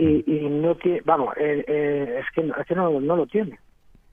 y, 0.00 0.24
y 0.26 0.48
no 0.48 0.74
tiene, 0.76 1.00
vamos, 1.04 1.34
eh, 1.38 1.64
eh, 1.66 2.20
es 2.20 2.26
que, 2.34 2.42
no- 2.42 2.54
es 2.56 2.66
que 2.66 2.74
no, 2.74 3.00
no 3.00 3.16
lo 3.16 3.26
tiene. 3.26 3.58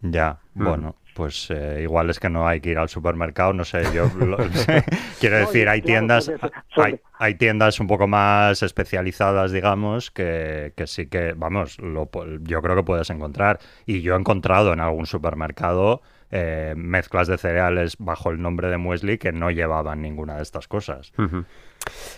Ya, 0.01 0.39
bueno, 0.53 0.95
pues 1.15 1.49
eh, 1.49 1.79
igual 1.81 2.09
es 2.09 2.19
que 2.19 2.29
no 2.29 2.47
hay 2.47 2.59
que 2.61 2.69
ir 2.69 2.77
al 2.77 2.89
supermercado, 2.89 3.53
no 3.53 3.63
sé, 3.63 3.81
yo 3.93 4.05
lo- 4.19 4.37
quiero 5.19 5.37
decir, 5.39 5.67
hay 5.69 5.81
claro, 5.81 5.99
tiendas, 5.99 6.31
hay, 6.75 6.99
hay 7.17 7.35
tiendas 7.35 7.79
un 7.79 7.87
poco 7.87 8.07
más 8.07 8.61
especializadas, 8.61 9.51
digamos, 9.51 10.11
que, 10.11 10.73
que 10.75 10.85
sí 10.85 11.07
que, 11.07 11.33
vamos, 11.35 11.79
lo, 11.79 12.11
pu- 12.11 12.39
yo 12.43 12.61
creo 12.61 12.75
que 12.75 12.83
puedes 12.83 13.09
encontrar. 13.09 13.59
Y 13.85 14.01
yo 14.01 14.15
he 14.15 14.19
encontrado 14.19 14.73
en 14.73 14.79
algún 14.81 15.05
supermercado 15.07 16.01
eh, 16.29 16.73
mezclas 16.77 17.27
de 17.27 17.37
cereales 17.37 17.95
bajo 17.97 18.29
el 18.29 18.41
nombre 18.41 18.67
de 18.69 18.77
muesli 18.77 19.17
que 19.17 19.31
no 19.31 19.49
llevaban 19.49 20.01
ninguna 20.01 20.35
de 20.35 20.43
estas 20.43 20.67
cosas. 20.67 21.13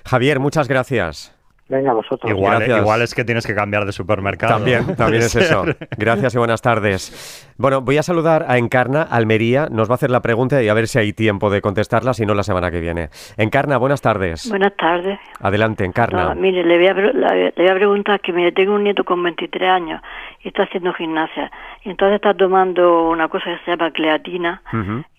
Javier, 0.06 0.40
muchas 0.40 0.68
gracias. 0.68 1.34
Venga, 1.70 1.94
vosotros. 1.94 2.30
Igual, 2.32 2.58
Gracias. 2.60 2.80
igual 2.80 3.02
es 3.02 3.14
que 3.14 3.26
tienes 3.26 3.46
que 3.46 3.54
cambiar 3.54 3.86
de 3.86 3.92
supermercado. 3.92 4.54
También, 4.54 4.96
también 4.96 5.24
es 5.24 5.36
eso. 5.36 5.66
Gracias 5.98 6.34
y 6.34 6.38
buenas 6.38 6.62
tardes. 6.62 7.47
Bueno, 7.60 7.82
voy 7.82 7.98
a 7.98 8.04
saludar 8.04 8.46
a 8.48 8.58
Encarna, 8.60 9.02
Almería. 9.02 9.68
Nos 9.72 9.90
va 9.90 9.94
a 9.94 9.96
hacer 9.96 10.12
la 10.12 10.22
pregunta 10.22 10.62
y 10.62 10.70
a 10.70 10.74
ver 10.76 10.88
si 10.88 11.00
hay 11.00 11.12
tiempo 11.14 11.50
de 11.50 11.60
contestarla, 11.62 12.14
si 12.14 12.26
no 12.26 12.36
la 12.36 12.44
semana 12.44 12.70
que 12.70 12.80
viene. 12.80 13.10
Encarna, 13.38 13.78
buenas 13.78 14.00
tardes. 14.02 14.48
Buenas 14.50 14.76
tardes. 14.78 15.20
Adelante, 15.42 15.84
Encarna. 15.84 16.32
Ah, 16.32 16.36
mire, 16.36 16.64
le 16.64 16.78
voy, 16.78 16.88
a, 16.88 16.94
pre- 16.94 17.14
la- 17.14 17.34
le 17.34 17.52
voy 17.58 17.68
a 17.68 17.74
preguntar 17.74 18.20
que 18.22 18.32
mire, 18.32 18.52
tengo 18.52 18.76
un 18.76 18.84
nieto 18.84 19.04
con 19.04 19.24
23 19.24 19.70
años 19.72 20.02
y 20.44 20.50
está 20.50 20.64
haciendo 20.64 20.94
gimnasia. 20.94 21.52
Y 21.84 21.90
entonces 21.90 22.16
está 22.18 22.36
tomando 22.36 23.10
una 23.10 23.28
cosa 23.28 23.46
que 23.46 23.58
se 23.66 23.72
llama 23.72 23.92
creatina 23.92 24.62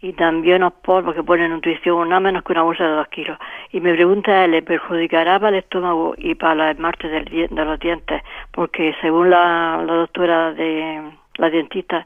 y 0.00 0.12
también 0.12 0.62
unos 0.62 0.74
polvos 0.74 1.16
que 1.16 1.24
pone 1.24 1.48
nutrición, 1.48 2.08
nada 2.08 2.20
menos 2.20 2.44
que 2.44 2.52
una 2.52 2.62
bolsa 2.62 2.84
de 2.84 2.90
dos 2.90 3.08
kilos. 3.08 3.36
Y 3.72 3.80
me 3.80 3.92
pregunta, 3.94 4.46
¿le 4.46 4.62
perjudicará 4.62 5.40
para 5.40 5.56
el 5.56 5.64
estómago 5.64 6.14
y 6.16 6.36
para 6.36 6.72
del 6.72 7.24
dien- 7.24 7.48
de 7.50 7.64
los 7.64 7.80
dientes? 7.80 8.22
Porque 8.52 8.94
según 9.00 9.30
la, 9.30 9.82
la 9.84 9.94
doctora 9.94 10.52
de 10.52 11.00
la 11.38 11.50
dentista, 11.50 12.04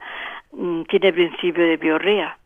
mm, 0.52 0.82
tiene 0.82 1.12
principio 1.12 1.64
de 1.64 1.76
biorrea. 1.76 2.38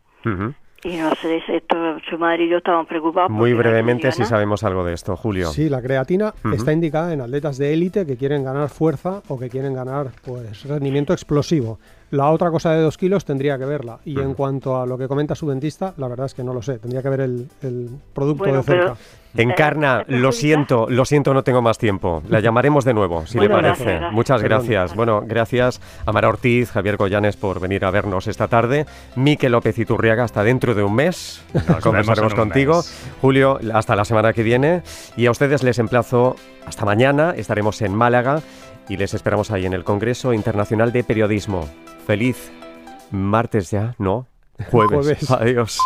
Y 0.82 0.97
no 0.97 1.14
sé, 1.16 1.43
esto, 1.49 1.99
su 2.09 2.18
madre 2.18 2.45
y 2.45 2.49
yo 2.49 2.59
estamos 2.59 2.87
preocupados. 2.87 3.30
Muy 3.30 3.53
no 3.53 3.59
brevemente, 3.59 4.11
si 4.12 4.24
sabemos 4.24 4.62
algo 4.64 4.84
de 4.84 4.95
esto, 4.95 5.16
Julio. 5.16 5.49
Sí, 5.49 5.68
la 5.68 5.82
creatina 5.82 6.34
está 6.53 6.72
indicada 6.72 7.12
en 7.12 7.20
atletas 7.20 7.59
de 7.59 7.72
élite 7.72 8.07
que 8.07 8.16
quieren 8.16 8.45
ganar 8.45 8.68
fuerza 8.68 9.22
o 9.28 9.39
que 9.39 9.49
quieren 9.49 9.74
ganar 9.74 10.09
pues 10.24 10.64
rendimiento 10.64 11.12
explosivo. 11.12 11.78
La 12.11 12.31
otra 12.31 12.51
cosa 12.53 12.73
de 12.73 12.83
dos 12.83 12.97
kilos 12.97 13.25
tendría 13.25 13.59
que 13.59 13.65
verla. 13.65 13.99
Y 14.05 14.21
en 14.21 14.35
cuanto 14.35 14.81
a 14.81 14.87
lo 14.87 14.97
que 14.97 15.09
comenta 15.09 15.35
su 15.35 15.49
dentista, 15.49 15.93
la 15.97 16.07
verdad 16.07 16.27
es 16.27 16.35
que 16.35 16.45
no 16.45 16.55
lo 16.55 16.63
sé. 16.63 16.79
Tendría 16.79 17.03
que 17.03 17.09
ver 17.09 17.21
el, 17.21 17.49
el 17.63 17.91
producto 18.15 18.45
Bueno, 18.45 18.59
de 18.59 18.63
cerca. 18.63 18.83
pero- 18.95 18.97
Encarna, 19.39 20.01
Eh, 20.09 20.17
lo 20.17 20.33
siento, 20.33 20.87
lo 20.89 21.05
siento, 21.05 21.35
no 21.35 21.43
tengo 21.45 21.61
más 21.61 21.77
tiempo. 21.77 22.23
La 22.31 22.41
llamaremos 22.41 22.87
de 22.87 22.95
nuevo, 22.95 23.27
si 23.27 23.37
Bueno, 23.37 23.57
le 23.57 23.63
parece. 23.63 23.85
gracias, 23.85 23.99
gracias. 24.01 24.13
Muchas 24.15 24.43
gracias. 24.43 24.95
Bueno, 24.97 25.23
gracias 25.27 25.81
a 26.07 26.13
Mara 26.13 26.29
Ortiz, 26.31 26.71
Javier 26.71 26.97
Goyanes 26.97 27.37
por 27.37 27.61
venir 27.61 27.85
a 27.85 27.91
vernos 27.91 28.29
esta 28.29 28.49
tarde. 28.49 28.87
Miquel 29.17 29.53
López 29.53 29.79
Iturriaga 29.79 30.25
hasta 30.25 30.43
dentro 30.43 30.75
de 30.75 30.83
un 30.85 30.95
mes. 30.95 31.43
vemos 31.53 31.83
Conversaremos 31.83 32.33
contigo. 32.35 32.77
mes. 32.77 33.09
Julio, 33.21 33.59
hasta 33.75 33.95
la 33.95 34.07
semana 34.07 34.33
que 34.33 34.43
viene. 34.43 34.83
Y 35.19 35.27
a 35.27 35.31
ustedes 35.33 35.63
les 35.63 35.79
emplazo 35.81 36.37
hasta 36.65 36.87
mañana. 36.87 37.35
Estaremos 37.37 37.83
en 37.83 37.95
Málaga 37.95 38.41
y 38.89 38.97
les 38.97 39.14
esperamos 39.14 39.51
ahí 39.51 39.66
en 39.66 39.72
el 39.72 39.84
Congreso 39.84 40.32
Internacional 40.32 40.93
de 40.93 41.05
Periodismo. 41.05 41.68
Feliz 42.07 42.51
martes 43.11 43.70
ya, 43.70 43.95
¿no? 43.99 44.26
Jueves. 44.70 45.07
Jueves. 45.07 45.30
Adiós. 45.30 45.78